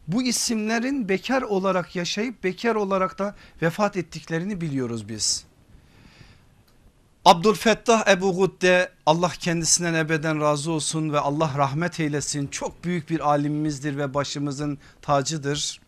bu 0.09 0.23
isimlerin 0.23 1.09
bekar 1.09 1.43
olarak 1.43 1.97
yaşayıp 1.97 2.45
bekar 2.45 2.75
olarak 2.75 3.19
da 3.19 3.37
vefat 3.63 3.97
ettiklerini 3.97 4.61
biliyoruz 4.61 5.09
biz. 5.09 5.45
Abdülfettah 7.29 8.09
Ebu 8.09 8.35
Gudde 8.37 8.93
Allah 9.07 9.33
kendisinden 9.39 9.95
ebeden 9.95 10.41
razı 10.41 10.73
olsun 10.73 11.13
ve 11.13 11.21
Allah 11.21 11.53
rahmet 11.57 12.01
eylesin 12.01 12.47
çok 12.47 12.85
büyük 12.85 13.11
bir 13.11 13.29
alimimizdir 13.29 13.97
ve 13.97 14.15
başımızın 14.15 14.79
tacıdır. 15.03 15.81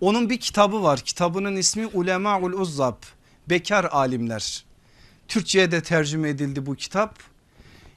Onun 0.00 0.30
bir 0.30 0.40
kitabı 0.40 0.82
var 0.82 1.00
kitabının 1.00 1.56
ismi 1.56 1.86
Ulemaul 1.86 2.52
Uzzab 2.52 3.02
bekar 3.50 3.84
alimler. 3.84 4.64
Türkçe'ye 5.28 5.70
de 5.70 5.82
tercüme 5.82 6.28
edildi 6.28 6.66
bu 6.66 6.74
kitap. 6.74 7.18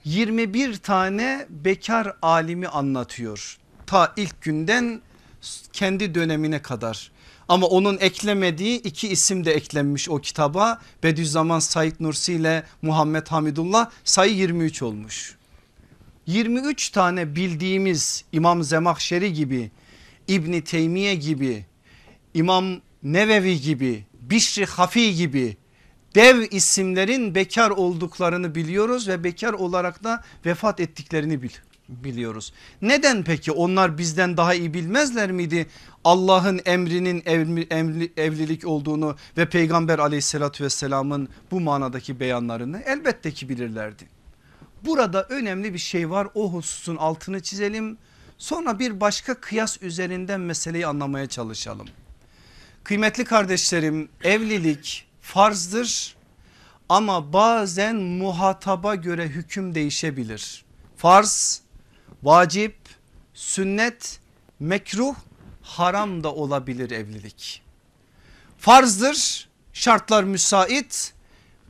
21 0.06 0.78
tane 0.78 1.46
bekar 1.50 2.14
alimi 2.22 2.68
anlatıyor. 2.68 3.58
Ta 3.86 4.14
ilk 4.18 4.42
günden 4.42 5.02
kendi 5.74 6.16
dönemine 6.16 6.62
kadar. 6.62 7.12
Ama 7.50 7.68
onun 7.68 7.98
eklemediği 7.98 8.82
iki 8.82 9.08
isim 9.08 9.46
de 9.46 9.52
eklenmiş 9.52 10.10
o 10.10 10.22
kitaba. 10.22 10.82
Bediüzzaman 11.04 11.60
Said 11.60 11.96
Nursi 12.00 12.34
ile 12.34 12.64
Muhammed 12.82 13.28
Hamidullah 13.28 13.90
sayı 14.04 14.36
23 14.36 14.82
olmuş. 14.82 15.36
23 16.26 16.90
tane 16.90 17.36
bildiğimiz 17.36 18.24
İmam 18.32 18.64
Zemahşeri 18.64 19.34
gibi, 19.34 19.72
İbni 20.28 20.64
Teymiye 20.64 21.16
gibi, 21.16 21.66
İmam 22.34 22.66
Nevevi 23.04 23.62
gibi, 23.62 24.06
Bişri 24.22 24.66
Hafi 24.66 25.16
gibi 25.16 25.58
dev 26.16 26.48
isimlerin 26.52 27.36
bekar 27.36 27.70
olduklarını 27.70 28.56
biliyoruz 28.56 29.08
ve 29.08 29.24
bekar 29.24 29.54
olarak 29.54 30.04
da 30.04 30.24
vefat 30.46 30.80
ettiklerini 30.80 31.42
bil 31.42 31.52
biliyoruz. 31.90 32.54
Neden 32.82 33.24
peki 33.24 33.52
onlar 33.52 33.98
bizden 33.98 34.38
daha 34.38 34.54
iyi 34.54 34.74
bilmezler 34.74 35.32
miydi 35.32 35.68
Allah'ın 36.04 36.62
emrinin 36.66 37.24
evli, 37.26 37.68
evli, 37.70 38.14
evlilik 38.18 38.68
olduğunu 38.68 39.16
ve 39.38 39.50
peygamber 39.50 40.00
aleyhissalatü 40.00 40.64
vesselamın 40.64 41.30
bu 41.52 41.60
manadaki 41.60 42.20
beyanlarını 42.20 42.82
elbette 42.86 43.32
ki 43.32 43.50
bilirlerdi. 43.50 44.04
Burada 44.86 45.24
önemli 45.24 45.74
bir 45.74 45.80
şey 45.80 46.10
var 46.10 46.28
o 46.36 46.54
hususun 46.54 46.96
altını 46.96 47.40
çizelim 47.40 47.98
sonra 48.38 48.80
bir 48.80 49.00
başka 49.00 49.34
kıyas 49.34 49.84
üzerinden 49.84 50.42
meseleyi 50.42 50.88
anlamaya 50.88 51.28
çalışalım. 51.28 51.88
Kıymetli 52.84 53.26
kardeşlerim 53.26 54.10
evlilik 54.24 55.08
farzdır 55.22 56.16
ama 56.90 57.34
bazen 57.34 57.96
muhataba 57.96 58.96
göre 58.96 59.28
hüküm 59.28 59.76
değişebilir. 59.76 60.66
Farz 60.98 61.62
vacip, 62.24 62.76
sünnet, 63.34 64.20
mekruh, 64.60 65.16
haram 65.62 66.24
da 66.24 66.34
olabilir 66.34 66.92
evlilik. 66.92 67.62
Farzdır, 68.58 69.50
şartlar 69.74 70.24
müsait, 70.24 71.14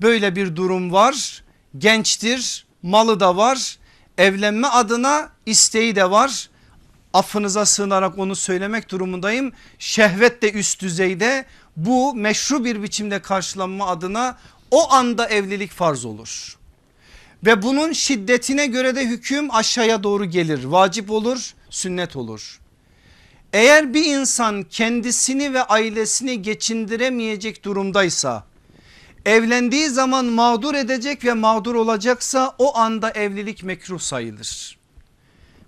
böyle 0.02 0.36
bir 0.36 0.56
durum 0.56 0.92
var, 0.92 1.44
gençtir, 1.78 2.66
malı 2.84 3.20
da 3.20 3.36
var, 3.36 3.80
evlenme 4.18 4.68
adına 4.68 5.30
isteği 5.46 5.96
de 5.96 6.12
var. 6.12 6.50
Affınıza 7.14 7.66
sığınarak 7.66 8.18
onu 8.18 8.36
söylemek 8.36 8.90
durumundayım. 8.90 9.54
Şehvet 9.80 10.42
de 10.42 10.52
üst 10.52 10.82
düzeyde 10.82 11.46
bu 11.78 12.16
meşru 12.16 12.66
bir 12.66 12.84
biçimde 12.84 13.22
karşılanma 13.22 13.88
adına 13.88 14.38
o 14.72 14.92
anda 14.92 15.28
evlilik 15.28 15.72
farz 15.72 16.06
olur 16.06 16.59
ve 17.46 17.62
bunun 17.62 17.92
şiddetine 17.92 18.68
göre 18.68 18.96
de 18.96 19.06
hüküm 19.06 19.56
aşağıya 19.56 20.04
doğru 20.04 20.26
gelir 20.26 20.64
vacip 20.64 21.12
olur 21.12 21.54
sünnet 21.70 22.16
olur. 22.16 22.60
Eğer 23.54 23.94
bir 23.94 24.06
insan 24.06 24.64
kendisini 24.64 25.54
ve 25.54 25.64
ailesini 25.64 26.42
geçindiremeyecek 26.42 27.66
durumdaysa 27.66 28.44
evlendiği 29.26 29.90
zaman 29.90 30.26
mağdur 30.26 30.76
edecek 30.76 31.26
ve 31.26 31.34
mağdur 31.34 31.76
olacaksa 31.76 32.56
o 32.58 32.78
anda 32.78 33.12
evlilik 33.12 33.64
mekruh 33.64 34.00
sayılır. 34.00 34.78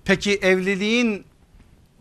Peki 0.06 0.36
evliliğin 0.36 1.26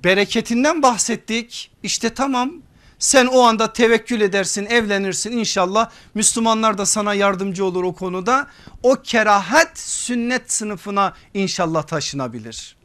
bereketinden 0.05 0.83
bahsettik 0.83 1.71
işte 1.83 2.15
tamam 2.15 2.53
sen 3.01 3.27
o 3.27 3.41
anda 3.41 3.73
tevekkül 3.73 4.21
edersin 4.21 4.67
evlenirsin 4.67 5.33
inşallah 5.33 5.91
Müslümanlar 6.15 6.79
da 6.79 6.87
sana 6.87 7.15
yardımcı 7.15 7.65
olur 7.65 7.85
o 7.85 7.95
konuda. 7.95 8.47
O 8.83 8.97
kerahat 9.03 9.79
sünnet 9.79 10.53
sınıfına 10.53 11.15
inşallah 11.35 11.83
taşınabilir. 11.83 12.77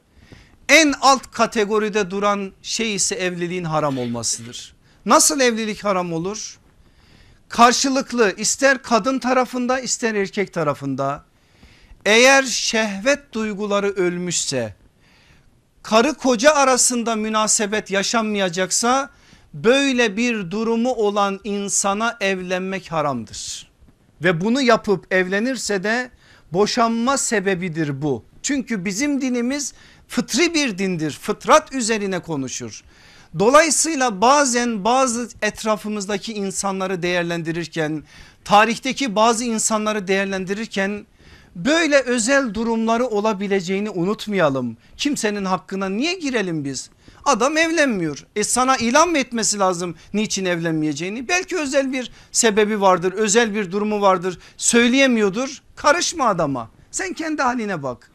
En 0.69 0.93
alt 1.01 1.31
kategoride 1.31 2.11
duran 2.11 2.51
şey 2.61 2.95
ise 2.95 3.15
evliliğin 3.15 3.63
haram 3.63 3.97
olmasıdır. 3.97 4.75
Nasıl 5.05 5.39
evlilik 5.39 5.83
haram 5.83 6.13
olur? 6.13 6.57
Karşılıklı 7.49 8.33
ister 8.37 8.81
kadın 8.83 9.19
tarafında 9.19 9.79
ister 9.79 10.15
erkek 10.15 10.53
tarafında 10.53 11.25
eğer 12.05 12.43
şehvet 12.43 13.33
duyguları 13.33 13.89
ölmüşse 13.89 14.75
karı 15.83 16.13
koca 16.13 16.53
arasında 16.53 17.15
münasebet 17.15 17.91
yaşanmayacaksa 17.91 19.09
böyle 19.55 20.17
bir 20.17 20.51
durumu 20.51 20.91
olan 20.91 21.39
insana 21.43 22.17
evlenmek 22.21 22.91
haramdır. 22.91 23.69
Ve 24.23 24.41
bunu 24.41 24.61
yapıp 24.61 25.13
evlenirse 25.13 25.83
de 25.83 26.09
boşanma 26.53 27.17
sebebidir 27.17 28.01
bu. 28.01 28.23
Çünkü 28.43 28.85
bizim 28.85 29.21
dinimiz 29.21 29.73
fıtri 30.07 30.53
bir 30.53 30.77
dindir. 30.77 31.11
Fıtrat 31.11 31.73
üzerine 31.73 32.19
konuşur. 32.19 32.83
Dolayısıyla 33.39 34.21
bazen 34.21 34.83
bazı 34.83 35.29
etrafımızdaki 35.41 36.33
insanları 36.33 37.01
değerlendirirken, 37.01 38.03
tarihteki 38.45 39.15
bazı 39.15 39.43
insanları 39.43 40.07
değerlendirirken 40.07 41.05
böyle 41.55 42.01
özel 42.01 42.53
durumları 42.53 43.05
olabileceğini 43.05 43.89
unutmayalım. 43.89 44.77
Kimsenin 44.97 45.45
hakkına 45.45 45.89
niye 45.89 46.13
girelim 46.13 46.65
biz? 46.65 46.89
Adam 47.25 47.57
evlenmiyor. 47.57 48.25
E 48.35 48.43
sana 48.43 48.77
ilan 48.77 49.09
mı 49.09 49.17
etmesi 49.17 49.59
lazım 49.59 49.95
niçin 50.13 50.45
evlenmeyeceğini? 50.45 51.27
Belki 51.27 51.57
özel 51.57 51.93
bir 51.93 52.11
sebebi 52.31 52.81
vardır, 52.81 53.13
özel 53.13 53.55
bir 53.55 53.71
durumu 53.71 54.01
vardır. 54.01 54.39
Söyleyemiyordur. 54.57 55.61
Karışma 55.75 56.25
adama. 56.25 56.69
Sen 56.91 57.13
kendi 57.13 57.41
haline 57.41 57.83
bak. 57.83 58.11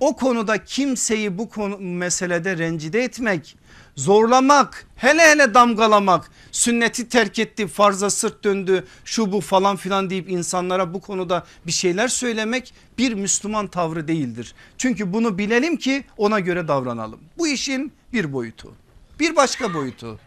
O 0.00 0.16
konuda 0.16 0.64
kimseyi 0.64 1.38
bu 1.38 1.48
konu 1.48 1.78
meselede 1.78 2.58
rencide 2.58 3.04
etmek, 3.04 3.56
zorlamak, 3.96 4.86
hele 4.96 5.22
hele 5.22 5.54
damgalamak, 5.54 6.30
sünneti 6.52 7.08
terk 7.08 7.38
etti, 7.38 7.66
farza 7.66 8.10
sırt 8.10 8.44
döndü, 8.44 8.84
şu 9.04 9.32
bu 9.32 9.40
falan 9.40 9.76
filan 9.76 10.10
deyip 10.10 10.30
insanlara 10.30 10.94
bu 10.94 11.00
konuda 11.00 11.46
bir 11.66 11.72
şeyler 11.72 12.08
söylemek 12.08 12.74
bir 12.98 13.14
Müslüman 13.14 13.66
tavrı 13.66 14.08
değildir. 14.08 14.54
Çünkü 14.78 15.12
bunu 15.12 15.38
bilelim 15.38 15.76
ki 15.76 16.04
ona 16.16 16.40
göre 16.40 16.68
davranalım. 16.68 17.20
Bu 17.38 17.48
işin 17.48 17.92
bir 18.12 18.32
boyutu. 18.32 18.74
Bir 19.20 19.36
başka 19.36 19.74
boyutu. 19.74 20.20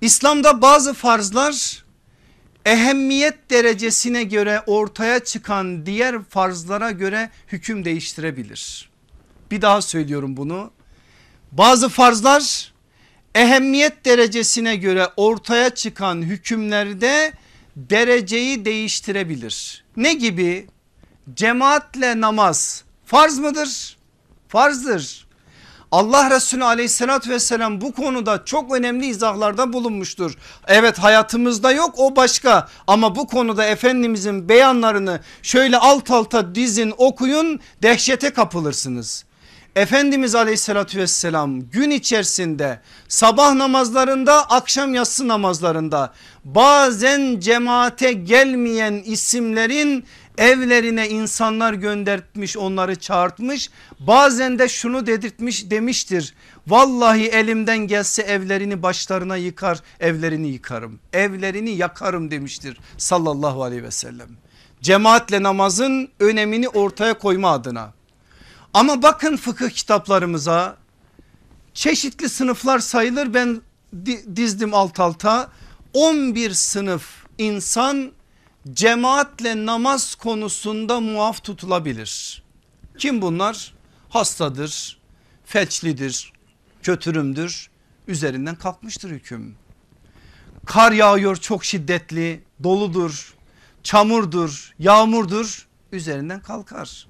İslam'da 0.00 0.62
bazı 0.62 0.94
farzlar 0.94 1.84
ehemmiyet 2.66 3.50
derecesine 3.50 4.24
göre 4.24 4.62
ortaya 4.66 5.24
çıkan 5.24 5.86
diğer 5.86 6.22
farzlara 6.22 6.90
göre 6.90 7.30
hüküm 7.48 7.84
değiştirebilir. 7.84 8.90
Bir 9.50 9.62
daha 9.62 9.82
söylüyorum 9.82 10.36
bunu. 10.36 10.70
Bazı 11.52 11.88
farzlar 11.88 12.72
ehemmiyet 13.34 14.04
derecesine 14.04 14.76
göre 14.76 15.08
ortaya 15.16 15.70
çıkan 15.70 16.22
hükümlerde 16.22 17.32
dereceyi 17.76 18.64
değiştirebilir. 18.64 19.84
Ne 19.96 20.12
gibi? 20.12 20.66
Cemaatle 21.34 22.20
namaz 22.20 22.84
farz 23.06 23.38
mıdır? 23.38 23.96
Farzdır. 24.48 25.27
Allah 25.92 26.30
Resulü 26.30 26.64
aleyhissalatü 26.64 27.30
vesselam 27.30 27.80
bu 27.80 27.92
konuda 27.92 28.44
çok 28.44 28.74
önemli 28.74 29.06
izahlarda 29.06 29.72
bulunmuştur. 29.72 30.34
Evet 30.66 30.98
hayatımızda 30.98 31.72
yok 31.72 31.94
o 31.96 32.16
başka 32.16 32.68
ama 32.86 33.16
bu 33.16 33.26
konuda 33.26 33.64
Efendimizin 33.64 34.48
beyanlarını 34.48 35.20
şöyle 35.42 35.76
alt 35.76 36.10
alta 36.10 36.54
dizin 36.54 36.94
okuyun 36.98 37.60
dehşete 37.82 38.30
kapılırsınız. 38.30 39.24
Efendimiz 39.76 40.34
aleyhissalatü 40.34 40.98
vesselam 40.98 41.60
gün 41.60 41.90
içerisinde 41.90 42.80
sabah 43.08 43.54
namazlarında 43.54 44.50
akşam 44.50 44.94
yatsı 44.94 45.28
namazlarında 45.28 46.12
bazen 46.44 47.40
cemaate 47.40 48.12
gelmeyen 48.12 49.02
isimlerin 49.06 50.04
evlerine 50.38 51.08
insanlar 51.08 51.72
göndertmiş 51.72 52.56
onları 52.56 52.96
çağırtmış 52.96 53.70
bazen 54.00 54.58
de 54.58 54.68
şunu 54.68 55.06
dedirtmiş 55.06 55.70
demiştir 55.70 56.34
vallahi 56.66 57.28
elimden 57.28 57.78
gelse 57.78 58.22
evlerini 58.22 58.82
başlarına 58.82 59.36
yıkar 59.36 59.82
evlerini 60.00 60.48
yıkarım 60.48 61.00
evlerini 61.12 61.70
yakarım 61.70 62.30
demiştir 62.30 62.78
sallallahu 62.98 63.62
aleyhi 63.62 63.82
ve 63.82 63.90
sellem. 63.90 64.28
Cemaatle 64.82 65.42
namazın 65.42 66.08
önemini 66.20 66.68
ortaya 66.68 67.18
koyma 67.18 67.50
adına. 67.50 67.92
Ama 68.74 69.02
bakın 69.02 69.36
fıkıh 69.36 69.70
kitaplarımıza 69.70 70.76
çeşitli 71.74 72.28
sınıflar 72.28 72.78
sayılır. 72.78 73.34
Ben 73.34 73.60
dizdim 74.36 74.74
alt 74.74 75.00
alta. 75.00 75.50
11 75.92 76.50
sınıf 76.50 77.04
insan 77.38 78.12
cemaatle 78.72 79.66
namaz 79.66 80.14
konusunda 80.14 81.00
muaf 81.00 81.44
tutulabilir. 81.44 82.42
Kim 82.98 83.22
bunlar? 83.22 83.74
Hastadır, 84.08 84.98
felçlidir, 85.44 86.32
kötürümdür 86.82 87.70
üzerinden 88.08 88.54
kalkmıştır 88.54 89.10
hüküm. 89.10 89.56
Kar 90.66 90.92
yağıyor 90.92 91.36
çok 91.36 91.64
şiddetli 91.64 92.44
doludur 92.62 93.38
çamurdur 93.82 94.74
yağmurdur 94.78 95.68
üzerinden 95.92 96.40
kalkar. 96.40 97.06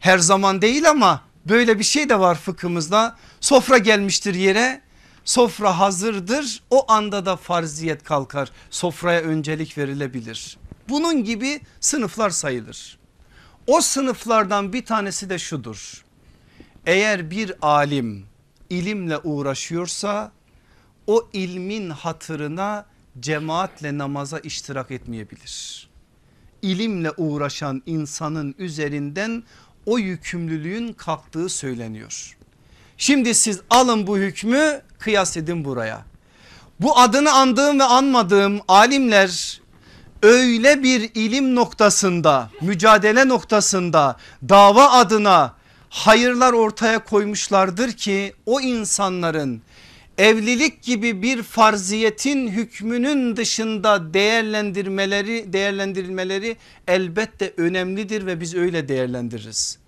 Her 0.00 0.18
zaman 0.18 0.62
değil 0.62 0.90
ama 0.90 1.22
böyle 1.48 1.78
bir 1.78 1.84
şey 1.84 2.08
de 2.08 2.20
var 2.20 2.34
fıkhımızda 2.34 3.16
sofra 3.40 3.78
gelmiştir 3.78 4.34
yere 4.34 4.82
sofra 5.24 5.78
hazırdır 5.78 6.62
o 6.70 6.92
anda 6.92 7.26
da 7.26 7.36
farziyet 7.36 8.04
kalkar 8.04 8.50
sofraya 8.70 9.20
öncelik 9.20 9.78
verilebilir. 9.78 10.58
Bunun 10.92 11.24
gibi 11.24 11.60
sınıflar 11.80 12.30
sayılır. 12.30 12.98
O 13.66 13.80
sınıflardan 13.80 14.72
bir 14.72 14.84
tanesi 14.84 15.30
de 15.30 15.38
şudur. 15.38 16.04
Eğer 16.86 17.30
bir 17.30 17.52
alim 17.62 18.26
ilimle 18.70 19.18
uğraşıyorsa 19.18 20.32
o 21.06 21.28
ilmin 21.32 21.90
hatırına 21.90 22.86
cemaatle 23.20 23.98
namaza 23.98 24.38
iştirak 24.38 24.90
etmeyebilir. 24.90 25.88
İlimle 26.62 27.10
uğraşan 27.10 27.82
insanın 27.86 28.54
üzerinden 28.58 29.42
o 29.86 29.98
yükümlülüğün 29.98 30.92
kalktığı 30.92 31.48
söyleniyor. 31.48 32.36
Şimdi 32.96 33.34
siz 33.34 33.60
alın 33.70 34.06
bu 34.06 34.18
hükmü 34.18 34.82
kıyas 34.98 35.36
edin 35.36 35.64
buraya. 35.64 36.04
Bu 36.80 36.98
adını 36.98 37.32
andığım 37.32 37.78
ve 37.78 37.84
anmadığım 37.84 38.60
alimler 38.68 39.61
öyle 40.22 40.82
bir 40.82 41.10
ilim 41.14 41.54
noktasında 41.54 42.50
mücadele 42.60 43.28
noktasında 43.28 44.16
dava 44.48 44.90
adına 44.90 45.54
hayırlar 45.88 46.52
ortaya 46.52 47.04
koymuşlardır 47.04 47.92
ki 47.92 48.34
o 48.46 48.60
insanların 48.60 49.62
evlilik 50.18 50.82
gibi 50.82 51.22
bir 51.22 51.42
farziyetin 51.42 52.48
hükmünün 52.48 53.36
dışında 53.36 54.14
değerlendirmeleri 54.14 55.52
değerlendirilmeleri 55.52 56.56
elbette 56.88 57.52
önemlidir 57.56 58.26
ve 58.26 58.40
biz 58.40 58.54
öyle 58.54 58.88
değerlendiririz. 58.88 59.78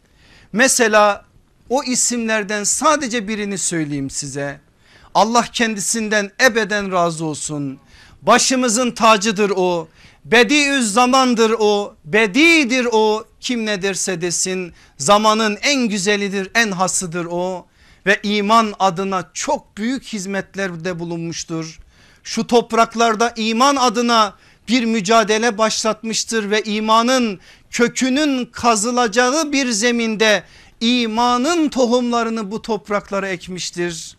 Mesela 0.52 1.24
o 1.68 1.84
isimlerden 1.84 2.64
sadece 2.64 3.28
birini 3.28 3.58
söyleyeyim 3.58 4.10
size. 4.10 4.60
Allah 5.14 5.42
kendisinden 5.52 6.30
ebeden 6.42 6.92
razı 6.92 7.24
olsun. 7.24 7.78
Başımızın 8.22 8.90
tacıdır 8.90 9.52
o. 9.56 9.88
Bediüz 10.24 10.92
zamandır 10.92 11.54
o, 11.58 11.96
bedidir 12.04 12.88
o 12.92 13.24
kim 13.40 13.66
ne 13.66 13.82
derse 13.82 14.20
desin 14.20 14.72
zamanın 14.98 15.58
en 15.62 15.88
güzelidir 15.88 16.50
en 16.54 16.70
hasıdır 16.70 17.26
o. 17.30 17.66
Ve 18.06 18.20
iman 18.22 18.74
adına 18.78 19.30
çok 19.34 19.76
büyük 19.76 20.04
hizmetlerde 20.04 20.98
bulunmuştur. 20.98 21.80
Şu 22.22 22.46
topraklarda 22.46 23.32
iman 23.36 23.76
adına 23.76 24.34
bir 24.68 24.84
mücadele 24.84 25.58
başlatmıştır 25.58 26.50
ve 26.50 26.62
imanın 26.62 27.40
kökünün 27.70 28.44
kazılacağı 28.44 29.52
bir 29.52 29.70
zeminde 29.70 30.44
imanın 30.80 31.68
tohumlarını 31.68 32.50
bu 32.50 32.62
topraklara 32.62 33.28
ekmiştir. 33.28 34.16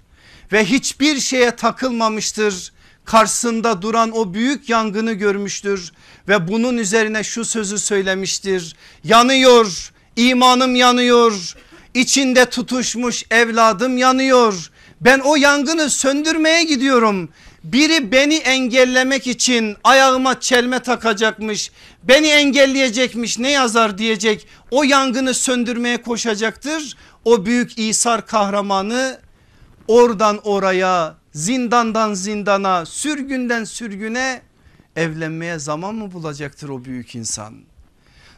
Ve 0.51 0.66
hiçbir 0.66 1.20
şeye 1.20 1.56
takılmamıştır 1.56 2.74
karşısında 3.06 3.82
duran 3.82 4.12
o 4.18 4.34
büyük 4.34 4.70
yangını 4.70 5.14
görmüştür 5.14 5.91
ve 6.28 6.47
bunun 6.47 6.78
üzerine 6.78 7.24
şu 7.24 7.45
sözü 7.45 7.80
söylemiştir. 7.80 8.76
Yanıyor 9.03 9.91
imanım 10.16 10.76
yanıyor 10.76 11.56
içinde 11.93 12.45
tutuşmuş 12.45 13.24
evladım 13.32 13.97
yanıyor. 13.97 14.72
Ben 15.01 15.20
o 15.20 15.36
yangını 15.36 15.89
söndürmeye 15.89 16.64
gidiyorum. 16.64 17.30
Biri 17.64 18.12
beni 18.12 18.36
engellemek 18.36 19.28
için 19.28 19.78
ayağıma 19.84 20.39
çelme 20.39 20.80
takacakmış. 20.80 21.72
Beni 22.03 22.28
engelleyecekmiş 22.28 23.39
ne 23.39 23.51
yazar 23.51 23.97
diyecek. 23.97 24.47
O 24.72 24.84
yangını 24.84 25.34
söndürmeye 25.34 26.01
koşacaktır. 26.01 26.97
O 27.26 27.45
büyük 27.45 27.80
İsar 27.80 28.28
kahramanı 28.28 29.20
oradan 29.88 30.39
oraya 30.43 31.16
zindandan 31.36 32.14
zindana 32.14 32.86
sürgünden 32.86 33.64
sürgüne 33.64 34.42
evlenmeye 34.96 35.60
zaman 35.60 35.96
mı 35.96 36.14
bulacaktır 36.14 36.70
o 36.70 36.86
büyük 36.86 37.16
insan? 37.16 37.56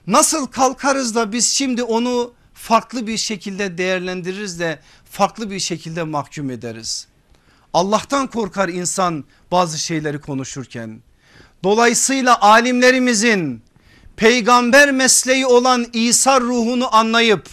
Nasıl 0.08 0.48
kalkarız 0.48 1.16
da 1.16 1.32
biz 1.32 1.54
şimdi 1.54 1.84
onu 1.84 2.34
farklı 2.54 3.08
bir 3.08 3.18
şekilde 3.18 3.78
değerlendiririz 3.78 4.60
de 4.60 4.80
farklı 5.12 5.52
bir 5.52 5.60
şekilde 5.60 6.04
mahkum 6.04 6.50
ederiz. 6.50 7.08
Allah'tan 7.74 8.28
korkar 8.28 8.70
insan 8.70 9.24
bazı 9.52 9.80
şeyleri 9.80 10.22
konuşurken. 10.22 11.02
Dolayısıyla 11.64 12.42
alimlerimizin 12.42 13.62
peygamber 14.16 14.92
mesleği 14.92 15.46
olan 15.46 15.86
İsa 15.94 16.42
ruhunu 16.42 16.96
anlayıp 16.96 17.50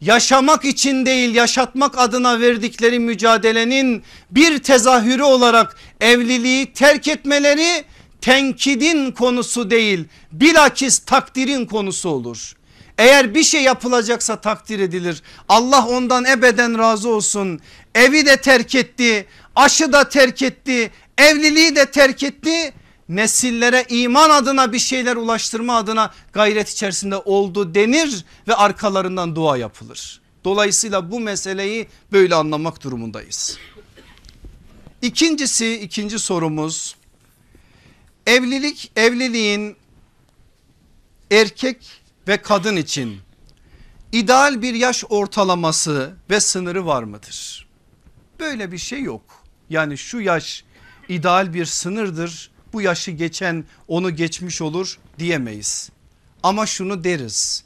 yaşamak 0.00 0.64
için 0.64 1.06
değil 1.06 1.34
yaşatmak 1.34 1.98
adına 1.98 2.40
verdikleri 2.40 2.98
mücadelenin 2.98 4.02
bir 4.30 4.58
tezahürü 4.58 5.22
olarak 5.22 5.76
evliliği 6.00 6.72
terk 6.72 7.08
etmeleri 7.08 7.84
tenkidin 8.20 9.10
konusu 9.10 9.70
değil 9.70 10.04
bilakis 10.32 10.98
takdirin 10.98 11.66
konusu 11.66 12.08
olur. 12.08 12.52
Eğer 12.98 13.34
bir 13.34 13.44
şey 13.44 13.62
yapılacaksa 13.62 14.40
takdir 14.40 14.78
edilir. 14.78 15.22
Allah 15.48 15.86
ondan 15.86 16.24
ebeden 16.24 16.78
razı 16.78 17.08
olsun. 17.08 17.60
Evi 17.94 18.26
de 18.26 18.36
terk 18.36 18.74
etti, 18.74 19.26
aşı 19.56 19.92
da 19.92 20.08
terk 20.08 20.42
etti, 20.42 20.90
evliliği 21.18 21.76
de 21.76 21.86
terk 21.86 22.22
etti. 22.22 22.72
Nesillere 23.10 23.84
iman 23.88 24.30
adına 24.30 24.72
bir 24.72 24.78
şeyler 24.78 25.16
ulaştırma 25.16 25.76
adına 25.76 26.14
gayret 26.32 26.68
içerisinde 26.68 27.16
oldu 27.16 27.74
denir 27.74 28.24
ve 28.48 28.54
arkalarından 28.54 29.36
dua 29.36 29.56
yapılır. 29.56 30.20
Dolayısıyla 30.44 31.10
bu 31.10 31.20
meseleyi 31.20 31.88
böyle 32.12 32.34
anlamak 32.34 32.82
durumundayız. 32.82 33.58
İkincisi 35.02 35.74
ikinci 35.74 36.18
sorumuz 36.18 36.96
evlilik 38.26 38.92
evliliğin 38.96 39.76
erkek 41.30 41.76
ve 42.28 42.42
kadın 42.42 42.76
için 42.76 43.18
ideal 44.12 44.62
bir 44.62 44.74
yaş 44.74 45.04
ortalaması 45.08 46.14
ve 46.30 46.40
sınırı 46.40 46.86
var 46.86 47.02
mıdır? 47.02 47.68
Böyle 48.40 48.72
bir 48.72 48.78
şey 48.78 49.02
yok. 49.02 49.44
Yani 49.70 49.98
şu 49.98 50.20
yaş 50.20 50.64
ideal 51.08 51.54
bir 51.54 51.64
sınırdır. 51.64 52.49
Bu 52.72 52.80
yaşı 52.80 53.10
geçen 53.10 53.64
onu 53.88 54.16
geçmiş 54.16 54.62
olur 54.62 54.98
diyemeyiz. 55.18 55.90
Ama 56.42 56.66
şunu 56.66 57.04
deriz. 57.04 57.64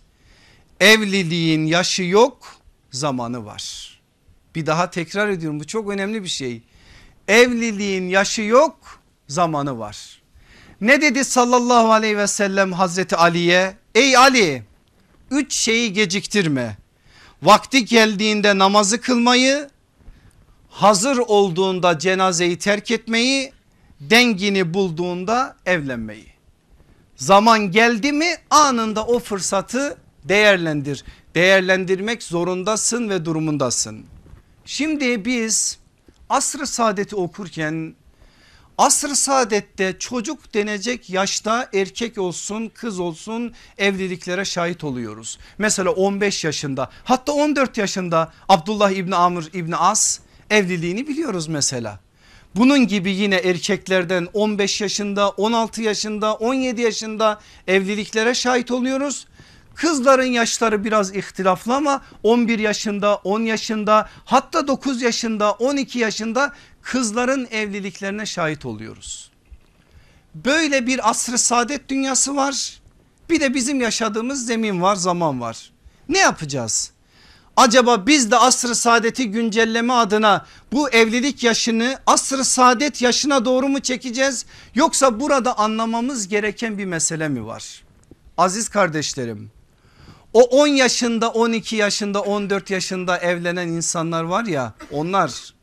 Evliliğin 0.80 1.66
yaşı 1.66 2.02
yok, 2.02 2.56
zamanı 2.90 3.44
var. 3.44 3.94
Bir 4.54 4.66
daha 4.66 4.90
tekrar 4.90 5.28
ediyorum 5.28 5.60
bu 5.60 5.66
çok 5.66 5.90
önemli 5.90 6.22
bir 6.22 6.28
şey. 6.28 6.62
Evliliğin 7.28 8.08
yaşı 8.08 8.42
yok, 8.42 9.00
zamanı 9.28 9.78
var. 9.78 10.22
Ne 10.80 11.00
dedi 11.00 11.24
sallallahu 11.24 11.92
aleyhi 11.92 12.18
ve 12.18 12.26
sellem 12.26 12.72
Hazreti 12.72 13.16
Ali'ye? 13.16 13.76
Ey 13.94 14.16
Ali 14.16 14.62
üç 15.30 15.54
şeyi 15.54 15.92
geciktirme. 15.92 16.76
Vakti 17.42 17.84
geldiğinde 17.84 18.58
namazı 18.58 19.00
kılmayı, 19.00 19.70
hazır 20.68 21.18
olduğunda 21.18 21.98
cenazeyi 21.98 22.58
terk 22.58 22.90
etmeyi, 22.90 23.52
dengini 24.00 24.74
bulduğunda 24.74 25.56
evlenmeyi. 25.66 26.26
Zaman 27.16 27.70
geldi 27.70 28.12
mi 28.12 28.34
anında 28.50 29.06
o 29.06 29.18
fırsatı 29.18 29.96
değerlendir. 30.24 31.04
Değerlendirmek 31.34 32.22
zorundasın 32.22 33.08
ve 33.08 33.24
durumundasın. 33.24 34.04
Şimdi 34.64 35.24
biz 35.24 35.78
asr-ı 36.28 36.66
saadeti 36.66 37.16
okurken 37.16 37.94
Asr-ı 38.78 39.16
saadette 39.16 39.98
çocuk 39.98 40.54
denecek 40.54 41.10
yaşta 41.10 41.68
erkek 41.74 42.18
olsun 42.18 42.70
kız 42.74 42.98
olsun 43.00 43.54
evliliklere 43.78 44.44
şahit 44.44 44.84
oluyoruz. 44.84 45.38
Mesela 45.58 45.90
15 45.90 46.44
yaşında 46.44 46.90
hatta 47.04 47.32
14 47.32 47.78
yaşında 47.78 48.32
Abdullah 48.48 48.90
İbni 48.90 49.16
Amr 49.16 49.44
İbni 49.52 49.76
As 49.76 50.18
evliliğini 50.50 51.08
biliyoruz 51.08 51.48
mesela. 51.48 52.00
Bunun 52.56 52.86
gibi 52.86 53.10
yine 53.10 53.36
erkeklerden 53.36 54.28
15 54.32 54.80
yaşında 54.80 55.28
16 55.28 55.82
yaşında 55.82 56.34
17 56.34 56.80
yaşında 56.80 57.40
evliliklere 57.66 58.34
şahit 58.34 58.70
oluyoruz. 58.70 59.26
Kızların 59.74 60.26
yaşları 60.26 60.84
biraz 60.84 61.16
ihtilaflı 61.16 61.74
ama 61.74 62.02
11 62.22 62.58
yaşında 62.58 63.14
10 63.14 63.40
yaşında 63.40 64.08
hatta 64.24 64.68
9 64.68 65.02
yaşında 65.02 65.52
12 65.52 65.98
yaşında 65.98 66.52
kızların 66.82 67.48
evliliklerine 67.50 68.26
şahit 68.26 68.66
oluyoruz. 68.66 69.30
Böyle 70.34 70.86
bir 70.86 71.10
asr-ı 71.10 71.38
saadet 71.38 71.88
dünyası 71.88 72.36
var. 72.36 72.80
Bir 73.30 73.40
de 73.40 73.54
bizim 73.54 73.80
yaşadığımız 73.80 74.46
zemin 74.46 74.82
var 74.82 74.96
zaman 74.96 75.40
var. 75.40 75.72
Ne 76.08 76.18
yapacağız? 76.18 76.93
Acaba 77.56 78.06
biz 78.06 78.30
de 78.30 78.36
asr-ı 78.36 78.74
saadeti 78.74 79.30
güncelleme 79.30 79.92
adına 79.92 80.46
bu 80.72 80.90
evlilik 80.90 81.42
yaşını 81.44 81.98
asr-ı 82.06 82.44
saadet 82.44 83.02
yaşına 83.02 83.44
doğru 83.44 83.68
mu 83.68 83.80
çekeceğiz? 83.80 84.46
Yoksa 84.74 85.20
burada 85.20 85.58
anlamamız 85.58 86.28
gereken 86.28 86.78
bir 86.78 86.84
mesele 86.84 87.28
mi 87.28 87.46
var? 87.46 87.82
Aziz 88.38 88.68
kardeşlerim 88.68 89.50
o 90.32 90.42
10 90.42 90.66
yaşında 90.66 91.30
12 91.30 91.76
yaşında 91.76 92.22
14 92.22 92.70
yaşında 92.70 93.18
evlenen 93.18 93.68
insanlar 93.68 94.22
var 94.22 94.44
ya 94.44 94.72
onlar 94.90 95.54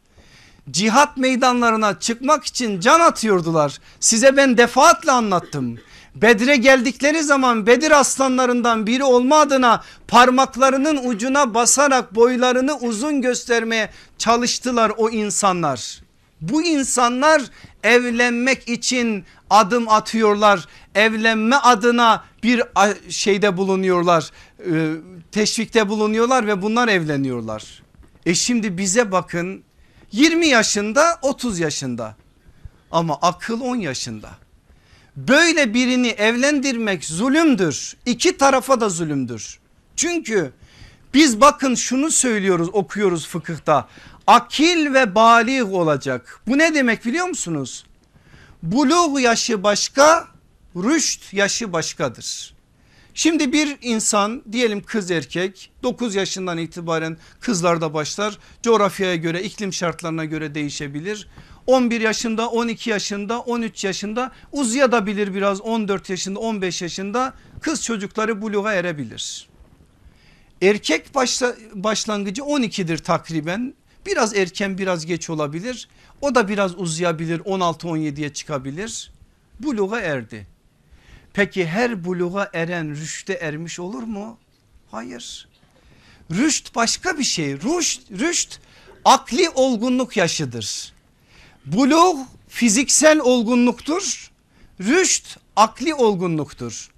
cihat 0.72 1.18
meydanlarına 1.18 2.00
çıkmak 2.00 2.46
için 2.46 2.80
can 2.80 3.00
atıyordular. 3.00 3.80
Size 4.00 4.38
ben 4.38 4.58
defaatle 4.58 5.12
anlattım. 5.12 5.80
Bedre 6.16 6.55
geldikleri 6.55 7.24
zaman 7.24 7.68
Bedir 7.68 7.91
aslanlarından 7.99 8.88
biri 8.88 9.03
olma 9.03 9.39
adına 9.39 9.84
parmaklarının 10.07 11.09
ucuna 11.09 11.53
basarak 11.53 12.16
boylarını 12.16 12.78
uzun 12.78 13.22
göstermeye 13.22 13.89
çalıştılar 14.18 14.91
o 14.97 15.09
insanlar. 15.09 16.01
Bu 16.41 16.64
insanlar 16.64 17.41
evlenmek 17.84 18.70
için 18.70 19.26
adım 19.49 19.89
atıyorlar. 19.89 20.68
Evlenme 20.95 21.55
adına 21.55 22.24
bir 22.43 22.64
şeyde 23.09 23.57
bulunuyorlar. 23.57 24.32
E, 24.59 24.93
teşvikte 25.32 25.89
bulunuyorlar 25.89 26.47
ve 26.47 26.62
bunlar 26.62 26.88
evleniyorlar. 26.88 27.84
E 28.26 28.34
şimdi 28.34 28.78
bize 28.78 29.12
bakın 29.12 29.64
20 30.12 30.47
yaşında 30.47 31.20
30 31.22 31.59
yaşında 31.59 32.16
ama 32.91 33.20
akıl 33.22 33.62
10 33.62 33.76
yaşında. 33.76 34.30
Böyle 35.28 35.74
birini 35.74 36.07
evlendirmek 36.07 37.05
zulümdür. 37.05 37.97
İki 38.05 38.38
tarafa 38.38 38.82
da 38.82 38.89
zulümdür. 38.89 39.59
Çünkü 39.95 40.51
biz 41.13 41.41
bakın 41.41 41.76
şunu 41.76 42.11
söylüyoruz 42.11 42.69
okuyoruz 42.74 43.28
fıkıhta. 43.28 43.88
Akil 44.28 44.93
ve 44.93 45.15
balik 45.15 45.74
olacak. 45.74 46.39
Bu 46.47 46.57
ne 46.57 46.76
demek 46.76 47.05
biliyor 47.05 47.26
musunuz? 47.26 47.86
Buluğ 48.63 49.19
yaşı 49.19 49.63
başka, 49.63 50.28
rüşt 50.76 51.34
yaşı 51.34 51.74
başkadır. 51.74 52.53
Şimdi 53.13 53.53
bir 53.53 53.78
insan 53.82 54.43
diyelim 54.51 54.84
kız 54.84 55.11
erkek 55.11 55.72
9 55.84 56.15
yaşından 56.15 56.57
itibaren 56.57 57.17
kızlarda 57.39 57.93
başlar 57.93 58.38
coğrafyaya 58.63 59.15
göre 59.15 59.43
iklim 59.43 59.74
şartlarına 59.74 60.26
göre 60.26 60.55
değişebilir. 60.55 61.28
11 61.72 62.01
yaşında 62.01 62.49
12 62.49 62.89
yaşında 62.89 63.39
13 63.39 63.84
yaşında 63.84 64.32
uzayabilir 64.51 65.34
biraz 65.34 65.61
14 65.61 66.09
yaşında 66.09 66.39
15 66.39 66.82
yaşında 66.82 67.34
kız 67.61 67.84
çocukları 67.84 68.41
buluğa 68.41 68.74
erebilir. 68.74 69.47
Erkek 70.61 71.15
başla, 71.15 71.55
başlangıcı 71.74 72.41
12'dir 72.41 72.97
takriben 72.97 73.74
biraz 74.05 74.36
erken 74.36 74.78
biraz 74.78 75.05
geç 75.05 75.30
olabilir 75.30 75.88
o 76.22 76.36
da 76.36 76.47
biraz 76.47 76.80
uzayabilir 76.80 77.39
16-17'ye 77.39 78.34
çıkabilir 78.34 79.11
buluğa 79.59 79.99
erdi. 79.99 80.47
Peki 81.34 81.67
her 81.67 82.05
buluğa 82.05 82.49
eren 82.53 82.91
rüşte 82.91 83.34
ermiş 83.34 83.80
olur 83.80 84.03
mu? 84.03 84.38
Hayır. 84.91 85.47
Rüşt 86.32 86.76
başka 86.76 87.17
bir 87.17 87.24
şey. 87.24 87.53
Rüşt, 87.53 88.11
rüşt 88.11 88.59
akli 89.05 89.49
olgunluk 89.49 90.17
yaşıdır. 90.17 90.93
Buluğ 91.66 92.18
fiziksel 92.49 93.20
olgunluktur. 93.20 94.32
Rüşt 94.80 95.38
akli 95.55 95.93
olgunluktur. 95.93 96.89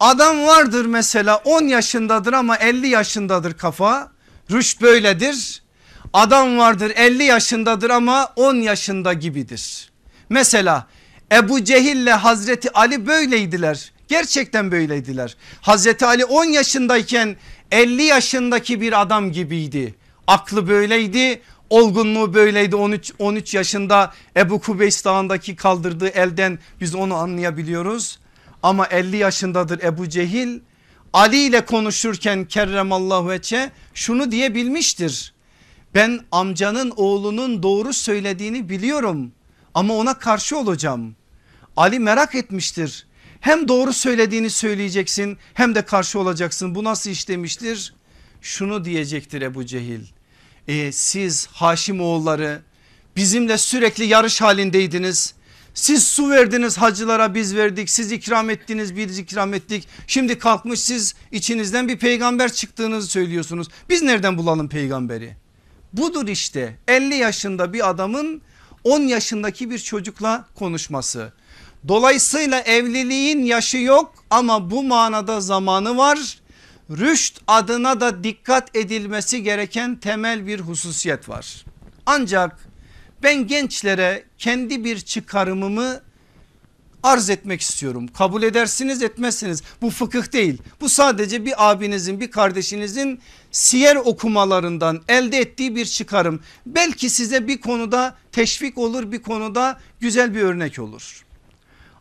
Adam 0.00 0.42
vardır 0.46 0.86
mesela 0.86 1.36
10 1.36 1.62
yaşındadır 1.62 2.32
ama 2.32 2.56
50 2.56 2.88
yaşındadır 2.88 3.54
kafa. 3.54 4.12
Rüşt 4.50 4.82
böyledir. 4.82 5.62
Adam 6.12 6.58
vardır 6.58 6.92
50 6.96 7.24
yaşındadır 7.24 7.90
ama 7.90 8.32
10 8.36 8.54
yaşında 8.56 9.12
gibidir. 9.12 9.90
Mesela 10.28 10.86
Ebu 11.32 11.64
Cehil 11.64 11.96
ile 11.96 12.12
Hazreti 12.12 12.72
Ali 12.72 13.06
böyleydiler. 13.06 13.92
Gerçekten 14.08 14.72
böyleydiler. 14.72 15.36
Hazreti 15.60 16.06
Ali 16.06 16.24
10 16.24 16.44
yaşındayken 16.44 17.36
50 17.70 18.02
yaşındaki 18.02 18.80
bir 18.80 19.00
adam 19.00 19.32
gibiydi. 19.32 19.94
Aklı 20.26 20.68
böyleydi 20.68 21.42
olgunluğu 21.72 22.34
böyleydi 22.34 22.76
13, 22.76 23.12
13 23.18 23.54
yaşında 23.54 24.12
Ebu 24.36 24.60
Kubeys 24.60 25.04
dağındaki 25.04 25.56
kaldırdığı 25.56 26.08
elden 26.08 26.58
biz 26.80 26.94
onu 26.94 27.14
anlayabiliyoruz. 27.14 28.18
Ama 28.62 28.86
50 28.86 29.16
yaşındadır 29.16 29.82
Ebu 29.82 30.08
Cehil 30.08 30.60
Ali 31.12 31.36
ile 31.36 31.64
konuşurken 31.64 32.44
kerremallahu 32.44 33.28
veçe 33.28 33.70
şunu 33.94 34.30
diyebilmiştir. 34.30 35.34
Ben 35.94 36.20
amcanın 36.32 36.92
oğlunun 36.96 37.62
doğru 37.62 37.92
söylediğini 37.92 38.68
biliyorum 38.68 39.32
ama 39.74 39.94
ona 39.94 40.18
karşı 40.18 40.58
olacağım. 40.58 41.16
Ali 41.76 41.98
merak 41.98 42.34
etmiştir. 42.34 43.06
Hem 43.40 43.68
doğru 43.68 43.92
söylediğini 43.92 44.50
söyleyeceksin 44.50 45.38
hem 45.54 45.74
de 45.74 45.82
karşı 45.82 46.18
olacaksın. 46.18 46.74
Bu 46.74 46.84
nasıl 46.84 47.10
iş 47.10 47.28
demiştir? 47.28 47.94
Şunu 48.40 48.84
diyecektir 48.84 49.42
Ebu 49.42 49.66
Cehil. 49.66 50.02
E, 50.68 50.92
siz 50.92 51.46
Haşim 51.46 52.00
oğulları 52.00 52.62
bizimle 53.16 53.58
sürekli 53.58 54.04
yarış 54.04 54.40
halindeydiniz. 54.40 55.34
Siz 55.74 56.06
su 56.06 56.30
verdiniz 56.30 56.78
hacılara 56.78 57.34
biz 57.34 57.56
verdik 57.56 57.90
siz 57.90 58.12
ikram 58.12 58.50
ettiniz 58.50 58.96
biz 58.96 59.18
ikram 59.18 59.54
ettik. 59.54 59.88
Şimdi 60.06 60.38
kalkmış 60.38 60.80
siz 60.80 61.14
içinizden 61.30 61.88
bir 61.88 61.98
peygamber 61.98 62.52
çıktığınızı 62.52 63.08
söylüyorsunuz. 63.08 63.68
Biz 63.88 64.02
nereden 64.02 64.38
bulalım 64.38 64.68
peygamberi? 64.68 65.36
Budur 65.92 66.28
işte 66.28 66.76
50 66.88 67.14
yaşında 67.14 67.72
bir 67.72 67.90
adamın 67.90 68.42
10 68.84 69.00
yaşındaki 69.00 69.70
bir 69.70 69.78
çocukla 69.78 70.44
konuşması. 70.54 71.32
Dolayısıyla 71.88 72.60
evliliğin 72.60 73.44
yaşı 73.44 73.78
yok 73.78 74.14
ama 74.30 74.70
bu 74.70 74.82
manada 74.82 75.40
zamanı 75.40 75.96
var. 75.96 76.38
Rüşt 76.90 77.40
adına 77.46 78.00
da 78.00 78.24
dikkat 78.24 78.76
edilmesi 78.76 79.42
gereken 79.42 79.96
temel 79.96 80.46
bir 80.46 80.60
hususiyet 80.60 81.28
var. 81.28 81.64
Ancak 82.06 82.68
ben 83.22 83.46
gençlere 83.46 84.24
kendi 84.38 84.84
bir 84.84 85.00
çıkarımımı 85.00 86.00
arz 87.02 87.30
etmek 87.30 87.60
istiyorum. 87.60 88.08
Kabul 88.08 88.42
edersiniz 88.42 89.02
etmezsiniz 89.02 89.62
bu 89.82 89.90
fıkıh 89.90 90.32
değil. 90.32 90.62
Bu 90.80 90.88
sadece 90.88 91.44
bir 91.44 91.70
abinizin 91.70 92.20
bir 92.20 92.30
kardeşinizin 92.30 93.20
siyer 93.50 93.96
okumalarından 93.96 95.02
elde 95.08 95.38
ettiği 95.38 95.76
bir 95.76 95.86
çıkarım. 95.86 96.40
Belki 96.66 97.10
size 97.10 97.48
bir 97.48 97.60
konuda 97.60 98.16
teşvik 98.32 98.78
olur 98.78 99.12
bir 99.12 99.22
konuda 99.22 99.80
güzel 100.00 100.34
bir 100.34 100.42
örnek 100.42 100.78
olur. 100.78 101.24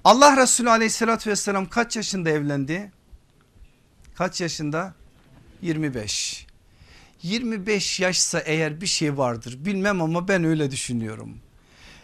Allah 0.03 0.37
Resulü 0.37 0.69
aleyhissalatü 0.69 1.29
vesselam 1.29 1.65
kaç 1.65 1.95
yaşında 1.95 2.29
evlendi? 2.29 2.91
Kaç 4.21 4.41
yaşında? 4.41 4.93
25. 5.61 6.45
25 7.23 7.99
yaşsa 7.99 8.39
eğer 8.39 8.81
bir 8.81 8.87
şey 8.87 9.17
vardır 9.17 9.57
bilmem 9.59 10.01
ama 10.01 10.27
ben 10.27 10.43
öyle 10.43 10.71
düşünüyorum. 10.71 11.37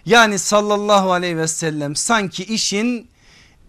Yani 0.05 0.39
sallallahu 0.39 1.11
aleyhi 1.11 1.37
ve 1.37 1.47
sellem 1.47 1.95
sanki 1.95 2.43
işin 2.43 3.07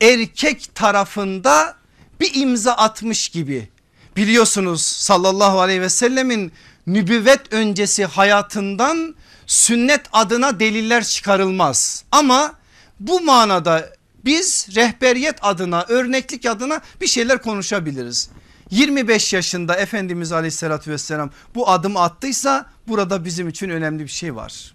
erkek 0.00 0.74
tarafında 0.74 1.76
bir 2.20 2.34
imza 2.34 2.72
atmış 2.72 3.28
gibi. 3.28 3.68
Biliyorsunuz 4.16 4.82
sallallahu 4.82 5.60
aleyhi 5.60 5.80
ve 5.80 5.88
sellemin 5.88 6.52
nübüvvet 6.86 7.52
öncesi 7.52 8.04
hayatından 8.04 9.14
sünnet 9.46 10.02
adına 10.12 10.60
deliller 10.60 11.04
çıkarılmaz. 11.04 12.04
Ama 12.12 12.54
bu 13.00 13.20
manada 13.20 13.97
biz 14.28 14.68
rehberiyet 14.76 15.38
adına 15.42 15.84
örneklik 15.88 16.46
adına 16.46 16.80
bir 17.00 17.06
şeyler 17.06 17.42
konuşabiliriz. 17.42 18.30
25 18.70 19.32
yaşında 19.32 19.76
Efendimiz 19.76 20.32
aleyhissalatü 20.32 20.90
vesselam 20.90 21.30
bu 21.54 21.70
adım 21.70 21.96
attıysa 21.96 22.70
burada 22.88 23.24
bizim 23.24 23.48
için 23.48 23.70
önemli 23.70 24.02
bir 24.02 24.08
şey 24.08 24.36
var. 24.36 24.74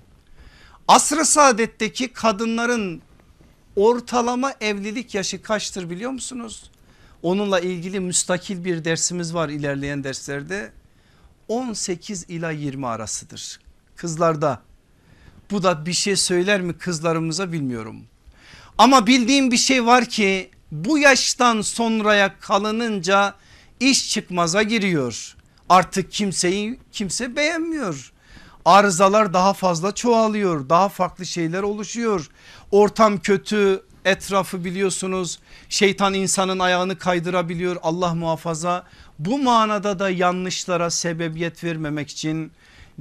Asr-ı 0.88 1.26
saadetteki 1.26 2.14
kadınların 2.14 3.02
ortalama 3.76 4.54
evlilik 4.62 5.16
yaşı 5.16 5.42
kaçtır 5.42 5.90
biliyor 5.90 6.12
musunuz? 6.12 6.72
Onunla 7.22 7.60
ilgili 7.60 8.00
müstakil 8.00 8.66
bir 8.66 8.86
dersimiz 8.86 9.34
var 9.34 9.50
ilerleyen 9.50 10.04
derslerde. 10.04 10.72
18 11.48 12.26
ila 12.30 12.52
20 12.52 12.88
arasıdır. 12.88 13.60
Kızlarda 13.96 14.62
bu 15.52 15.64
da 15.64 15.86
bir 15.86 15.94
şey 15.94 16.16
söyler 16.16 16.62
mi 16.62 16.78
kızlarımıza 16.78 17.52
bilmiyorum. 17.52 18.04
Ama 18.78 19.08
bildiğim 19.08 19.52
bir 19.52 19.58
şey 19.58 19.86
var 19.86 20.06
ki 20.06 20.50
bu 20.72 20.98
yaştan 20.98 21.62
sonraya 21.62 22.40
kalınınca 22.40 23.34
iş 23.80 24.10
çıkmaza 24.10 24.64
giriyor. 24.64 25.36
Artık 25.70 26.12
kimseyi 26.12 26.80
kimse 26.92 27.36
beğenmiyor. 27.36 28.14
Arızalar 28.66 29.34
daha 29.34 29.54
fazla 29.54 29.96
çoğalıyor. 29.96 30.70
Daha 30.70 30.90
farklı 30.90 31.26
şeyler 31.26 31.64
oluşuyor. 31.64 32.30
Ortam 32.72 33.18
kötü 33.18 33.84
etrafı 34.06 34.66
biliyorsunuz. 34.66 35.40
Şeytan 35.70 36.14
insanın 36.14 36.60
ayağını 36.60 36.98
kaydırabiliyor 36.98 37.78
Allah 37.84 38.14
muhafaza. 38.14 38.84
Bu 39.20 39.40
manada 39.40 40.00
da 40.00 40.10
yanlışlara 40.10 40.90
sebebiyet 40.90 41.64
vermemek 41.64 42.10
için 42.10 42.52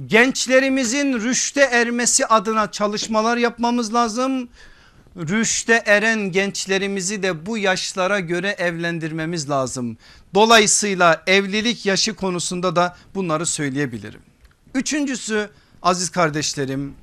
gençlerimizin 0.05 1.13
rüşte 1.13 1.61
ermesi 1.61 2.25
adına 2.25 2.71
çalışmalar 2.71 3.37
yapmamız 3.37 3.93
lazım 3.93 4.49
rüşte 5.17 5.83
eren 5.85 6.31
gençlerimizi 6.31 7.23
de 7.23 7.45
bu 7.45 7.57
yaşlara 7.57 8.19
göre 8.19 8.55
evlendirmemiz 8.57 9.49
lazım. 9.49 9.97
Dolayısıyla 10.33 11.23
evlilik 11.27 11.85
yaşı 11.85 12.15
konusunda 12.15 12.75
da 12.75 12.97
bunları 13.15 13.45
söyleyebilirim. 13.45 14.21
Üçüncüsü 14.75 15.49
aziz 15.81 16.09
kardeşlerim 16.09 16.93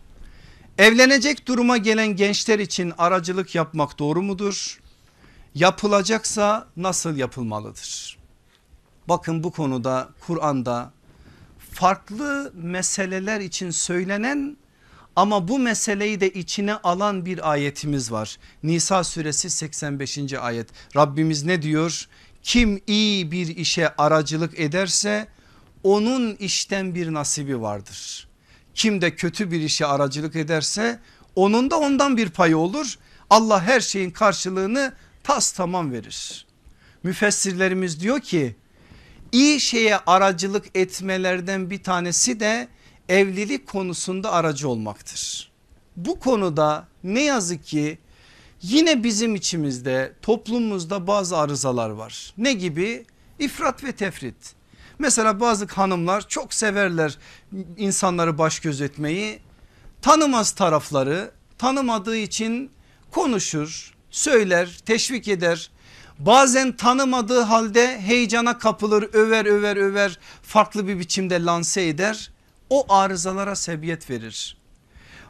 evlenecek 0.78 1.48
duruma 1.48 1.76
gelen 1.76 2.16
gençler 2.16 2.58
için 2.58 2.92
aracılık 2.98 3.54
yapmak 3.54 3.98
doğru 3.98 4.22
mudur? 4.22 4.80
Yapılacaksa 5.54 6.68
nasıl 6.76 7.16
yapılmalıdır? 7.16 8.18
Bakın 9.08 9.44
bu 9.44 9.50
konuda 9.50 10.08
Kur'an'da 10.26 10.92
farklı 11.72 12.52
meseleler 12.54 13.40
için 13.40 13.70
söylenen 13.70 14.56
ama 15.16 15.48
bu 15.48 15.58
meseleyi 15.58 16.20
de 16.20 16.30
içine 16.30 16.74
alan 16.74 17.26
bir 17.26 17.50
ayetimiz 17.50 18.12
var. 18.12 18.38
Nisa 18.62 19.04
suresi 19.04 19.50
85. 19.50 20.18
ayet. 20.34 20.68
Rabbimiz 20.96 21.44
ne 21.44 21.62
diyor? 21.62 22.08
Kim 22.42 22.80
iyi 22.86 23.32
bir 23.32 23.56
işe 23.56 23.96
aracılık 23.96 24.60
ederse 24.60 25.28
onun 25.82 26.34
işten 26.34 26.94
bir 26.94 27.12
nasibi 27.12 27.60
vardır. 27.60 28.28
Kim 28.74 29.00
de 29.00 29.16
kötü 29.16 29.50
bir 29.50 29.60
işe 29.60 29.86
aracılık 29.86 30.36
ederse 30.36 31.00
onun 31.36 31.70
da 31.70 31.78
ondan 31.78 32.16
bir 32.16 32.28
payı 32.30 32.58
olur. 32.58 32.98
Allah 33.30 33.62
her 33.62 33.80
şeyin 33.80 34.10
karşılığını 34.10 34.92
tas 35.24 35.52
tamam 35.52 35.92
verir. 35.92 36.46
Müfessirlerimiz 37.02 38.00
diyor 38.00 38.20
ki 38.20 38.56
iyi 39.32 39.60
şeye 39.60 39.98
aracılık 39.98 40.66
etmelerden 40.74 41.70
bir 41.70 41.82
tanesi 41.82 42.40
de 42.40 42.68
evlilik 43.10 43.66
konusunda 43.66 44.32
aracı 44.32 44.68
olmaktır. 44.68 45.50
Bu 45.96 46.20
konuda 46.20 46.86
ne 47.04 47.22
yazık 47.22 47.64
ki 47.64 47.98
yine 48.62 49.04
bizim 49.04 49.34
içimizde 49.34 50.12
toplumumuzda 50.22 51.06
bazı 51.06 51.38
arızalar 51.38 51.90
var. 51.90 52.34
Ne 52.38 52.52
gibi? 52.52 53.04
İfrat 53.38 53.84
ve 53.84 53.92
tefrit. 53.92 54.54
Mesela 54.98 55.40
bazı 55.40 55.66
hanımlar 55.66 56.28
çok 56.28 56.54
severler 56.54 57.18
insanları 57.76 58.38
baş 58.38 58.60
gözetmeyi. 58.60 59.38
Tanımaz 60.02 60.50
tarafları 60.52 61.30
tanımadığı 61.58 62.16
için 62.16 62.70
konuşur, 63.10 63.94
söyler, 64.10 64.80
teşvik 64.86 65.28
eder. 65.28 65.70
Bazen 66.18 66.76
tanımadığı 66.76 67.40
halde 67.40 68.00
heyecana 68.00 68.58
kapılır, 68.58 69.10
över 69.12 69.46
över 69.46 69.76
över 69.76 70.18
farklı 70.42 70.88
bir 70.88 70.98
biçimde 70.98 71.44
lanse 71.44 71.86
eder 71.86 72.30
o 72.70 72.92
arızalara 72.92 73.56
sebebiyet 73.56 74.10
verir. 74.10 74.56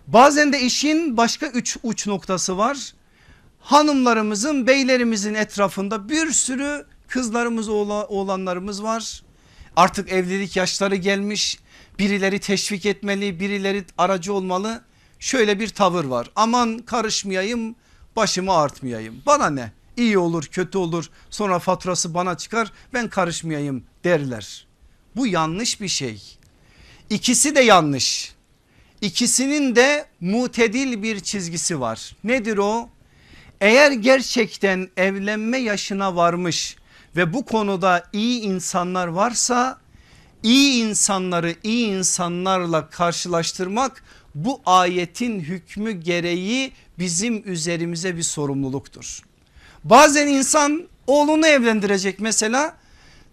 Bazen 0.07 0.53
de 0.53 0.61
işin 0.61 1.17
başka 1.17 1.47
üç 1.47 1.77
uç 1.83 2.07
noktası 2.07 2.59
var. 2.59 2.93
Hanımlarımızın 3.61 4.67
beylerimizin 4.67 5.35
etrafında 5.35 6.09
bir 6.09 6.31
sürü 6.31 6.87
kızlarımız 7.09 7.69
oğlanlarımız 7.69 8.83
var. 8.83 9.23
Artık 9.77 10.13
evlilik 10.13 10.57
yaşları 10.57 10.97
gelmiş 10.97 11.59
birileri 11.99 12.39
teşvik 12.41 12.87
etmeli 12.87 13.41
birileri 13.41 13.85
aracı 13.99 14.33
olmalı. 14.33 14.83
Şöyle 15.19 15.61
bir 15.61 15.69
tavır 15.69 16.05
var 16.05 16.31
aman 16.37 16.79
karışmayayım 16.79 17.75
başımı 18.17 18.53
artmayayım 18.53 19.23
bana 19.27 19.51
ne 19.51 19.73
iyi 19.97 20.19
olur 20.19 20.45
kötü 20.45 20.79
olur 20.79 21.11
sonra 21.31 21.59
faturası 21.59 22.15
bana 22.15 22.37
çıkar 22.37 22.73
ben 22.95 23.09
karışmayayım 23.09 23.85
derler. 24.05 24.67
Bu 25.17 25.27
yanlış 25.27 25.81
bir 25.81 25.89
şey. 25.89 26.39
İkisi 27.11 27.55
de 27.55 27.61
yanlış. 27.61 28.35
İkisinin 29.01 29.77
de 29.77 30.07
mutedil 30.21 31.03
bir 31.03 31.21
çizgisi 31.21 31.81
var. 31.81 32.17
Nedir 32.25 32.59
o? 32.59 32.89
Eğer 33.61 33.93
gerçekten 33.93 34.89
evlenme 34.97 35.59
yaşına 35.59 36.17
varmış 36.17 36.77
ve 37.17 37.33
bu 37.33 37.45
konuda 37.45 38.05
iyi 38.13 38.41
insanlar 38.41 39.07
varsa 39.07 39.79
iyi 40.43 40.85
insanları 40.85 41.55
iyi 41.63 41.87
insanlarla 41.87 42.91
karşılaştırmak 42.91 44.05
bu 44.35 44.61
ayetin 44.67 45.41
hükmü 45.41 45.93
gereği 45.93 46.73
bizim 46.99 47.53
üzerimize 47.53 48.17
bir 48.17 48.23
sorumluluktur. 48.23 49.23
Bazen 49.85 50.27
insan 50.27 50.89
oğlunu 51.07 51.47
evlendirecek 51.47 52.21
mesela 52.21 52.77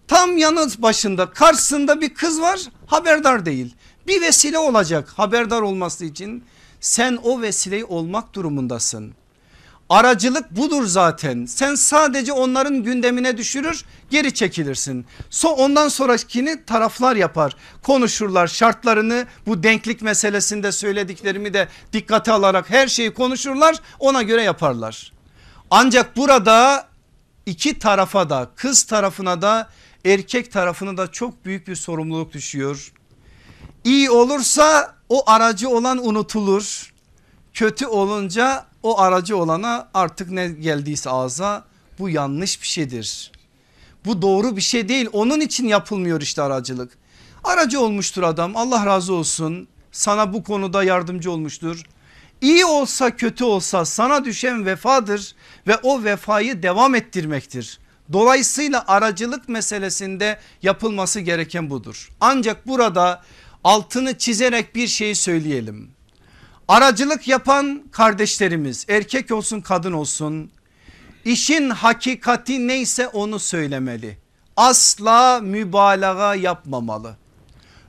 Tam 0.08 0.36
yanı 0.36 0.68
başında 0.78 1.30
karşısında 1.30 2.00
bir 2.00 2.14
kız 2.14 2.40
var 2.40 2.60
haberdar 2.86 3.46
değil. 3.46 3.74
Bir 4.06 4.22
vesile 4.22 4.58
olacak 4.58 5.08
haberdar 5.16 5.62
olması 5.62 6.04
için 6.04 6.44
sen 6.80 7.18
o 7.22 7.42
vesileyi 7.42 7.84
olmak 7.84 8.34
durumundasın. 8.34 9.14
Aracılık 9.88 10.50
budur 10.50 10.86
zaten. 10.86 11.46
Sen 11.46 11.74
sadece 11.74 12.32
onların 12.32 12.82
gündemine 12.82 13.36
düşürür 13.36 13.84
geri 14.10 14.34
çekilirsin. 14.34 15.06
So 15.30 15.48
ondan 15.48 15.88
sonrakini 15.88 16.64
taraflar 16.64 17.16
yapar. 17.16 17.56
Konuşurlar 17.82 18.46
şartlarını 18.46 19.26
bu 19.46 19.62
denklik 19.62 20.02
meselesinde 20.02 20.72
söylediklerimi 20.72 21.54
de 21.54 21.68
dikkate 21.92 22.32
alarak 22.32 22.70
her 22.70 22.88
şeyi 22.88 23.14
konuşurlar 23.14 23.76
ona 23.98 24.22
göre 24.22 24.42
yaparlar. 24.42 25.12
Ancak 25.70 26.16
burada 26.16 26.88
iki 27.46 27.78
tarafa 27.78 28.30
da 28.30 28.50
kız 28.56 28.82
tarafına 28.82 29.42
da 29.42 29.68
erkek 30.04 30.52
tarafına 30.52 30.96
da 30.96 31.12
çok 31.12 31.44
büyük 31.44 31.68
bir 31.68 31.76
sorumluluk 31.76 32.32
düşüyor. 32.32 32.92
İyi 33.84 34.10
olursa 34.10 34.94
o 35.08 35.30
aracı 35.30 35.68
olan 35.68 36.06
unutulur. 36.06 36.92
Kötü 37.54 37.86
olunca 37.86 38.66
o 38.82 39.00
aracı 39.00 39.36
olana 39.36 39.88
artık 39.94 40.30
ne 40.30 40.48
geldiyse 40.48 41.10
ağza 41.10 41.64
bu 41.98 42.08
yanlış 42.08 42.62
bir 42.62 42.66
şeydir. 42.66 43.32
Bu 44.04 44.22
doğru 44.22 44.56
bir 44.56 44.60
şey 44.60 44.88
değil 44.88 45.08
onun 45.12 45.40
için 45.40 45.68
yapılmıyor 45.68 46.20
işte 46.20 46.42
aracılık. 46.42 46.98
Aracı 47.44 47.80
olmuştur 47.80 48.22
adam 48.22 48.56
Allah 48.56 48.86
razı 48.86 49.14
olsun 49.14 49.68
sana 49.92 50.32
bu 50.32 50.44
konuda 50.44 50.84
yardımcı 50.84 51.30
olmuştur. 51.30 51.82
İyi 52.40 52.64
olsa 52.64 53.16
kötü 53.16 53.44
olsa 53.44 53.84
sana 53.84 54.24
düşen 54.24 54.66
vefadır 54.66 55.34
ve 55.66 55.76
o 55.82 56.04
vefayı 56.04 56.62
devam 56.62 56.94
ettirmektir. 56.94 57.78
Dolayısıyla 58.12 58.84
aracılık 58.86 59.48
meselesinde 59.48 60.38
yapılması 60.62 61.20
gereken 61.20 61.70
budur. 61.70 62.10
Ancak 62.20 62.66
burada 62.66 63.22
altını 63.64 64.18
çizerek 64.18 64.74
bir 64.74 64.86
şey 64.86 65.14
söyleyelim. 65.14 65.90
Aracılık 66.68 67.28
yapan 67.28 67.82
kardeşlerimiz 67.92 68.86
erkek 68.88 69.30
olsun 69.30 69.60
kadın 69.60 69.92
olsun 69.92 70.50
işin 71.24 71.70
hakikati 71.70 72.68
neyse 72.68 73.08
onu 73.08 73.38
söylemeli. 73.38 74.18
Asla 74.56 75.40
mübalağa 75.40 76.34
yapmamalı. 76.34 77.16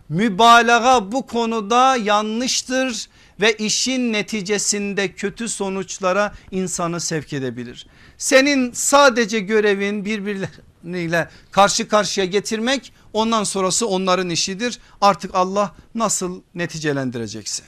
Mübalağa 0.10 1.12
bu 1.12 1.28
konuda 1.28 1.96
yanlıştır 1.96 3.10
ve 3.42 3.54
işin 3.54 4.14
neticesinde 4.14 5.12
kötü 5.12 5.50
sonuçlara 5.50 6.34
insanı 6.52 7.00
sevk 7.00 7.34
edebilir. 7.34 7.88
Senin 8.20 8.72
sadece 8.72 9.40
görevin 9.40 10.06
birbirleriyle 10.06 11.30
karşı 11.52 11.88
karşıya 11.88 12.26
getirmek 12.26 12.94
ondan 13.14 13.44
sonrası 13.44 13.88
onların 13.88 14.30
işidir. 14.30 14.80
Artık 15.02 15.36
Allah 15.36 15.76
nasıl 15.96 16.42
neticelendirecekse. 16.56 17.64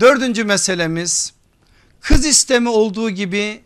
Dördüncü 0.00 0.44
meselemiz 0.44 1.32
kız 2.00 2.26
isteme 2.26 2.70
olduğu 2.70 3.10
gibi 3.10 3.62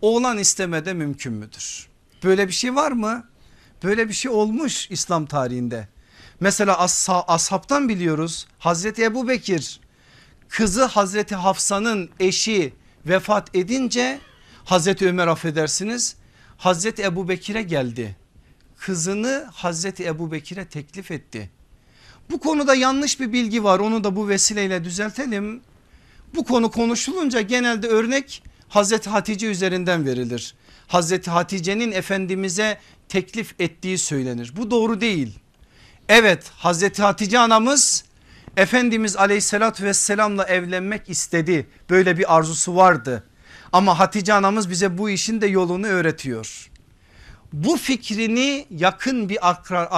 oğlan 0.00 0.38
isteme 0.38 0.84
de 0.84 0.92
mümkün 0.92 1.32
müdür? 1.32 1.88
Böyle 2.24 2.48
bir 2.48 2.52
şey 2.52 2.74
var 2.74 2.92
mı? 2.92 3.24
Böyle 3.82 4.08
bir 4.08 4.14
şey 4.14 4.30
olmuş 4.30 4.90
İslam 4.90 5.26
tarihinde. 5.26 5.88
Mesela 6.40 6.78
as 6.78 7.08
ashabtan 7.10 7.88
biliyoruz 7.88 8.46
Hazreti 8.58 9.04
Ebu 9.04 9.28
Bekir 9.28 9.80
kızı 10.48 10.84
Hazreti 10.84 11.34
Hafsa'nın 11.34 12.10
eşi 12.20 12.74
vefat 13.06 13.56
edince 13.56 14.20
Hazreti 14.64 15.08
Ömer 15.08 15.26
affedersiniz 15.26 16.16
Hazreti 16.56 17.02
Ebu 17.02 17.28
Bekir'e 17.28 17.62
geldi. 17.62 18.16
Kızını 18.78 19.48
Hazreti 19.52 20.04
Ebu 20.04 20.32
Bekir'e 20.32 20.64
teklif 20.64 21.10
etti. 21.10 21.50
Bu 22.30 22.40
konuda 22.40 22.74
yanlış 22.74 23.20
bir 23.20 23.32
bilgi 23.32 23.64
var 23.64 23.78
onu 23.78 24.04
da 24.04 24.16
bu 24.16 24.28
vesileyle 24.28 24.84
düzeltelim. 24.84 25.60
Bu 26.34 26.44
konu 26.44 26.70
konuşulunca 26.70 27.40
genelde 27.40 27.88
örnek 27.88 28.42
Hazreti 28.68 29.10
Hatice 29.10 29.46
üzerinden 29.46 30.06
verilir. 30.06 30.54
Hazreti 30.88 31.30
Hatice'nin 31.30 31.92
Efendimiz'e 31.92 32.78
teklif 33.08 33.60
ettiği 33.60 33.98
söylenir. 33.98 34.52
Bu 34.56 34.70
doğru 34.70 35.00
değil. 35.00 35.38
Evet 36.08 36.50
Hazreti 36.56 37.02
Hatice 37.02 37.38
anamız 37.38 38.04
Efendimiz 38.56 39.16
aleyhissalatü 39.16 39.84
vesselamla 39.84 40.44
evlenmek 40.44 41.10
istedi. 41.10 41.66
Böyle 41.90 42.18
bir 42.18 42.36
arzusu 42.36 42.76
vardı. 42.76 43.24
Ama 43.72 43.98
Hatice 43.98 44.34
anamız 44.34 44.70
bize 44.70 44.98
bu 44.98 45.10
işin 45.10 45.40
de 45.40 45.46
yolunu 45.46 45.86
öğretiyor. 45.86 46.70
Bu 47.52 47.76
fikrini 47.76 48.66
yakın 48.70 49.28
bir 49.28 49.38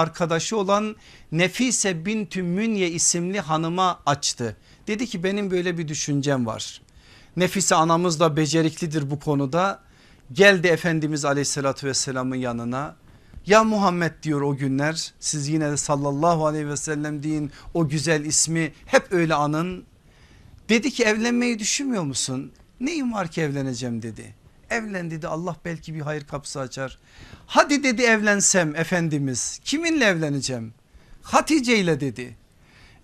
arkadaşı 0.01 0.57
olan 0.57 0.95
Nefise 1.31 2.05
Bintü 2.05 2.43
Münye 2.43 2.89
isimli 2.89 3.39
hanıma 3.39 3.99
açtı. 4.05 4.57
Dedi 4.87 5.07
ki 5.07 5.23
benim 5.23 5.51
böyle 5.51 5.77
bir 5.77 5.87
düşüncem 5.87 6.45
var. 6.45 6.81
Nefise 7.37 7.75
anamız 7.75 8.19
da 8.19 8.37
beceriklidir 8.37 9.11
bu 9.11 9.19
konuda. 9.19 9.79
Geldi 10.33 10.67
Efendimiz 10.67 11.25
aleyhissalatü 11.25 11.87
vesselamın 11.87 12.35
yanına. 12.35 12.95
Ya 13.45 13.63
Muhammed 13.63 14.11
diyor 14.23 14.41
o 14.41 14.55
günler 14.55 15.13
siz 15.19 15.47
yine 15.47 15.71
de 15.71 15.77
sallallahu 15.77 16.45
aleyhi 16.45 16.67
ve 16.67 16.77
sellem 16.77 17.23
deyin 17.23 17.51
o 17.73 17.87
güzel 17.87 18.25
ismi 18.25 18.73
hep 18.85 19.13
öyle 19.13 19.33
anın. 19.33 19.83
Dedi 20.69 20.91
ki 20.91 21.03
evlenmeyi 21.03 21.59
düşünmüyor 21.59 22.03
musun? 22.03 22.51
Neyim 22.79 23.13
var 23.13 23.27
ki 23.27 23.41
evleneceğim 23.41 24.01
dedi. 24.01 24.35
Evlen 24.69 25.11
dedi 25.11 25.27
Allah 25.27 25.55
belki 25.65 25.95
bir 25.95 26.01
hayır 26.01 26.23
kapısı 26.23 26.59
açar. 26.59 26.97
Hadi 27.47 27.83
dedi 27.83 28.01
evlensem 28.01 28.75
Efendimiz 28.75 29.59
kiminle 29.63 30.05
evleneceğim? 30.05 30.73
Hatice 31.21 31.77
ile 31.77 31.99
dedi. 31.99 32.37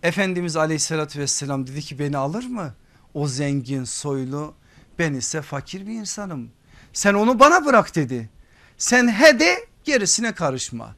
Efendimiz 0.04 0.56
aleyhissalatü 0.58 1.20
vesselam 1.20 1.68
dedi 1.68 1.82
ki 1.82 2.00
beni 2.00 2.18
alır 2.18 2.46
mı? 2.46 2.74
O 3.14 3.28
zengin 3.28 3.84
soylu 3.84 4.54
ben 5.00 5.14
ise 5.14 5.42
fakir 5.42 5.88
bir 5.88 5.94
insanım. 5.94 6.52
Sen 6.94 7.14
onu 7.14 7.40
bana 7.40 7.66
bırak 7.66 7.96
dedi. 7.96 8.30
Sen 8.78 9.08
he 9.08 9.40
de 9.40 9.66
gerisine 9.84 10.32
karışma. 10.32 10.96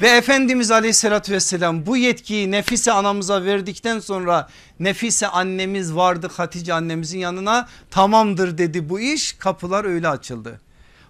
Ve 0.00 0.08
Efendimiz 0.08 0.70
aleyhissalatü 0.70 1.32
vesselam 1.32 1.86
bu 1.86 1.96
yetkiyi 1.96 2.50
Nefise 2.50 2.92
anamıza 2.92 3.44
verdikten 3.44 3.98
sonra 4.00 4.48
Nefise 4.80 5.26
annemiz 5.26 5.94
vardı 5.94 6.30
Hatice 6.36 6.74
annemizin 6.74 7.18
yanına 7.18 7.68
tamamdır 7.90 8.58
dedi. 8.58 8.88
Bu 8.88 9.00
iş 9.00 9.32
kapılar 9.32 9.84
öyle 9.84 10.08
açıldı. 10.08 10.60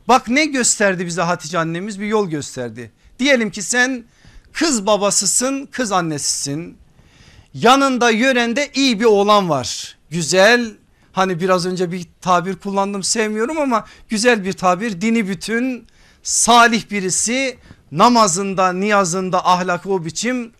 Bak 0.08 0.28
ne 0.28 0.44
gösterdi 0.44 1.06
bize 1.06 1.22
Hatice 1.22 1.58
annemiz 1.58 2.00
bir 2.00 2.06
yol 2.06 2.28
gösterdi. 2.30 2.92
Diyelim 3.18 3.50
ki 3.50 3.62
sen 3.62 4.04
kız 4.52 4.86
babasısın 4.86 5.66
kız 5.66 5.92
annesisin. 5.92 6.76
Yanında 7.54 8.10
yörende 8.10 8.70
iyi 8.74 9.00
bir 9.00 9.04
oğlan 9.04 9.48
var. 9.48 9.96
Güzel. 10.10 10.72
Hani 11.12 11.40
biraz 11.40 11.66
önce 11.66 11.92
bir 11.92 12.06
tabir 12.20 12.56
kullandım 12.56 13.02
sevmiyorum 13.02 13.58
ama 13.58 13.86
güzel 14.08 14.44
bir 14.44 14.52
tabir. 14.52 15.00
Dini 15.00 15.28
bütün 15.28 15.86
salih 16.22 16.90
birisi 16.90 17.58
namazında 17.92 18.72
niyazında 18.72 19.46
ahlakı 19.46 19.92
o 19.92 20.04
biçim 20.04 20.52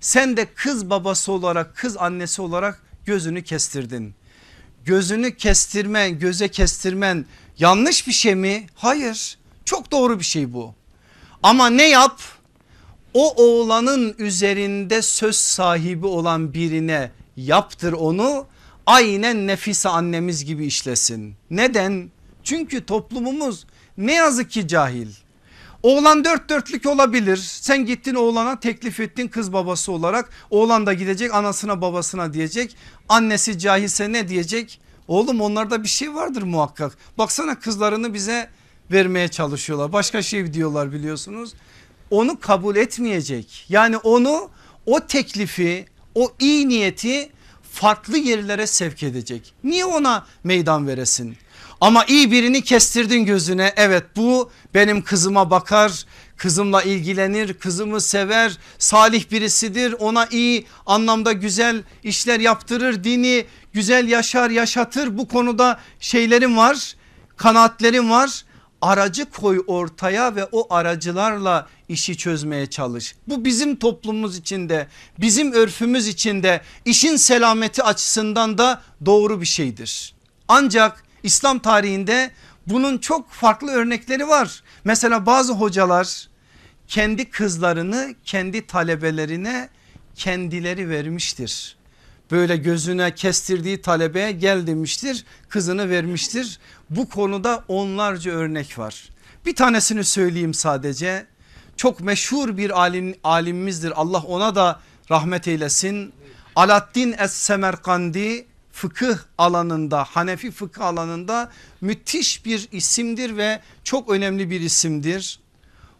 sen 0.00 0.36
de 0.36 0.46
kız 0.54 0.90
babası 0.90 1.32
olarak 1.32 1.76
kız 1.76 1.96
annesi 1.96 2.42
olarak 2.42 2.82
gözünü 3.04 3.42
kestirdin. 3.42 4.14
Gözünü 4.84 5.36
kestirmen 5.36 6.18
göze 6.18 6.48
kestirmen 6.48 7.26
yanlış 7.58 8.06
bir 8.06 8.12
şey 8.12 8.34
mi? 8.34 8.66
Hayır 8.74 9.38
çok 9.64 9.90
doğru 9.92 10.18
bir 10.18 10.24
şey 10.24 10.52
bu. 10.52 10.74
Ama 11.42 11.70
ne 11.70 11.88
yap? 11.88 12.20
O 13.14 13.44
oğlanın 13.44 14.14
üzerinde 14.18 15.02
söz 15.02 15.36
sahibi 15.36 16.06
olan 16.06 16.54
birine 16.54 17.10
yaptır 17.36 17.92
onu 17.92 18.46
aynen 18.86 19.46
Nefise 19.46 19.88
annemiz 19.88 20.44
gibi 20.44 20.66
işlesin. 20.66 21.34
Neden? 21.50 22.10
Çünkü 22.44 22.86
toplumumuz 22.86 23.66
ne 23.98 24.14
yazık 24.14 24.50
ki 24.50 24.68
cahil. 24.68 25.08
Oğlan 25.82 26.24
dört 26.24 26.48
dörtlük 26.48 26.86
olabilir. 26.86 27.36
Sen 27.36 27.86
gittin 27.86 28.14
oğlana 28.14 28.60
teklif 28.60 29.00
ettin 29.00 29.28
kız 29.28 29.52
babası 29.52 29.92
olarak. 29.92 30.30
Oğlan 30.50 30.86
da 30.86 30.92
gidecek 30.92 31.34
anasına 31.34 31.80
babasına 31.80 32.32
diyecek. 32.32 32.76
Annesi 33.08 33.58
cahilse 33.58 34.12
ne 34.12 34.28
diyecek? 34.28 34.80
Oğlum 35.08 35.40
onlarda 35.40 35.82
bir 35.82 35.88
şey 35.88 36.14
vardır 36.14 36.42
muhakkak. 36.42 36.96
Baksana 37.18 37.58
kızlarını 37.58 38.14
bize 38.14 38.50
vermeye 38.90 39.28
çalışıyorlar. 39.28 39.92
Başka 39.92 40.22
şey 40.22 40.52
diyorlar 40.54 40.92
biliyorsunuz. 40.92 41.54
Onu 42.10 42.40
kabul 42.40 42.76
etmeyecek. 42.76 43.66
Yani 43.68 43.96
onu 43.96 44.50
o 44.86 45.00
teklifi 45.00 45.86
o 46.14 46.32
iyi 46.38 46.68
niyeti 46.68 47.30
farklı 47.72 48.18
yerlere 48.18 48.66
sevk 48.66 49.02
edecek. 49.02 49.54
Niye 49.64 49.84
ona 49.84 50.26
meydan 50.44 50.86
veresin? 50.86 51.36
Ama 51.80 52.04
iyi 52.04 52.32
birini 52.32 52.62
kestirdin 52.62 53.24
gözüne 53.24 53.72
evet 53.76 54.04
bu 54.16 54.50
benim 54.74 55.02
kızıma 55.02 55.50
bakar 55.50 56.04
kızımla 56.36 56.82
ilgilenir 56.82 57.54
kızımı 57.54 58.00
sever 58.00 58.58
salih 58.78 59.30
birisidir 59.30 59.94
ona 59.98 60.26
iyi 60.26 60.66
anlamda 60.86 61.32
güzel 61.32 61.82
işler 62.02 62.40
yaptırır 62.40 63.04
dini 63.04 63.44
güzel 63.72 64.08
yaşar 64.08 64.50
yaşatır 64.50 65.18
bu 65.18 65.28
konuda 65.28 65.80
şeylerim 66.00 66.56
var 66.56 66.96
kanaatlerim 67.36 68.10
var 68.10 68.44
aracı 68.82 69.30
koy 69.30 69.64
ortaya 69.66 70.36
ve 70.36 70.44
o 70.52 70.74
aracılarla 70.74 71.66
işi 71.88 72.16
çözmeye 72.16 72.66
çalış. 72.66 73.14
Bu 73.28 73.44
bizim 73.44 73.76
toplumumuz 73.76 74.36
içinde 74.36 74.88
bizim 75.18 75.52
örfümüz 75.52 76.08
içinde 76.08 76.60
işin 76.84 77.16
selameti 77.16 77.82
açısından 77.82 78.58
da 78.58 78.82
doğru 79.06 79.40
bir 79.40 79.46
şeydir. 79.46 80.14
Ancak 80.48 81.04
İslam 81.22 81.58
tarihinde 81.58 82.30
bunun 82.66 82.98
çok 82.98 83.30
farklı 83.30 83.72
örnekleri 83.72 84.28
var. 84.28 84.62
Mesela 84.84 85.26
bazı 85.26 85.52
hocalar 85.52 86.28
kendi 86.88 87.30
kızlarını 87.30 88.14
kendi 88.24 88.66
talebelerine 88.66 89.68
kendileri 90.14 90.90
vermiştir. 90.90 91.76
Böyle 92.30 92.56
gözüne 92.56 93.14
kestirdiği 93.14 93.82
talebeye 93.82 94.32
gel 94.32 94.66
demiştir 94.66 95.24
kızını 95.48 95.90
vermiştir. 95.90 96.58
Bu 96.90 97.08
konuda 97.08 97.64
onlarca 97.68 98.32
örnek 98.32 98.78
var. 98.78 99.08
Bir 99.46 99.56
tanesini 99.56 100.04
söyleyeyim 100.04 100.54
sadece. 100.54 101.26
Çok 101.76 102.00
meşhur 102.00 102.56
bir 102.56 102.80
alim, 102.80 103.14
alimimizdir 103.24 103.92
Allah 103.96 104.18
ona 104.18 104.54
da 104.54 104.80
rahmet 105.10 105.48
eylesin. 105.48 106.12
Alaaddin 106.56 107.12
Es-Semerkandi 107.12 108.46
fıkıh 108.78 109.18
alanında 109.38 110.04
Hanefi 110.04 110.50
fıkıh 110.50 110.84
alanında 110.84 111.50
müthiş 111.80 112.44
bir 112.44 112.68
isimdir 112.72 113.36
ve 113.36 113.60
çok 113.84 114.10
önemli 114.10 114.50
bir 114.50 114.60
isimdir. 114.60 115.40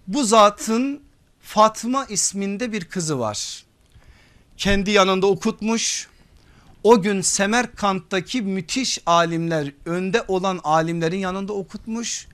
Bu 0.07 0.25
zatın 0.25 1.03
Fatma 1.41 2.07
isminde 2.07 2.73
bir 2.73 2.85
kızı 2.85 3.19
var. 3.19 3.65
Kendi 4.57 4.91
yanında 4.91 5.27
okutmuş. 5.27 6.09
O 6.83 7.03
gün 7.03 7.21
Semerkant'taki 7.21 8.43
müthiş 8.43 8.99
alimler 9.07 9.73
önde 9.85 10.25
olan 10.29 10.61
alimlerin 10.65 11.19
yanında 11.19 11.53
okutmuş 11.53 12.29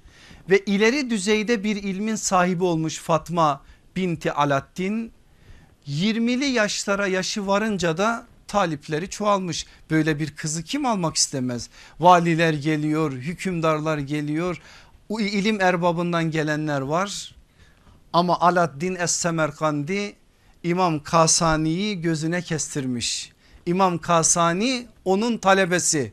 ve 0.51 0.59
ileri 0.59 1.11
düzeyde 1.11 1.65
bir 1.65 1.77
ilmin 1.77 2.17
sahibi 2.17 2.65
olmuş 2.65 2.99
Fatma 2.99 3.63
binti 3.97 4.33
Alaaddin 4.33 5.13
20'li 5.89 6.45
yaşlara 6.45 7.07
yaşı 7.07 7.47
varınca 7.47 7.97
da 7.97 8.27
talipleri 8.49 9.11
çoğalmış. 9.11 9.67
Böyle 9.91 10.19
bir 10.19 10.37
kızı 10.37 10.63
kim 10.63 10.87
almak 10.87 11.17
istemez? 11.17 11.69
Valiler 12.01 12.55
geliyor, 12.55 13.13
hükümdarlar 13.13 13.99
geliyor, 13.99 14.61
ilim 15.11 15.61
erbabından 15.61 16.31
gelenler 16.31 16.81
var. 16.81 17.35
Ama 18.13 18.41
Alaaddin 18.41 18.95
Es-Semerkandi 18.95 20.15
İmam 20.63 21.03
Kasani'yi 21.03 22.01
gözüne 22.01 22.43
kestirmiş. 22.43 23.33
İmam 23.67 23.99
Kasani 23.99 24.87
onun 25.05 25.39
talebesi. 25.39 26.13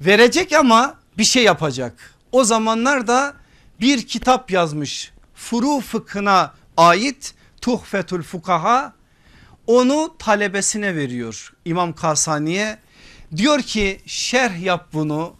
Verecek 0.00 0.52
ama 0.52 0.94
bir 1.18 1.24
şey 1.24 1.44
yapacak. 1.44 2.14
O 2.32 2.44
zamanlar 2.44 3.06
da 3.06 3.34
bir 3.80 4.06
kitap 4.06 4.50
yazmış. 4.50 5.12
Furu 5.34 5.80
fıkhına 5.80 6.54
ait 6.76 7.34
Tuhfetül 7.60 8.22
Fukaha 8.22 8.92
onu 9.70 10.14
talebesine 10.18 10.96
veriyor 10.96 11.52
İmam 11.64 11.92
Kasani'ye. 11.92 12.78
Diyor 13.36 13.62
ki 13.62 14.00
şerh 14.06 14.62
yap 14.62 14.88
bunu. 14.92 15.34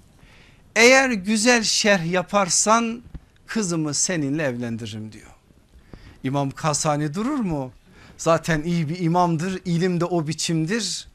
Eğer 0.77 1.11
güzel 1.11 1.63
şerh 1.63 2.13
yaparsan 2.13 3.03
kızımı 3.47 3.95
seninle 3.95 4.43
evlendiririm 4.43 5.13
diyor. 5.13 5.31
İmam 6.25 6.51
Kasani 6.51 7.15
durur 7.15 7.39
mu? 7.39 7.73
Zaten 8.19 8.63
iyi 8.63 8.89
bir 8.89 8.99
imamdır 8.99 9.61
ilim 9.65 10.01
de 10.01 10.05
o 10.05 10.27
biçimdir. 10.27 11.09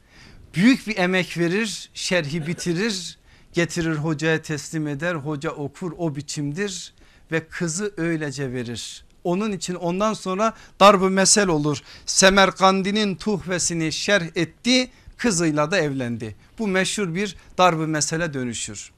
Büyük 0.55 0.87
bir 0.87 0.97
emek 0.97 1.37
verir 1.37 1.89
şerhi 1.93 2.47
bitirir 2.47 3.17
getirir 3.53 3.95
hocaya 3.95 4.41
teslim 4.41 4.87
eder 4.87 5.15
hoca 5.15 5.49
okur 5.49 5.93
o 5.97 6.15
biçimdir 6.15 6.93
ve 7.31 7.47
kızı 7.47 7.93
öylece 7.97 8.53
verir. 8.53 9.04
Onun 9.25 9.51
için 9.51 9.75
ondan 9.75 10.13
sonra 10.13 10.53
darbu 10.79 11.09
mesel 11.09 11.47
olur. 11.47 11.77
Semerkandi'nin 12.05 13.15
tuhvesini 13.15 13.91
şerh 13.91 14.25
etti 14.35 14.89
kızıyla 15.17 15.71
da 15.71 15.77
evlendi. 15.77 16.35
Bu 16.59 16.67
meşhur 16.67 17.15
bir 17.15 17.35
darbu 17.57 17.87
mesele 17.87 18.33
dönüşür. 18.33 18.91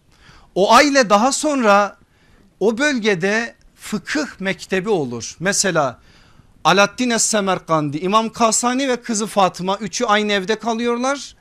O 0.56 0.74
aile 0.74 1.10
daha 1.10 1.32
sonra 1.32 1.98
o 2.60 2.78
bölgede 2.78 3.56
fıkıh 3.76 4.28
mektebi 4.40 4.90
olur. 4.90 5.36
Mesela 5.40 6.00
Alaaddin 6.64 7.10
Es-Semerkandi, 7.10 7.98
İmam 7.98 8.30
Kasani 8.30 8.90
ve 8.90 9.02
kızı 9.02 9.28
Fatıma 9.28 9.78
üçü 9.78 10.06
aynı 10.06 10.32
evde 10.32 10.60
kalıyorlar. 10.60 11.36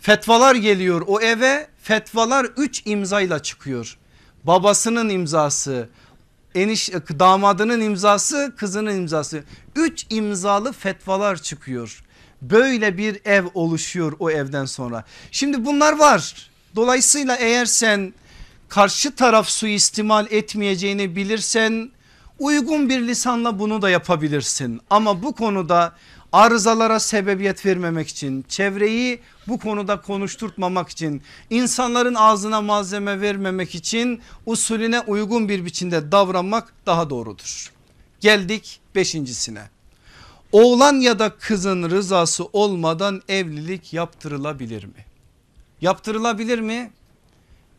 Fetvalar 0.00 0.54
geliyor 0.54 1.02
o 1.06 1.20
eve 1.20 1.68
fetvalar 1.82 2.44
üç 2.44 2.82
imzayla 2.84 3.42
çıkıyor. 3.42 3.98
Babasının 4.44 5.08
imzası, 5.08 5.88
eniş 6.54 6.92
damadının 6.92 7.80
imzası, 7.80 8.52
kızının 8.56 8.96
imzası. 8.96 9.44
Üç 9.76 10.06
imzalı 10.10 10.72
fetvalar 10.72 11.36
çıkıyor. 11.36 12.04
Böyle 12.42 12.98
bir 12.98 13.20
ev 13.24 13.44
oluşuyor 13.54 14.12
o 14.18 14.30
evden 14.30 14.64
sonra. 14.64 15.04
Şimdi 15.30 15.64
bunlar 15.64 15.98
var. 15.98 16.50
Dolayısıyla 16.76 17.36
eğer 17.36 17.66
sen 17.66 18.14
karşı 18.68 19.14
taraf 19.14 19.48
suistimal 19.48 20.26
etmeyeceğini 20.30 21.16
bilirsen 21.16 21.90
uygun 22.38 22.88
bir 22.88 23.00
lisanla 23.00 23.58
bunu 23.58 23.82
da 23.82 23.90
yapabilirsin. 23.90 24.80
Ama 24.90 25.22
bu 25.22 25.34
konuda 25.34 25.92
arızalara 26.32 27.00
sebebiyet 27.00 27.66
vermemek 27.66 28.08
için 28.08 28.44
çevreyi 28.48 29.20
bu 29.48 29.58
konuda 29.58 30.00
konuşturtmamak 30.00 30.88
için 30.88 31.22
insanların 31.50 32.14
ağzına 32.14 32.60
malzeme 32.60 33.20
vermemek 33.20 33.74
için 33.74 34.20
usulüne 34.46 35.00
uygun 35.00 35.48
bir 35.48 35.64
biçimde 35.64 36.12
davranmak 36.12 36.72
daha 36.86 37.10
doğrudur. 37.10 37.72
Geldik 38.20 38.80
beşincisine. 38.94 39.62
Oğlan 40.52 40.94
ya 40.94 41.18
da 41.18 41.30
kızın 41.30 41.90
rızası 41.90 42.44
olmadan 42.44 43.22
evlilik 43.28 43.92
yaptırılabilir 43.92 44.84
mi? 44.84 45.04
Yaptırılabilir 45.80 46.58
mi? 46.58 46.90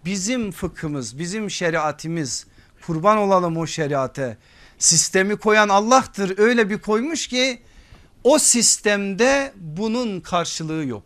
Bizim 0.05 0.51
fıkhımız, 0.51 1.19
bizim 1.19 1.51
şeriatimiz 1.51 2.45
kurban 2.85 3.17
olalım 3.17 3.57
o 3.57 3.67
şeriate. 3.67 4.37
Sistemi 4.77 5.37
koyan 5.37 5.69
Allah'tır 5.69 6.39
öyle 6.39 6.69
bir 6.69 6.77
koymuş 6.77 7.27
ki 7.27 7.61
o 8.23 8.39
sistemde 8.39 9.53
bunun 9.55 10.19
karşılığı 10.19 10.85
yok. 10.85 11.03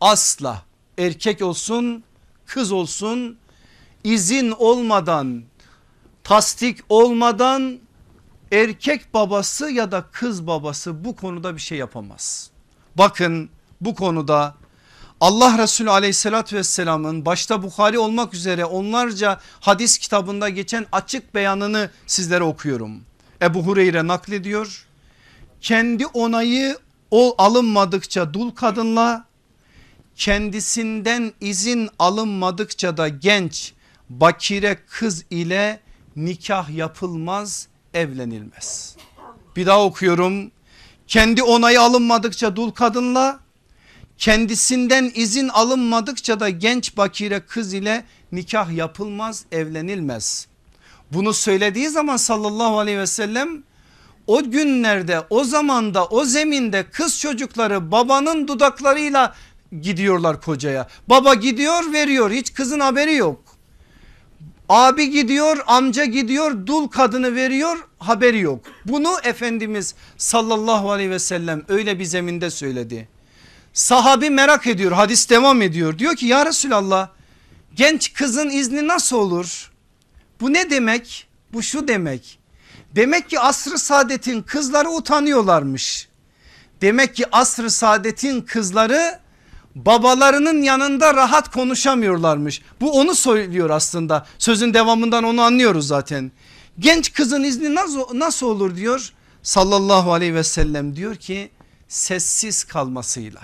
Asla 0.00 0.62
erkek 0.98 1.42
olsun 1.42 2.04
kız 2.46 2.72
olsun 2.72 3.38
izin 4.04 4.50
olmadan 4.50 5.42
tasdik 6.24 6.78
olmadan 6.88 7.78
erkek 8.52 9.14
babası 9.14 9.70
ya 9.70 9.92
da 9.92 10.04
kız 10.12 10.46
babası 10.46 11.04
bu 11.04 11.16
konuda 11.16 11.54
bir 11.54 11.60
şey 11.60 11.78
yapamaz. 11.78 12.50
Bakın 12.98 13.50
bu 13.80 13.94
konuda 13.94 14.54
Allah 15.20 15.58
Resulü 15.58 15.90
aleyhissalatü 15.90 16.56
vesselamın 16.56 17.24
başta 17.24 17.62
Bukhari 17.62 17.98
olmak 17.98 18.34
üzere 18.34 18.64
onlarca 18.64 19.40
hadis 19.60 19.98
kitabında 19.98 20.48
geçen 20.48 20.86
açık 20.92 21.34
beyanını 21.34 21.90
sizlere 22.06 22.44
okuyorum. 22.44 23.00
Ebu 23.42 23.62
Hureyre 23.62 24.06
naklediyor 24.06 24.86
kendi 25.60 26.06
onayı 26.06 26.78
o 27.10 27.34
alınmadıkça 27.38 28.34
dul 28.34 28.50
kadınla 28.50 29.24
kendisinden 30.16 31.32
izin 31.40 31.88
alınmadıkça 31.98 32.96
da 32.96 33.08
genç 33.08 33.72
bakire 34.10 34.78
kız 34.90 35.24
ile 35.30 35.80
nikah 36.16 36.70
yapılmaz 36.70 37.68
evlenilmez. 37.94 38.96
Bir 39.56 39.66
daha 39.66 39.84
okuyorum 39.84 40.50
kendi 41.06 41.42
onayı 41.42 41.80
alınmadıkça 41.80 42.56
dul 42.56 42.70
kadınla 42.70 43.40
kendisinden 44.18 45.12
izin 45.14 45.48
alınmadıkça 45.48 46.40
da 46.40 46.48
genç 46.48 46.96
bakire 46.96 47.40
kız 47.40 47.74
ile 47.74 48.04
nikah 48.32 48.70
yapılmaz 48.70 49.44
evlenilmez. 49.52 50.46
Bunu 51.12 51.32
söylediği 51.32 51.88
zaman 51.88 52.16
sallallahu 52.16 52.78
aleyhi 52.78 52.98
ve 52.98 53.06
sellem 53.06 53.62
o 54.30 54.50
günlerde 54.50 55.20
o 55.30 55.44
zamanda 55.44 56.06
o 56.06 56.24
zeminde 56.24 56.82
kız 56.92 57.20
çocukları 57.20 57.90
babanın 57.90 58.48
dudaklarıyla 58.48 59.34
gidiyorlar 59.80 60.40
kocaya. 60.40 60.88
Baba 61.08 61.34
gidiyor 61.34 61.92
veriyor 61.92 62.30
hiç 62.30 62.54
kızın 62.54 62.80
haberi 62.80 63.14
yok. 63.14 63.40
Abi 64.68 65.10
gidiyor 65.10 65.64
amca 65.66 66.04
gidiyor 66.04 66.66
dul 66.66 66.88
kadını 66.88 67.34
veriyor 67.34 67.78
haberi 67.98 68.40
yok. 68.40 68.64
Bunu 68.84 69.08
Efendimiz 69.24 69.94
sallallahu 70.16 70.90
aleyhi 70.90 71.10
ve 71.10 71.18
sellem 71.18 71.62
öyle 71.68 71.98
bir 71.98 72.04
zeminde 72.04 72.50
söyledi. 72.50 73.08
Sahabi 73.72 74.30
merak 74.30 74.66
ediyor 74.66 74.92
hadis 74.92 75.30
devam 75.30 75.62
ediyor 75.62 75.98
diyor 75.98 76.16
ki 76.16 76.26
ya 76.26 76.46
Resulallah 76.46 77.08
genç 77.74 78.12
kızın 78.12 78.50
izni 78.50 78.88
nasıl 78.88 79.16
olur? 79.16 79.70
Bu 80.40 80.52
ne 80.52 80.70
demek? 80.70 81.28
Bu 81.52 81.62
şu 81.62 81.88
demek 81.88 82.39
Demek 82.96 83.30
ki 83.30 83.40
asr-ı 83.40 83.78
saadetin 83.78 84.42
kızları 84.42 84.90
utanıyorlarmış. 84.90 86.08
Demek 86.80 87.14
ki 87.14 87.24
asr-ı 87.32 87.70
saadetin 87.70 88.40
kızları 88.40 89.20
babalarının 89.74 90.62
yanında 90.62 91.14
rahat 91.14 91.52
konuşamıyorlarmış. 91.52 92.62
Bu 92.80 92.92
onu 92.92 93.14
söylüyor 93.14 93.70
aslında 93.70 94.26
sözün 94.38 94.74
devamından 94.74 95.24
onu 95.24 95.42
anlıyoruz 95.42 95.86
zaten. 95.86 96.32
Genç 96.78 97.12
kızın 97.12 97.42
izni 97.42 97.74
nasıl, 97.74 98.18
nasıl 98.18 98.46
olur 98.46 98.76
diyor 98.76 99.12
sallallahu 99.42 100.12
aleyhi 100.12 100.34
ve 100.34 100.44
sellem 100.44 100.96
diyor 100.96 101.16
ki 101.16 101.50
sessiz 101.88 102.64
kalmasıyla. 102.64 103.40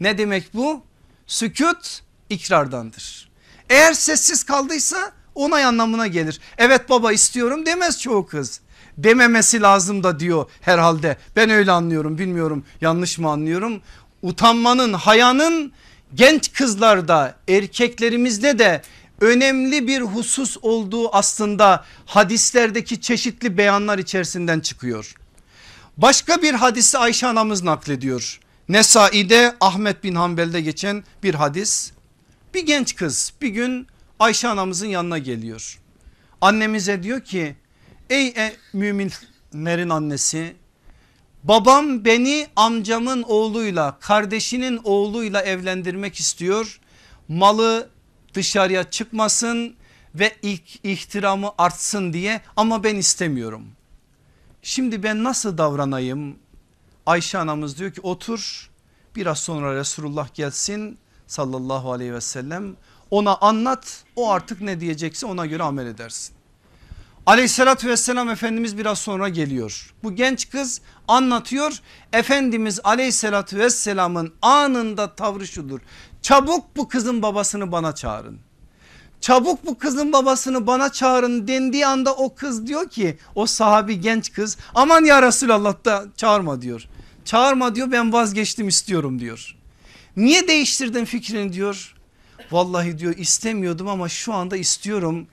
Ne 0.00 0.18
demek 0.18 0.54
bu? 0.54 0.82
Sükut 1.26 2.02
ikrardandır. 2.30 3.28
Eğer 3.70 3.92
sessiz 3.92 4.44
kaldıysa 4.44 5.12
onay 5.34 5.64
anlamına 5.64 6.06
gelir. 6.06 6.40
Evet 6.58 6.88
baba 6.90 7.12
istiyorum 7.12 7.66
demez 7.66 8.00
çoğu 8.00 8.26
kız. 8.26 8.60
Dememesi 8.98 9.60
lazım 9.60 10.02
da 10.02 10.20
diyor 10.20 10.50
herhalde. 10.60 11.16
Ben 11.36 11.50
öyle 11.50 11.72
anlıyorum 11.72 12.18
bilmiyorum 12.18 12.64
yanlış 12.80 13.18
mı 13.18 13.30
anlıyorum. 13.30 13.80
Utanmanın 14.22 14.92
hayanın 14.92 15.72
genç 16.14 16.52
kızlarda 16.52 17.36
erkeklerimizde 17.48 18.58
de 18.58 18.82
önemli 19.20 19.88
bir 19.88 20.00
husus 20.00 20.56
olduğu 20.62 21.14
aslında 21.16 21.84
hadislerdeki 22.06 23.00
çeşitli 23.00 23.58
beyanlar 23.58 23.98
içerisinden 23.98 24.60
çıkıyor. 24.60 25.14
Başka 25.96 26.42
bir 26.42 26.54
hadisi 26.54 26.98
Ayşe 26.98 27.26
anamız 27.26 27.62
naklediyor. 27.62 28.40
Nesai'de 28.68 29.56
Ahmet 29.60 30.04
bin 30.04 30.14
Hanbel'de 30.14 30.60
geçen 30.60 31.04
bir 31.22 31.34
hadis. 31.34 31.92
Bir 32.54 32.66
genç 32.66 32.96
kız 32.96 33.32
bir 33.42 33.48
gün 33.48 33.86
Ayşe 34.18 34.48
anamızın 34.48 34.86
yanına 34.86 35.18
geliyor. 35.18 35.78
Annemize 36.40 37.02
diyor 37.02 37.20
ki 37.20 37.56
ey 38.10 38.26
e, 38.26 38.56
müminlerin 38.72 39.88
annesi 39.88 40.56
babam 41.44 42.04
beni 42.04 42.46
amcamın 42.56 43.22
oğluyla 43.22 43.98
kardeşinin 44.00 44.80
oğluyla 44.84 45.42
evlendirmek 45.42 46.20
istiyor. 46.20 46.80
Malı 47.28 47.90
dışarıya 48.34 48.90
çıkmasın 48.90 49.76
ve 50.14 50.36
ilk 50.42 50.84
ihtiramı 50.84 51.52
artsın 51.58 52.12
diye 52.12 52.40
ama 52.56 52.84
ben 52.84 52.96
istemiyorum. 52.96 53.66
Şimdi 54.62 55.02
ben 55.02 55.24
nasıl 55.24 55.58
davranayım? 55.58 56.36
Ayşe 57.06 57.38
anamız 57.38 57.78
diyor 57.78 57.92
ki 57.92 58.00
otur 58.00 58.70
biraz 59.16 59.38
sonra 59.38 59.76
Resulullah 59.76 60.34
gelsin 60.34 60.98
sallallahu 61.26 61.92
aleyhi 61.92 62.14
ve 62.14 62.20
sellem 62.20 62.76
ona 63.10 63.36
anlat 63.36 64.04
o 64.16 64.30
artık 64.30 64.60
ne 64.60 64.80
diyecekse 64.80 65.26
ona 65.26 65.46
göre 65.46 65.62
amel 65.62 65.86
edersin. 65.86 66.35
Aleyhissalatü 67.26 67.88
vesselam 67.88 68.28
Efendimiz 68.28 68.78
biraz 68.78 68.98
sonra 68.98 69.28
geliyor. 69.28 69.94
Bu 70.02 70.14
genç 70.14 70.50
kız 70.50 70.80
anlatıyor. 71.08 71.80
Efendimiz 72.12 72.80
aleyhissalatü 72.84 73.58
vesselamın 73.58 74.34
anında 74.42 75.14
tavrı 75.14 75.46
şudur. 75.46 75.80
Çabuk 76.22 76.76
bu 76.76 76.88
kızın 76.88 77.22
babasını 77.22 77.72
bana 77.72 77.94
çağırın. 77.94 78.38
Çabuk 79.20 79.66
bu 79.66 79.78
kızın 79.78 80.12
babasını 80.12 80.66
bana 80.66 80.92
çağırın 80.92 81.48
dendiği 81.48 81.86
anda 81.86 82.14
o 82.14 82.34
kız 82.34 82.66
diyor 82.66 82.90
ki 82.90 83.18
o 83.34 83.46
sahabi 83.46 84.00
genç 84.00 84.32
kız 84.32 84.56
aman 84.74 85.04
ya 85.04 85.22
Resulallah 85.22 85.84
da 85.84 86.04
çağırma 86.16 86.62
diyor. 86.62 86.88
Çağırma 87.24 87.74
diyor 87.74 87.92
ben 87.92 88.12
vazgeçtim 88.12 88.68
istiyorum 88.68 89.18
diyor. 89.18 89.56
Niye 90.16 90.48
değiştirdin 90.48 91.04
fikrini 91.04 91.52
diyor. 91.52 91.94
Vallahi 92.50 92.98
diyor 92.98 93.16
istemiyordum 93.16 93.88
ama 93.88 94.08
şu 94.08 94.34
anda 94.34 94.56
istiyorum. 94.56 95.26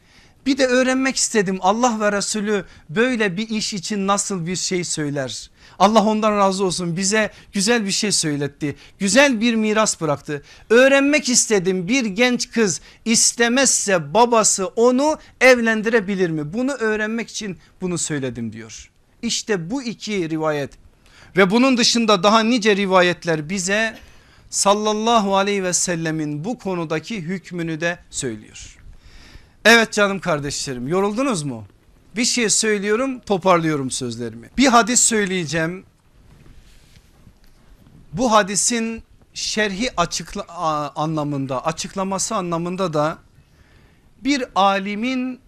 Bir 0.45 0.57
de 0.57 0.65
öğrenmek 0.65 1.15
istedim 1.15 1.57
Allah 1.61 1.99
ve 1.99 2.11
Resulü 2.11 2.65
böyle 2.89 3.37
bir 3.37 3.49
iş 3.49 3.73
için 3.73 4.07
nasıl 4.07 4.47
bir 4.47 4.55
şey 4.55 4.83
söyler. 4.83 5.49
Allah 5.79 6.03
ondan 6.03 6.37
razı 6.37 6.65
olsun 6.65 6.97
bize 6.97 7.31
güzel 7.53 7.85
bir 7.85 7.91
şey 7.91 8.11
söyletti. 8.11 8.75
Güzel 8.99 9.41
bir 9.41 9.55
miras 9.55 10.01
bıraktı. 10.01 10.43
Öğrenmek 10.69 11.29
istedim 11.29 11.87
bir 11.87 12.05
genç 12.05 12.51
kız 12.51 12.81
istemezse 13.05 14.13
babası 14.13 14.65
onu 14.65 15.17
evlendirebilir 15.41 16.29
mi? 16.29 16.53
Bunu 16.53 16.71
öğrenmek 16.71 17.29
için 17.29 17.57
bunu 17.81 17.97
söyledim 17.97 18.53
diyor. 18.53 18.89
İşte 19.21 19.69
bu 19.69 19.83
iki 19.83 20.29
rivayet 20.29 20.71
ve 21.37 21.51
bunun 21.51 21.77
dışında 21.77 22.23
daha 22.23 22.39
nice 22.39 22.75
rivayetler 22.75 23.49
bize 23.49 23.97
sallallahu 24.49 25.35
aleyhi 25.35 25.63
ve 25.63 25.73
sellemin 25.73 26.43
bu 26.43 26.57
konudaki 26.57 27.21
hükmünü 27.21 27.81
de 27.81 27.99
söylüyor. 28.09 28.72
Evet 29.65 29.93
canım 29.93 30.19
kardeşlerim 30.19 30.87
yoruldunuz 30.87 31.43
mu? 31.43 31.65
Bir 32.15 32.25
şey 32.25 32.49
söylüyorum 32.49 33.19
toparlıyorum 33.19 33.91
sözlerimi. 33.91 34.49
Bir 34.57 34.67
hadis 34.67 34.99
söyleyeceğim. 34.99 35.85
Bu 38.13 38.31
hadisin 38.31 39.03
şerhi 39.33 39.89
açıkla 39.97 40.45
anlamında 40.95 41.65
açıklaması 41.65 42.35
anlamında 42.35 42.93
da 42.93 43.17
bir 44.23 44.43
alimin 44.55 45.39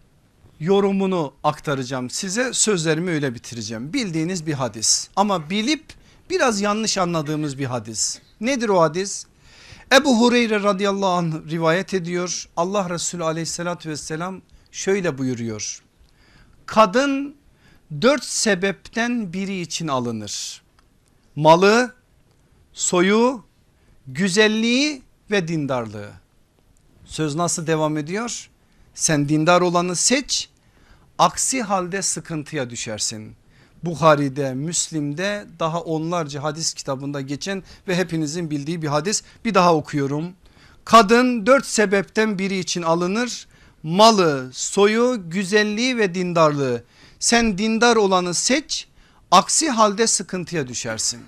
yorumunu 0.59 1.33
aktaracağım 1.43 2.09
size 2.09 2.53
sözlerimi 2.53 3.11
öyle 3.11 3.35
bitireceğim. 3.35 3.93
Bildiğiniz 3.93 4.45
bir 4.45 4.53
hadis 4.53 5.09
ama 5.15 5.49
bilip 5.49 5.85
biraz 6.29 6.61
yanlış 6.61 6.97
anladığımız 6.97 7.59
bir 7.59 7.65
hadis. 7.65 8.19
Nedir 8.41 8.69
o 8.69 8.81
hadis? 8.81 9.25
Ebu 9.93 10.19
Hureyre 10.19 10.63
radıyallahu 10.63 11.09
anh 11.09 11.33
rivayet 11.49 11.93
ediyor. 11.93 12.49
Allah 12.57 12.89
Resulü 12.89 13.23
aleyhissalatü 13.23 13.89
vesselam 13.89 14.41
şöyle 14.71 15.17
buyuruyor. 15.17 15.83
Kadın 16.65 17.35
dört 18.01 18.23
sebepten 18.23 19.33
biri 19.33 19.61
için 19.61 19.87
alınır. 19.87 20.61
Malı, 21.35 21.93
soyu, 22.73 23.43
güzelliği 24.07 25.01
ve 25.31 25.47
dindarlığı. 25.47 26.11
Söz 27.05 27.35
nasıl 27.35 27.67
devam 27.67 27.97
ediyor? 27.97 28.49
Sen 28.93 29.29
dindar 29.29 29.61
olanı 29.61 29.95
seç 29.95 30.49
aksi 31.17 31.61
halde 31.61 32.01
sıkıntıya 32.01 32.69
düşersin. 32.69 33.35
Bukhari'de, 33.85 34.53
Müslim'de 34.53 35.45
daha 35.59 35.81
onlarca 35.81 36.43
hadis 36.43 36.73
kitabında 36.73 37.21
geçen 37.21 37.63
ve 37.87 37.95
hepinizin 37.95 38.51
bildiği 38.51 38.81
bir 38.81 38.87
hadis. 38.87 39.23
Bir 39.45 39.53
daha 39.53 39.75
okuyorum. 39.75 40.33
Kadın 40.85 41.45
dört 41.45 41.65
sebepten 41.65 42.39
biri 42.39 42.57
için 42.57 42.81
alınır. 42.81 43.47
Malı, 43.83 44.49
soyu, 44.53 45.29
güzelliği 45.29 45.97
ve 45.97 46.15
dindarlığı. 46.15 46.83
Sen 47.19 47.57
dindar 47.57 47.95
olanı 47.95 48.33
seç 48.33 48.87
aksi 49.31 49.69
halde 49.69 50.07
sıkıntıya 50.07 50.67
düşersin. 50.67 51.21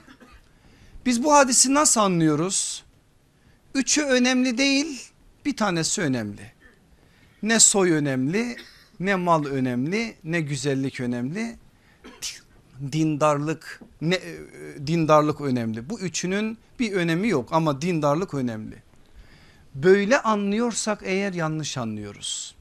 Biz 1.06 1.24
bu 1.24 1.34
hadisi 1.34 1.74
nasıl 1.74 2.02
anlıyoruz? 2.02 2.84
Üçü 3.76 4.04
önemli 4.04 4.58
değil 4.58 5.02
bir 5.46 5.58
tanesi 5.58 6.02
önemli. 6.02 6.52
Ne 7.44 7.60
soy 7.60 7.92
önemli 7.92 8.58
ne 9.00 9.16
mal 9.16 9.46
önemli 9.46 10.16
ne 10.24 10.42
güzellik 10.42 11.00
önemli 11.00 11.58
dindarlık 12.91 13.82
ne 14.02 14.16
e, 14.16 14.88
dindarlık 14.88 15.41
önemli. 15.41 15.90
Bu 15.90 15.99
üçünün 15.99 16.58
bir 16.80 16.94
önemi 16.94 17.28
yok 17.28 17.49
ama 17.52 17.82
dindarlık 17.82 18.34
önemli. 18.34 18.76
Böyle 19.76 20.22
anlıyorsak 20.22 20.99
eğer 21.04 21.34
yanlış 21.34 21.78
anlıyoruz. 21.78 22.56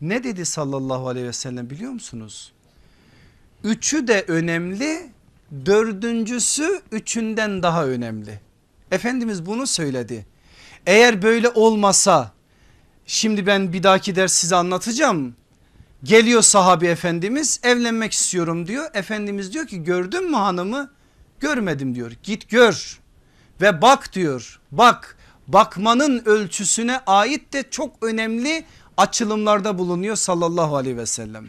Ne 0.00 0.24
dedi 0.24 0.46
sallallahu 0.46 1.08
aleyhi 1.08 1.26
ve 1.26 1.32
sellem 1.32 1.70
biliyor 1.70 1.92
musunuz? 1.92 2.52
Üçü 3.64 4.08
de 4.08 4.24
önemli 4.28 5.10
dördüncüsü 5.66 6.80
üçünden 6.92 7.62
daha 7.62 7.86
önemli. 7.86 8.40
Efendimiz 8.90 9.46
bunu 9.46 9.66
söyledi. 9.66 10.26
Eğer 10.86 11.22
böyle 11.22 11.48
olmasa 11.48 12.32
şimdi 13.06 13.46
ben 13.46 13.72
bir 13.72 13.82
dahaki 13.82 14.16
ders 14.16 14.32
size 14.32 14.56
anlatacağım. 14.56 15.36
Geliyor 16.04 16.42
sahabi 16.42 16.86
efendimiz 16.86 17.60
evlenmek 17.62 18.12
istiyorum 18.12 18.66
diyor. 18.66 18.90
Efendimiz 18.94 19.52
diyor 19.52 19.66
ki 19.66 19.84
gördün 19.84 20.30
mü 20.30 20.36
hanımı? 20.36 20.90
Görmedim 21.40 21.94
diyor. 21.94 22.12
Git 22.22 22.48
gör 22.48 23.00
ve 23.60 23.82
bak 23.82 24.12
diyor. 24.12 24.60
Bak 24.70 25.16
bakmanın 25.48 26.22
ölçüsüne 26.24 27.00
ait 27.06 27.52
de 27.52 27.64
çok 27.70 27.96
önemli 28.02 28.64
açılımlarda 28.96 29.78
bulunuyor 29.78 30.16
sallallahu 30.16 30.76
aleyhi 30.76 30.96
ve 30.96 31.06
sellem. 31.06 31.46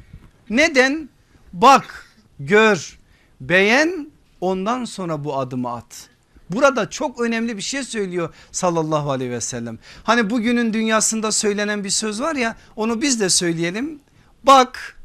Neden? 0.49 1.09
Bak, 1.53 2.07
gör, 2.39 2.99
beğen 3.41 4.11
ondan 4.41 4.85
sonra 4.85 5.23
bu 5.23 5.37
adımı 5.37 5.71
at. 5.71 6.09
Burada 6.49 6.89
çok 6.89 7.21
önemli 7.21 7.57
bir 7.57 7.61
şey 7.61 7.83
söylüyor 7.83 8.33
sallallahu 8.51 9.11
aleyhi 9.11 9.31
ve 9.31 9.41
sellem. 9.41 9.79
Hani 10.03 10.29
bugünün 10.29 10.73
dünyasında 10.73 11.31
söylenen 11.31 11.83
bir 11.83 11.89
söz 11.89 12.21
var 12.21 12.35
ya 12.35 12.55
onu 12.75 13.01
biz 13.01 13.19
de 13.19 13.29
söyleyelim. 13.29 13.99
Bak 14.43 14.97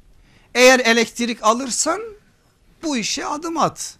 eğer 0.54 0.80
elektrik 0.80 1.42
alırsan 1.42 2.00
bu 2.82 2.96
işe 2.96 3.26
adım 3.26 3.58
at. 3.58 3.96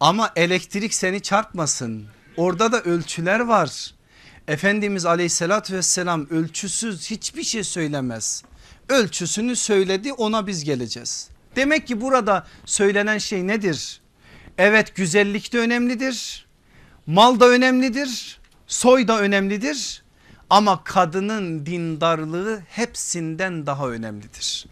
Ama 0.00 0.32
elektrik 0.36 0.94
seni 0.94 1.20
çarpmasın. 1.20 2.06
Orada 2.36 2.72
da 2.72 2.82
ölçüler 2.82 3.40
var. 3.40 3.94
Efendimiz 4.48 5.06
aleyhissalatü 5.06 5.74
vesselam 5.74 6.26
ölçüsüz 6.30 7.10
hiçbir 7.10 7.42
şey 7.42 7.64
söylemez. 7.64 8.42
Ölçüsünü 8.88 9.56
söyledi 9.56 10.12
ona 10.12 10.46
biz 10.46 10.64
geleceğiz. 10.64 11.28
Demek 11.56 11.86
ki 11.86 12.00
burada 12.00 12.46
söylenen 12.64 13.18
şey 13.18 13.46
nedir? 13.46 14.00
Evet 14.58 14.94
güzellik 14.94 15.52
de 15.52 15.58
önemlidir. 15.58 16.46
Mal 17.06 17.40
da 17.40 17.48
önemlidir. 17.48 18.40
soy 18.66 19.08
da 19.08 19.20
önemlidir 19.20 20.03
ama 20.54 20.84
kadının 20.84 21.66
dindarlığı 21.66 22.62
hepsinden 22.68 23.66
daha 23.66 23.88
önemlidir. 23.88 24.66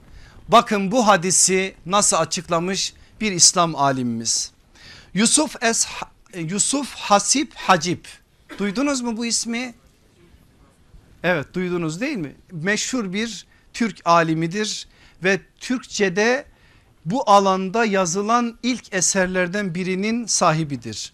Bakın 0.48 0.90
bu 0.90 1.06
hadisi 1.06 1.74
nasıl 1.86 2.16
açıklamış 2.16 2.94
bir 3.20 3.32
İslam 3.32 3.76
alimimiz. 3.76 4.52
Yusuf 5.14 5.62
Es 5.62 5.86
Yusuf 6.34 6.94
Hasip 6.94 7.54
Hacip. 7.54 8.08
Duydunuz 8.58 9.00
mu 9.00 9.16
bu 9.16 9.26
ismi? 9.26 9.74
Evet 11.22 11.54
duydunuz 11.54 12.00
değil 12.00 12.16
mi? 12.16 12.34
Meşhur 12.52 13.12
bir 13.12 13.46
Türk 13.72 14.00
alimidir 14.04 14.88
ve 15.24 15.40
Türkçe'de 15.58 16.44
bu 17.04 17.30
alanda 17.30 17.84
yazılan 17.84 18.58
ilk 18.62 18.94
eserlerden 18.94 19.74
birinin 19.74 20.26
sahibidir. 20.26 21.12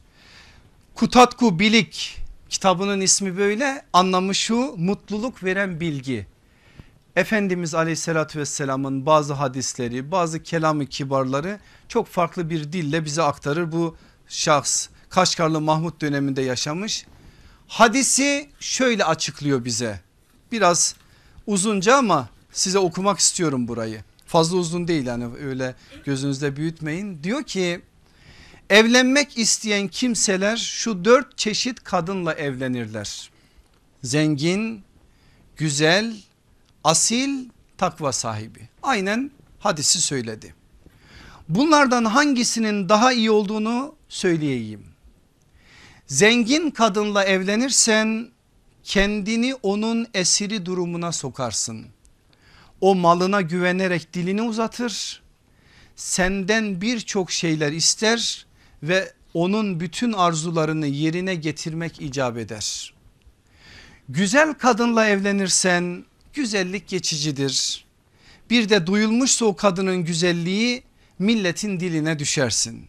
Kutatku 0.94 1.58
Bilik 1.58 2.17
kitabının 2.50 3.00
ismi 3.00 3.36
böyle 3.36 3.84
anlamı 3.92 4.34
şu 4.34 4.74
mutluluk 4.76 5.44
veren 5.44 5.80
bilgi. 5.80 6.26
Efendimiz 7.16 7.74
aleyhissalatü 7.74 8.38
vesselamın 8.38 9.06
bazı 9.06 9.34
hadisleri 9.34 10.10
bazı 10.10 10.42
kelamı 10.42 10.86
kibarları 10.86 11.58
çok 11.88 12.06
farklı 12.06 12.50
bir 12.50 12.72
dille 12.72 13.04
bize 13.04 13.22
aktarır 13.22 13.72
bu 13.72 13.96
şahs. 14.28 14.88
Kaşgarlı 15.10 15.60
Mahmut 15.60 16.00
döneminde 16.00 16.42
yaşamış. 16.42 17.06
Hadisi 17.68 18.48
şöyle 18.60 19.04
açıklıyor 19.04 19.64
bize 19.64 20.00
biraz 20.52 20.94
uzunca 21.46 21.96
ama 21.96 22.28
size 22.52 22.78
okumak 22.78 23.18
istiyorum 23.18 23.68
burayı. 23.68 24.04
Fazla 24.26 24.56
uzun 24.56 24.88
değil 24.88 25.06
yani 25.06 25.26
öyle 25.42 25.74
gözünüzde 26.04 26.56
büyütmeyin. 26.56 27.22
Diyor 27.22 27.42
ki 27.42 27.80
evlenmek 28.70 29.38
isteyen 29.38 29.88
kimseler 29.88 30.56
şu 30.56 31.04
dört 31.04 31.38
çeşit 31.38 31.84
kadınla 31.84 32.34
evlenirler. 32.34 33.30
Zengin, 34.02 34.82
güzel, 35.56 36.16
asil, 36.84 37.48
takva 37.78 38.12
sahibi. 38.12 38.68
Aynen 38.82 39.30
hadisi 39.58 40.00
söyledi. 40.00 40.54
Bunlardan 41.48 42.04
hangisinin 42.04 42.88
daha 42.88 43.12
iyi 43.12 43.30
olduğunu 43.30 43.94
söyleyeyim. 44.08 44.84
Zengin 46.06 46.70
kadınla 46.70 47.24
evlenirsen 47.24 48.28
kendini 48.84 49.54
onun 49.54 50.06
esiri 50.14 50.66
durumuna 50.66 51.12
sokarsın. 51.12 51.86
O 52.80 52.94
malına 52.94 53.40
güvenerek 53.40 54.14
dilini 54.14 54.42
uzatır. 54.42 55.22
Senden 55.96 56.80
birçok 56.80 57.30
şeyler 57.30 57.72
ister 57.72 58.46
ve 58.82 59.12
onun 59.34 59.80
bütün 59.80 60.12
arzularını 60.12 60.86
yerine 60.86 61.34
getirmek 61.34 62.00
icap 62.00 62.36
eder. 62.38 62.94
Güzel 64.08 64.54
kadınla 64.54 65.06
evlenirsen 65.06 66.04
güzellik 66.32 66.88
geçicidir. 66.88 67.84
Bir 68.50 68.68
de 68.68 68.86
duyulmuşsa 68.86 69.44
o 69.44 69.56
kadının 69.56 70.04
güzelliği 70.04 70.82
milletin 71.18 71.80
diline 71.80 72.18
düşersin. 72.18 72.88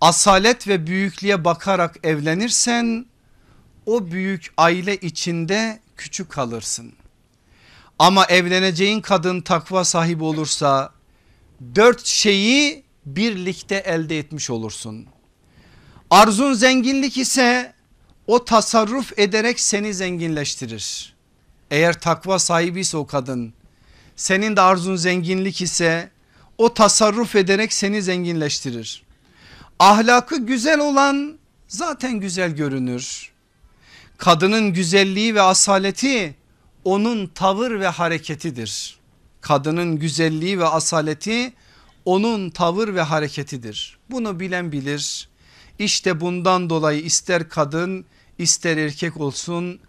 Asalet 0.00 0.68
ve 0.68 0.86
büyüklüğe 0.86 1.44
bakarak 1.44 1.96
evlenirsen 2.02 3.06
o 3.86 4.10
büyük 4.10 4.52
aile 4.56 4.96
içinde 4.96 5.80
küçük 5.96 6.30
kalırsın. 6.30 6.92
Ama 7.98 8.26
evleneceğin 8.26 9.00
kadın 9.00 9.40
takva 9.40 9.84
sahibi 9.84 10.24
olursa 10.24 10.92
dört 11.74 12.06
şeyi 12.06 12.84
birlikte 13.16 13.74
elde 13.74 14.18
etmiş 14.18 14.50
olursun. 14.50 15.06
Arzun 16.10 16.52
zenginlik 16.52 17.16
ise 17.16 17.72
o 18.26 18.44
tasarruf 18.44 19.18
ederek 19.18 19.60
seni 19.60 19.94
zenginleştirir. 19.94 21.14
Eğer 21.70 22.00
takva 22.00 22.38
sahibi 22.38 22.80
ise 22.80 22.96
o 22.96 23.06
kadın 23.06 23.52
senin 24.16 24.56
de 24.56 24.60
arzun 24.60 24.96
zenginlik 24.96 25.60
ise 25.62 26.10
o 26.58 26.74
tasarruf 26.74 27.36
ederek 27.36 27.72
seni 27.72 28.02
zenginleştirir. 28.02 29.02
Ahlakı 29.78 30.46
güzel 30.46 30.80
olan 30.80 31.38
zaten 31.68 32.20
güzel 32.20 32.50
görünür. 32.50 33.32
Kadının 34.18 34.72
güzelliği 34.72 35.34
ve 35.34 35.42
asaleti 35.42 36.34
onun 36.84 37.26
tavır 37.26 37.80
ve 37.80 37.88
hareketidir. 37.88 38.98
Kadının 39.40 39.98
güzelliği 39.98 40.58
ve 40.58 40.66
asaleti 40.66 41.52
onun 42.08 42.50
tavır 42.50 42.94
ve 42.94 43.02
hareketidir. 43.02 43.98
Bunu 44.10 44.40
bilen 44.40 44.72
bilir. 44.72 45.28
İşte 45.78 46.20
bundan 46.20 46.70
dolayı 46.70 47.00
ister 47.00 47.48
kadın 47.48 48.04
ister 48.38 48.76
erkek 48.76 49.16
olsun 49.16 49.80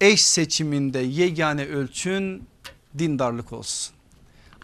eş 0.00 0.24
seçiminde 0.24 0.98
yegane 0.98 1.64
ölçün 1.64 2.42
dindarlık 2.98 3.52
olsun. 3.52 3.94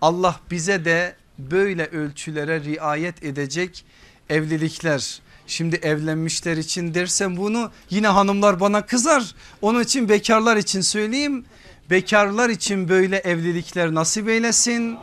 Allah 0.00 0.40
bize 0.50 0.84
de 0.84 1.16
böyle 1.38 1.86
ölçülere 1.86 2.64
riayet 2.64 3.24
edecek 3.24 3.84
evlilikler 4.30 5.20
Şimdi 5.46 5.76
evlenmişler 5.76 6.56
için 6.56 6.94
dersem 6.94 7.36
bunu 7.36 7.70
yine 7.90 8.08
hanımlar 8.08 8.60
bana 8.60 8.86
kızar. 8.86 9.34
Onun 9.62 9.82
için 9.82 10.08
bekarlar 10.08 10.56
için 10.56 10.80
söyleyeyim. 10.80 11.44
Bekarlar 11.90 12.50
için 12.50 12.88
böyle 12.88 13.16
evlilikler 13.16 13.94
nasip 13.94 14.28
eylesin. 14.28 14.98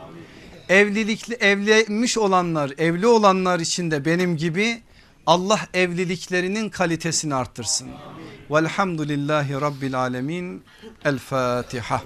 Evlilikli 0.68 1.34
evlenmiş 1.34 2.18
olanlar 2.18 2.72
evli 2.78 3.06
olanlar 3.06 3.60
için 3.60 3.90
de 3.90 4.04
benim 4.04 4.36
gibi 4.36 4.82
Allah 5.26 5.60
evliliklerinin 5.74 6.68
kalitesini 6.68 7.34
arttırsın. 7.34 7.88
Velhamdülillahi 8.50 9.54
Rabbil 9.54 9.98
Alemin. 9.98 10.64
El 11.04 11.18
Fatiha. 11.18 12.02